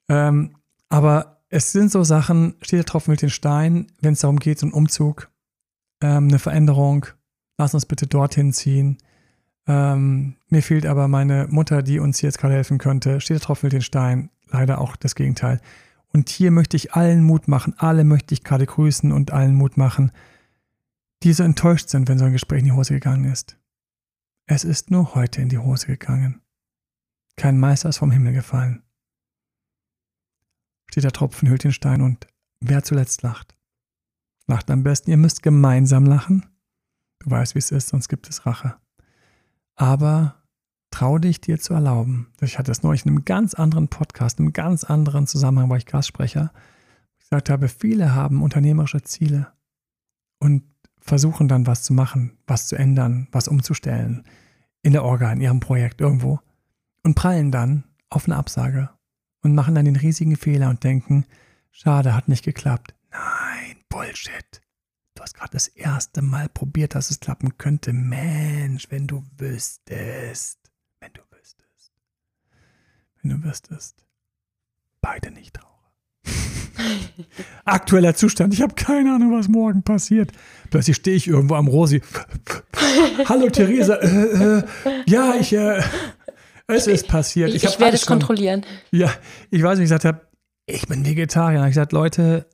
Ähm, 0.09 0.55
aber 0.89 1.41
es 1.49 1.71
sind 1.71 1.91
so 1.91 2.03
Sachen, 2.03 2.53
steht 2.61 2.85
Tropfen 2.85 3.11
mit 3.11 3.23
den 3.23 3.31
Stein, 3.31 3.87
wenn 4.01 4.13
es 4.13 4.19
darum 4.19 4.37
geht, 4.37 4.59
so 4.59 4.67
ein 4.67 4.73
Umzug, 4.73 5.31
ähm, 6.01 6.27
eine 6.27 6.39
Veränderung, 6.39 7.05
lass 7.57 7.73
uns 7.73 7.85
bitte 7.85 8.07
dorthin 8.07 8.53
ziehen. 8.53 8.97
Ähm, 9.67 10.35
mir 10.49 10.61
fehlt 10.61 10.85
aber 10.85 11.07
meine 11.07 11.47
Mutter, 11.49 11.81
die 11.81 11.99
uns 11.99 12.21
jetzt 12.21 12.37
gerade 12.37 12.53
helfen 12.53 12.77
könnte. 12.77 13.19
Steht 13.21 13.35
der 13.35 13.41
Tropfen 13.41 13.69
den 13.69 13.81
Stein, 13.81 14.29
leider 14.47 14.79
auch 14.79 14.95
das 14.95 15.15
Gegenteil. 15.15 15.59
Und 16.13 16.29
hier 16.29 16.51
möchte 16.51 16.77
ich 16.77 16.93
allen 16.93 17.23
Mut 17.23 17.47
machen, 17.47 17.73
alle 17.77 18.03
möchte 18.03 18.33
ich 18.33 18.43
gerade 18.43 18.65
grüßen 18.65 19.11
und 19.11 19.31
allen 19.31 19.55
Mut 19.55 19.77
machen, 19.77 20.11
die 21.23 21.33
so 21.33 21.43
enttäuscht 21.43 21.89
sind, 21.89 22.07
wenn 22.07 22.19
so 22.19 22.25
ein 22.25 22.33
Gespräch 22.33 22.59
in 22.59 22.65
die 22.65 22.71
Hose 22.71 22.93
gegangen 22.93 23.25
ist. 23.25 23.57
Es 24.47 24.63
ist 24.63 24.91
nur 24.91 25.15
heute 25.15 25.41
in 25.41 25.49
die 25.49 25.57
Hose 25.57 25.87
gegangen. 25.87 26.41
Kein 27.35 27.59
Meister 27.59 27.89
ist 27.89 27.97
vom 27.97 28.11
Himmel 28.11 28.33
gefallen 28.33 28.85
steht 30.95 31.03
der 31.03 31.11
Tropfen 31.11 31.49
hüllt 31.49 31.63
den 31.63 31.73
Stein 31.73 32.01
und 32.01 32.27
wer 32.61 32.83
zuletzt 32.83 33.21
lacht, 33.21 33.54
Lacht 34.47 34.69
am 34.69 34.83
besten. 34.83 35.11
Ihr 35.11 35.17
müsst 35.17 35.43
gemeinsam 35.43 36.05
lachen. 36.05 36.45
Du 37.19 37.31
weißt, 37.31 37.55
wie 37.55 37.59
es 37.59 37.71
ist, 37.71 37.89
sonst 37.89 38.09
gibt 38.09 38.29
es 38.29 38.45
Rache. 38.45 38.75
Aber 39.75 40.43
trau 40.91 41.17
dich, 41.17 41.41
dir 41.41 41.59
zu 41.59 41.73
erlauben. 41.73 42.27
Ich 42.41 42.57
hatte 42.57 42.71
es 42.71 42.83
neulich 42.83 43.05
in 43.05 43.11
einem 43.11 43.25
ganz 43.25 43.53
anderen 43.53 43.87
Podcast, 43.87 44.39
in 44.39 44.45
einem 44.45 44.53
ganz 44.53 44.83
anderen 44.83 45.27
Zusammenhang, 45.27 45.69
war 45.69 45.77
ich 45.77 45.85
Gastsprecher. 45.85 46.53
Ich 47.17 47.25
gesagt 47.25 47.49
habe, 47.49 47.67
viele 47.67 48.13
haben 48.13 48.43
unternehmerische 48.43 49.01
Ziele 49.01 49.51
und 50.39 50.63
versuchen 50.99 51.47
dann 51.47 51.67
was 51.67 51.83
zu 51.83 51.93
machen, 51.93 52.37
was 52.47 52.67
zu 52.67 52.75
ändern, 52.75 53.27
was 53.31 53.47
umzustellen 53.47 54.23
in 54.81 54.93
der 54.93 55.03
Orga, 55.03 55.31
in 55.31 55.41
ihrem 55.41 55.59
Projekt 55.59 56.01
irgendwo 56.01 56.39
und 57.03 57.15
prallen 57.15 57.51
dann 57.51 57.83
auf 58.09 58.25
eine 58.25 58.35
Absage 58.37 58.89
und 59.41 59.53
machen 59.53 59.75
dann 59.75 59.85
den 59.85 59.95
riesigen 59.95 60.35
Fehler 60.35 60.69
und 60.69 60.83
denken, 60.83 61.25
schade, 61.71 62.15
hat 62.15 62.27
nicht 62.27 62.43
geklappt. 62.43 62.95
Nein, 63.11 63.54
Bullshit. 63.95 64.61
Du 65.13 65.23
hast 65.23 65.35
gerade 65.35 65.51
das 65.53 65.69
erste 65.69 66.21
Mal 66.21 66.49
probiert, 66.49 66.95
dass 66.95 67.09
es 67.11 67.21
klappen 67.21 67.57
könnte. 67.57 67.93
Mensch, 67.93 68.87
wenn 68.89 69.07
du 69.07 69.23
wüsstest. 69.37 70.59
Wenn 70.99 71.13
du 71.13 71.21
wüsstest. 71.31 71.93
Wenn 73.21 73.31
du 73.31 73.47
wüsstest. 73.47 74.03
Beide 74.99 75.31
nicht 75.31 75.53
Trauer. 75.53 75.93
Aktueller 77.63 78.13
Zustand. 78.15 78.53
Ich 78.53 78.61
habe 78.61 78.75
keine 78.75 79.15
Ahnung, 79.15 79.31
was 79.31 79.47
morgen 79.47 79.81
passiert. 79.81 80.33
Plötzlich 80.71 80.97
stehe 80.97 81.15
ich 81.15 81.29
irgendwo 81.29 81.55
am 81.55 81.69
Rosi. 81.69 82.01
Hallo 83.29 83.49
Theresa. 83.49 83.95
Äh, 83.95 84.57
äh, 84.57 84.63
ja, 85.05 85.35
ich. 85.39 85.53
Äh, 85.53 85.81
es 86.67 86.87
ist 86.87 87.07
passiert. 87.07 87.51
Ich, 87.51 87.63
ich, 87.63 87.63
ich 87.63 87.79
werde 87.79 87.95
es 87.95 88.05
kontrollieren. 88.05 88.65
Ja, 88.91 89.09
ich 89.51 89.63
weiß, 89.63 89.79
wie 89.79 89.83
ich 89.83 89.89
gesagt 89.89 90.03
habe, 90.03 90.19
ich 90.65 90.85
bin 90.85 91.05
Vegetarier. 91.05 91.59
Ich 91.59 91.61
habe 91.61 91.69
gesagt, 91.69 91.93
Leute, 91.93 92.49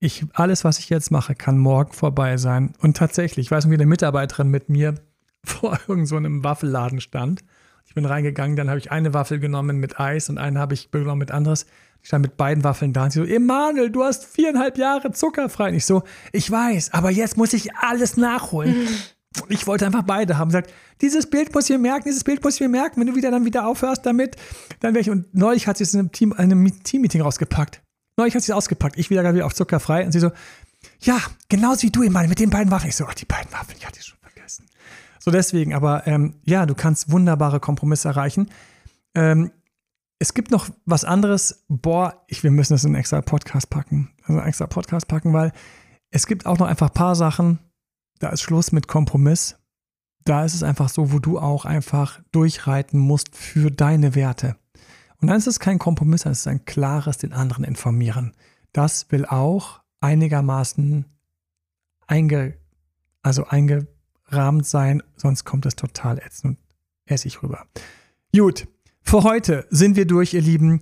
ich, 0.00 0.24
alles, 0.32 0.64
was 0.64 0.78
ich 0.78 0.88
jetzt 0.88 1.10
mache, 1.10 1.34
kann 1.34 1.58
morgen 1.58 1.92
vorbei 1.92 2.38
sein. 2.38 2.72
Und 2.80 2.96
tatsächlich, 2.96 3.46
ich 3.46 3.50
weiß 3.50 3.66
nicht, 3.66 3.70
wie 3.70 3.76
eine 3.80 3.86
Mitarbeiterin 3.86 4.48
mit 4.48 4.68
mir 4.68 4.94
vor 5.44 5.78
irgendeinem 5.86 6.38
so 6.38 6.44
Waffelladen 6.44 7.00
stand. 7.00 7.44
Ich 7.86 7.94
bin 7.94 8.06
reingegangen, 8.06 8.56
dann 8.56 8.68
habe 8.68 8.78
ich 8.78 8.90
eine 8.92 9.14
Waffel 9.14 9.40
genommen 9.40 9.78
mit 9.78 9.98
Eis 9.98 10.28
und 10.28 10.38
eine 10.38 10.58
habe 10.58 10.74
ich 10.74 10.90
genommen 10.90 11.18
mit 11.18 11.32
anderes. 11.32 11.66
Ich 12.02 12.08
stand 12.08 12.22
mit 12.22 12.36
beiden 12.36 12.64
Waffeln 12.64 12.92
da 12.92 13.04
und 13.04 13.12
sie 13.12 13.18
so, 13.18 13.24
Emanuel, 13.26 13.90
du 13.90 14.04
hast 14.04 14.24
viereinhalb 14.24 14.78
Jahre 14.78 15.10
zuckerfrei. 15.10 15.68
Und 15.68 15.74
ich 15.74 15.84
so, 15.84 16.02
ich 16.32 16.50
weiß, 16.50 16.94
aber 16.94 17.10
jetzt 17.10 17.36
muss 17.36 17.52
ich 17.52 17.74
alles 17.74 18.16
nachholen. 18.16 18.86
Und 19.42 19.50
ich 19.50 19.66
wollte 19.66 19.86
einfach 19.86 20.04
beide 20.04 20.38
haben. 20.38 20.50
Sagt, 20.50 20.72
dieses 21.02 21.28
Bild 21.28 21.54
muss 21.54 21.68
ich 21.68 21.76
mir 21.76 21.82
merken, 21.82 22.04
dieses 22.06 22.24
Bild 22.24 22.42
muss 22.42 22.54
ich 22.54 22.60
mir 22.60 22.68
merken. 22.68 23.00
Wenn 23.00 23.08
du 23.08 23.16
wieder 23.16 23.30
dann 23.30 23.44
wieder 23.44 23.66
aufhörst 23.66 24.06
damit, 24.06 24.36
dann 24.80 24.94
wäre 24.94 25.02
ich. 25.02 25.10
Und 25.10 25.34
neulich 25.34 25.66
hat 25.66 25.76
sie 25.76 25.84
es 25.84 25.92
in 25.92 26.00
einem 26.00 26.12
Team, 26.12 26.32
einem 26.32 26.82
Team-Meeting 26.82 27.20
rausgepackt. 27.20 27.82
Neulich 28.20 28.34
hat 28.34 28.42
sie 28.42 28.52
es 28.52 28.56
ausgepackt. 28.56 28.98
Ich 28.98 29.08
wieder 29.08 29.32
wieder 29.32 29.46
auf 29.46 29.54
zuckerfrei. 29.54 30.04
Und 30.04 30.12
sie 30.12 30.20
so, 30.20 30.30
ja, 31.00 31.18
genauso 31.48 31.84
wie 31.84 31.90
du 31.90 32.02
immer 32.02 32.22
mit 32.26 32.38
den 32.38 32.50
beiden 32.50 32.70
Waffeln. 32.70 32.90
Ich 32.90 32.96
so, 32.96 33.06
ach, 33.08 33.14
die 33.14 33.24
beiden 33.24 33.50
Waffeln, 33.50 33.78
ich 33.78 33.86
hatte 33.86 34.02
schon 34.02 34.18
vergessen. 34.18 34.66
So 35.18 35.30
deswegen, 35.30 35.72
aber 35.72 36.06
ähm, 36.06 36.34
ja, 36.44 36.66
du 36.66 36.74
kannst 36.74 37.10
wunderbare 37.10 37.60
Kompromisse 37.60 38.08
erreichen. 38.08 38.50
Ähm, 39.14 39.52
es 40.18 40.34
gibt 40.34 40.50
noch 40.50 40.68
was 40.84 41.06
anderes. 41.06 41.64
Boah, 41.68 42.22
ich, 42.26 42.42
wir 42.42 42.50
müssen 42.50 42.74
das 42.74 42.84
in 42.84 42.90
einen 42.90 42.96
extra 42.96 43.22
Podcast 43.22 43.70
packen. 43.70 44.10
Also 44.24 44.38
einen 44.38 44.48
extra 44.48 44.66
Podcast 44.66 45.08
packen, 45.08 45.32
weil 45.32 45.52
es 46.10 46.26
gibt 46.26 46.44
auch 46.44 46.58
noch 46.58 46.66
einfach 46.66 46.88
ein 46.88 46.94
paar 46.94 47.16
Sachen, 47.16 47.58
da 48.18 48.28
ist 48.28 48.42
Schluss 48.42 48.70
mit 48.70 48.86
Kompromiss. 48.86 49.56
Da 50.26 50.44
ist 50.44 50.52
es 50.52 50.62
einfach 50.62 50.90
so, 50.90 51.10
wo 51.10 51.20
du 51.20 51.38
auch 51.38 51.64
einfach 51.64 52.20
durchreiten 52.32 53.00
musst 53.00 53.34
für 53.34 53.70
deine 53.70 54.14
Werte. 54.14 54.56
Und 55.20 55.28
dann 55.28 55.36
ist 55.36 55.46
es 55.46 55.60
kein 55.60 55.78
Kompromiss, 55.78 56.22
dann 56.22 56.32
ist 56.32 56.40
es 56.40 56.46
ein 56.46 56.64
klares 56.64 57.18
den 57.18 57.32
anderen 57.32 57.64
informieren. 57.64 58.34
Das 58.72 59.10
will 59.10 59.26
auch 59.26 59.80
einigermaßen 60.00 61.04
einge, 62.06 62.54
also 63.22 63.46
eingerahmt 63.46 64.66
sein, 64.66 65.02
sonst 65.16 65.44
kommt 65.44 65.66
es 65.66 65.76
total 65.76 66.18
ätzend 66.18 66.58
und 66.58 66.66
essig 67.04 67.42
rüber. 67.42 67.66
Gut, 68.34 68.66
für 69.02 69.22
heute 69.24 69.66
sind 69.70 69.96
wir 69.96 70.06
durch, 70.06 70.34
ihr 70.34 70.40
Lieben. 70.40 70.80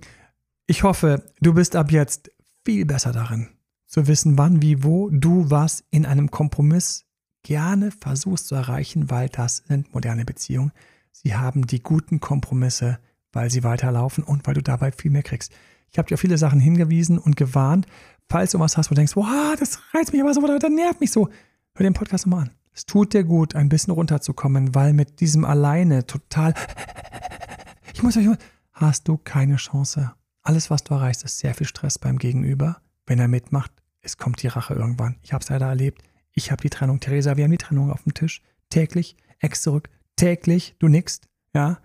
Ich 0.67 0.83
hoffe, 0.83 1.23
du 1.41 1.53
bist 1.53 1.75
ab 1.75 1.91
jetzt 1.91 2.31
viel 2.63 2.85
besser 2.85 3.11
darin, 3.11 3.49
zu 3.87 4.07
wissen, 4.07 4.37
wann, 4.37 4.61
wie, 4.61 4.83
wo 4.83 5.09
du 5.09 5.49
was 5.49 5.83
in 5.89 6.05
einem 6.05 6.29
Kompromiss 6.31 7.05
gerne 7.43 7.91
versuchst 7.91 8.47
zu 8.47 8.55
erreichen, 8.55 9.09
weil 9.09 9.29
das 9.29 9.63
sind 9.67 9.93
moderne 9.93 10.25
Beziehungen. 10.25 10.71
Sie 11.11 11.35
haben 11.35 11.65
die 11.65 11.81
guten 11.81 12.19
Kompromisse, 12.19 12.99
weil 13.31 13.49
sie 13.49 13.63
weiterlaufen 13.63 14.23
und 14.23 14.45
weil 14.47 14.53
du 14.53 14.61
dabei 14.61 14.91
viel 14.91 15.11
mehr 15.11 15.23
kriegst. 15.23 15.51
Ich 15.91 15.97
habe 15.97 16.07
dir 16.07 16.15
auf 16.15 16.19
viele 16.19 16.37
Sachen 16.37 16.59
hingewiesen 16.59 17.17
und 17.17 17.35
gewarnt. 17.35 17.87
Falls 18.29 18.51
du 18.51 18.59
was 18.59 18.77
hast, 18.77 18.89
wo 18.89 18.93
du 18.93 18.99
denkst, 18.99 19.15
wow, 19.15 19.55
das 19.59 19.79
reizt 19.93 20.13
mich 20.13 20.21
aber 20.21 20.33
so, 20.33 20.41
das 20.41 20.69
nervt 20.69 21.01
mich 21.01 21.11
so, 21.11 21.29
hör 21.75 21.83
den 21.83 21.93
Podcast 21.93 22.27
nochmal 22.27 22.45
an. 22.45 22.51
Es 22.73 22.85
tut 22.85 23.13
dir 23.13 23.23
gut, 23.23 23.55
ein 23.55 23.69
bisschen 23.69 23.93
runterzukommen, 23.93 24.75
weil 24.75 24.93
mit 24.93 25.19
diesem 25.19 25.45
alleine 25.45 26.05
total 26.05 26.53
ich 27.93 28.03
muss 28.03 28.15
euch, 28.17 28.27
hast 28.73 29.07
du 29.07 29.17
keine 29.17 29.57
Chance. 29.57 30.13
Alles, 30.41 30.69
was 30.69 30.83
du 30.83 30.93
erreichst, 30.93 31.23
ist 31.23 31.39
sehr 31.39 31.53
viel 31.53 31.67
Stress 31.67 31.99
beim 31.99 32.17
Gegenüber. 32.17 32.81
Wenn 33.05 33.19
er 33.19 33.27
mitmacht, 33.27 33.71
es 34.01 34.17
kommt 34.17 34.41
die 34.41 34.47
Rache 34.47 34.73
irgendwann. 34.73 35.17
Ich 35.21 35.33
habe 35.33 35.43
es 35.43 35.49
leider 35.49 35.67
erlebt. 35.67 36.01
Ich 36.31 36.51
habe 36.51 36.61
die 36.61 36.69
Trennung. 36.69 36.99
Theresa, 36.99 37.35
wir 37.35 37.43
haben 37.43 37.51
die 37.51 37.57
Trennung 37.57 37.91
auf 37.91 38.03
dem 38.03 38.13
Tisch. 38.13 38.41
Täglich, 38.69 39.17
ex 39.39 39.61
zurück. 39.61 39.89
Täglich, 40.15 40.75
du 40.79 40.87
nickst, 40.87 41.27
ja. 41.53 41.79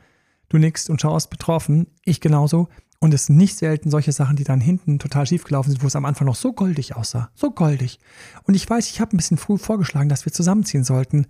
Du 0.55 0.61
nickst 0.61 0.89
und 0.89 1.01
schaust 1.01 1.31
betroffen. 1.31 1.89
Ich 2.05 2.21
genauso. 2.21 2.69
Und 3.01 3.13
es 3.13 3.27
sind 3.27 3.37
nicht 3.37 3.57
selten 3.57 3.91
solche 3.91 4.13
Sachen, 4.13 4.37
die 4.37 4.45
dann 4.45 4.61
hinten 4.61 5.01
total 5.01 5.27
schief 5.27 5.43
gelaufen 5.43 5.73
sind, 5.73 5.83
wo 5.83 5.89
es 5.89 5.97
am 5.97 6.05
Anfang 6.05 6.29
noch 6.29 6.37
so 6.37 6.53
goldig 6.53 6.95
aussah. 6.95 7.33
So 7.35 7.51
goldig. 7.51 7.99
Und 8.45 8.55
ich 8.55 8.71
weiß, 8.71 8.89
ich 8.89 9.01
habe 9.01 9.13
ein 9.13 9.17
bisschen 9.17 9.37
früh 9.37 9.59
vorgeschlagen, 9.59 10.09
dass 10.09 10.27
wir 10.27 10.33
zusammenziehen 10.33 10.85
sollten. 10.85 11.27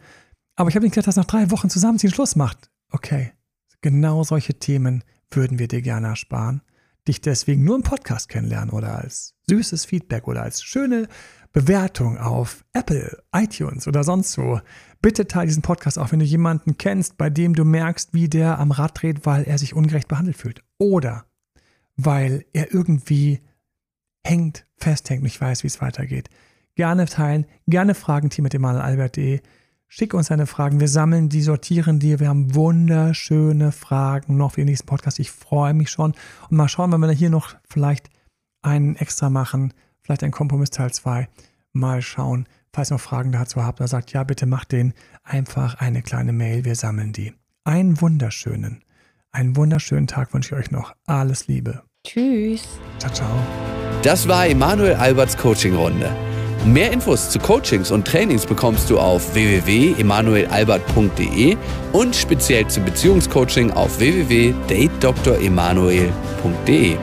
Aber 0.56 0.68
ich 0.68 0.76
habe 0.76 0.84
nicht 0.84 0.92
gedacht, 0.92 1.08
dass 1.08 1.16
nach 1.16 1.24
drei 1.24 1.50
Wochen 1.50 1.70
Zusammenziehen 1.70 2.12
Schluss 2.12 2.36
macht. 2.36 2.70
Okay. 2.90 3.32
Genau 3.80 4.24
solche 4.24 4.58
Themen 4.58 5.04
würden 5.30 5.58
wir 5.58 5.68
dir 5.68 5.80
gerne 5.80 6.08
ersparen, 6.08 6.60
dich 7.08 7.22
deswegen 7.22 7.64
nur 7.64 7.76
im 7.76 7.82
Podcast 7.82 8.28
kennenlernen 8.28 8.74
oder 8.74 8.98
als 8.98 9.36
süßes 9.48 9.86
Feedback 9.86 10.28
oder 10.28 10.42
als 10.42 10.62
schöne 10.62 11.08
Bewertung 11.54 12.18
auf 12.18 12.62
Apple, 12.74 13.22
iTunes 13.32 13.88
oder 13.88 14.04
sonst 14.04 14.36
wo. 14.36 14.60
Bitte 15.04 15.28
teile 15.28 15.48
diesen 15.48 15.60
Podcast 15.60 15.98
auch, 15.98 16.12
wenn 16.12 16.20
du 16.20 16.24
jemanden 16.24 16.78
kennst, 16.78 17.18
bei 17.18 17.28
dem 17.28 17.54
du 17.54 17.66
merkst, 17.66 18.14
wie 18.14 18.30
der 18.30 18.58
am 18.58 18.70
Rad 18.70 19.02
dreht, 19.02 19.26
weil 19.26 19.44
er 19.44 19.58
sich 19.58 19.74
ungerecht 19.74 20.08
behandelt 20.08 20.38
fühlt. 20.38 20.64
Oder 20.78 21.26
weil 21.94 22.46
er 22.54 22.72
irgendwie 22.72 23.42
hängt, 24.26 24.66
festhängt 24.78 25.20
und 25.20 25.26
ich 25.26 25.38
weiß, 25.38 25.62
wie 25.62 25.66
es 25.66 25.82
weitergeht. 25.82 26.30
Gerne 26.74 27.04
teilen, 27.04 27.44
gerne 27.66 27.94
fragen, 27.94 28.30
team 28.30 28.44
mit 28.44 28.54
dem 28.54 28.64
Albert.de. 28.64 29.42
Schick 29.88 30.14
uns 30.14 30.28
deine 30.28 30.46
Fragen. 30.46 30.80
Wir 30.80 30.88
sammeln 30.88 31.28
die, 31.28 31.42
sortieren 31.42 31.98
die. 31.98 32.18
Wir 32.18 32.28
haben 32.28 32.54
wunderschöne 32.54 33.72
Fragen 33.72 34.38
noch 34.38 34.52
für 34.52 34.62
den 34.62 34.68
nächsten 34.68 34.86
Podcast. 34.86 35.18
Ich 35.18 35.30
freue 35.30 35.74
mich 35.74 35.90
schon. 35.90 36.14
Und 36.48 36.56
mal 36.56 36.68
schauen, 36.68 36.90
wenn 36.92 37.00
wir 37.02 37.10
hier 37.10 37.28
noch 37.28 37.54
vielleicht 37.68 38.08
einen 38.62 38.96
extra 38.96 39.28
machen. 39.28 39.74
Vielleicht 40.00 40.24
ein 40.24 40.30
Kompromiss 40.30 40.70
Teil 40.70 40.94
2. 40.94 41.28
Mal 41.74 42.00
schauen. 42.00 42.48
Falls 42.74 42.90
ihr 42.90 42.94
noch 42.94 43.00
Fragen 43.00 43.30
dazu 43.30 43.62
habt, 43.64 43.78
dann 43.78 43.86
sagt, 43.86 44.12
ja, 44.12 44.24
bitte 44.24 44.46
macht 44.46 44.72
den 44.72 44.94
einfach 45.22 45.76
eine 45.76 46.02
kleine 46.02 46.32
Mail. 46.32 46.64
Wir 46.64 46.74
sammeln 46.74 47.12
die. 47.12 47.32
Einen 47.62 48.00
wunderschönen, 48.00 48.82
einen 49.30 49.54
wunderschönen 49.54 50.08
Tag 50.08 50.34
wünsche 50.34 50.56
ich 50.56 50.60
euch 50.60 50.72
noch. 50.72 50.92
Alles 51.06 51.46
Liebe. 51.46 51.84
Tschüss. 52.04 52.66
Ciao, 52.98 53.12
ciao. 53.12 53.30
Das 54.02 54.26
war 54.26 54.48
Emanuel 54.48 54.94
Alberts 54.94 55.36
Coaching-Runde. 55.36 56.10
Mehr 56.66 56.90
Infos 56.90 57.30
zu 57.30 57.38
Coachings 57.38 57.92
und 57.92 58.08
Trainings 58.08 58.44
bekommst 58.44 58.90
du 58.90 58.98
auf 58.98 59.34
www.emanuelalbert.de 59.34 61.56
und 61.92 62.16
speziell 62.16 62.66
zum 62.66 62.84
Beziehungscoaching 62.86 63.70
auf 63.70 64.00
www.datedremanuel.de. 64.00 66.96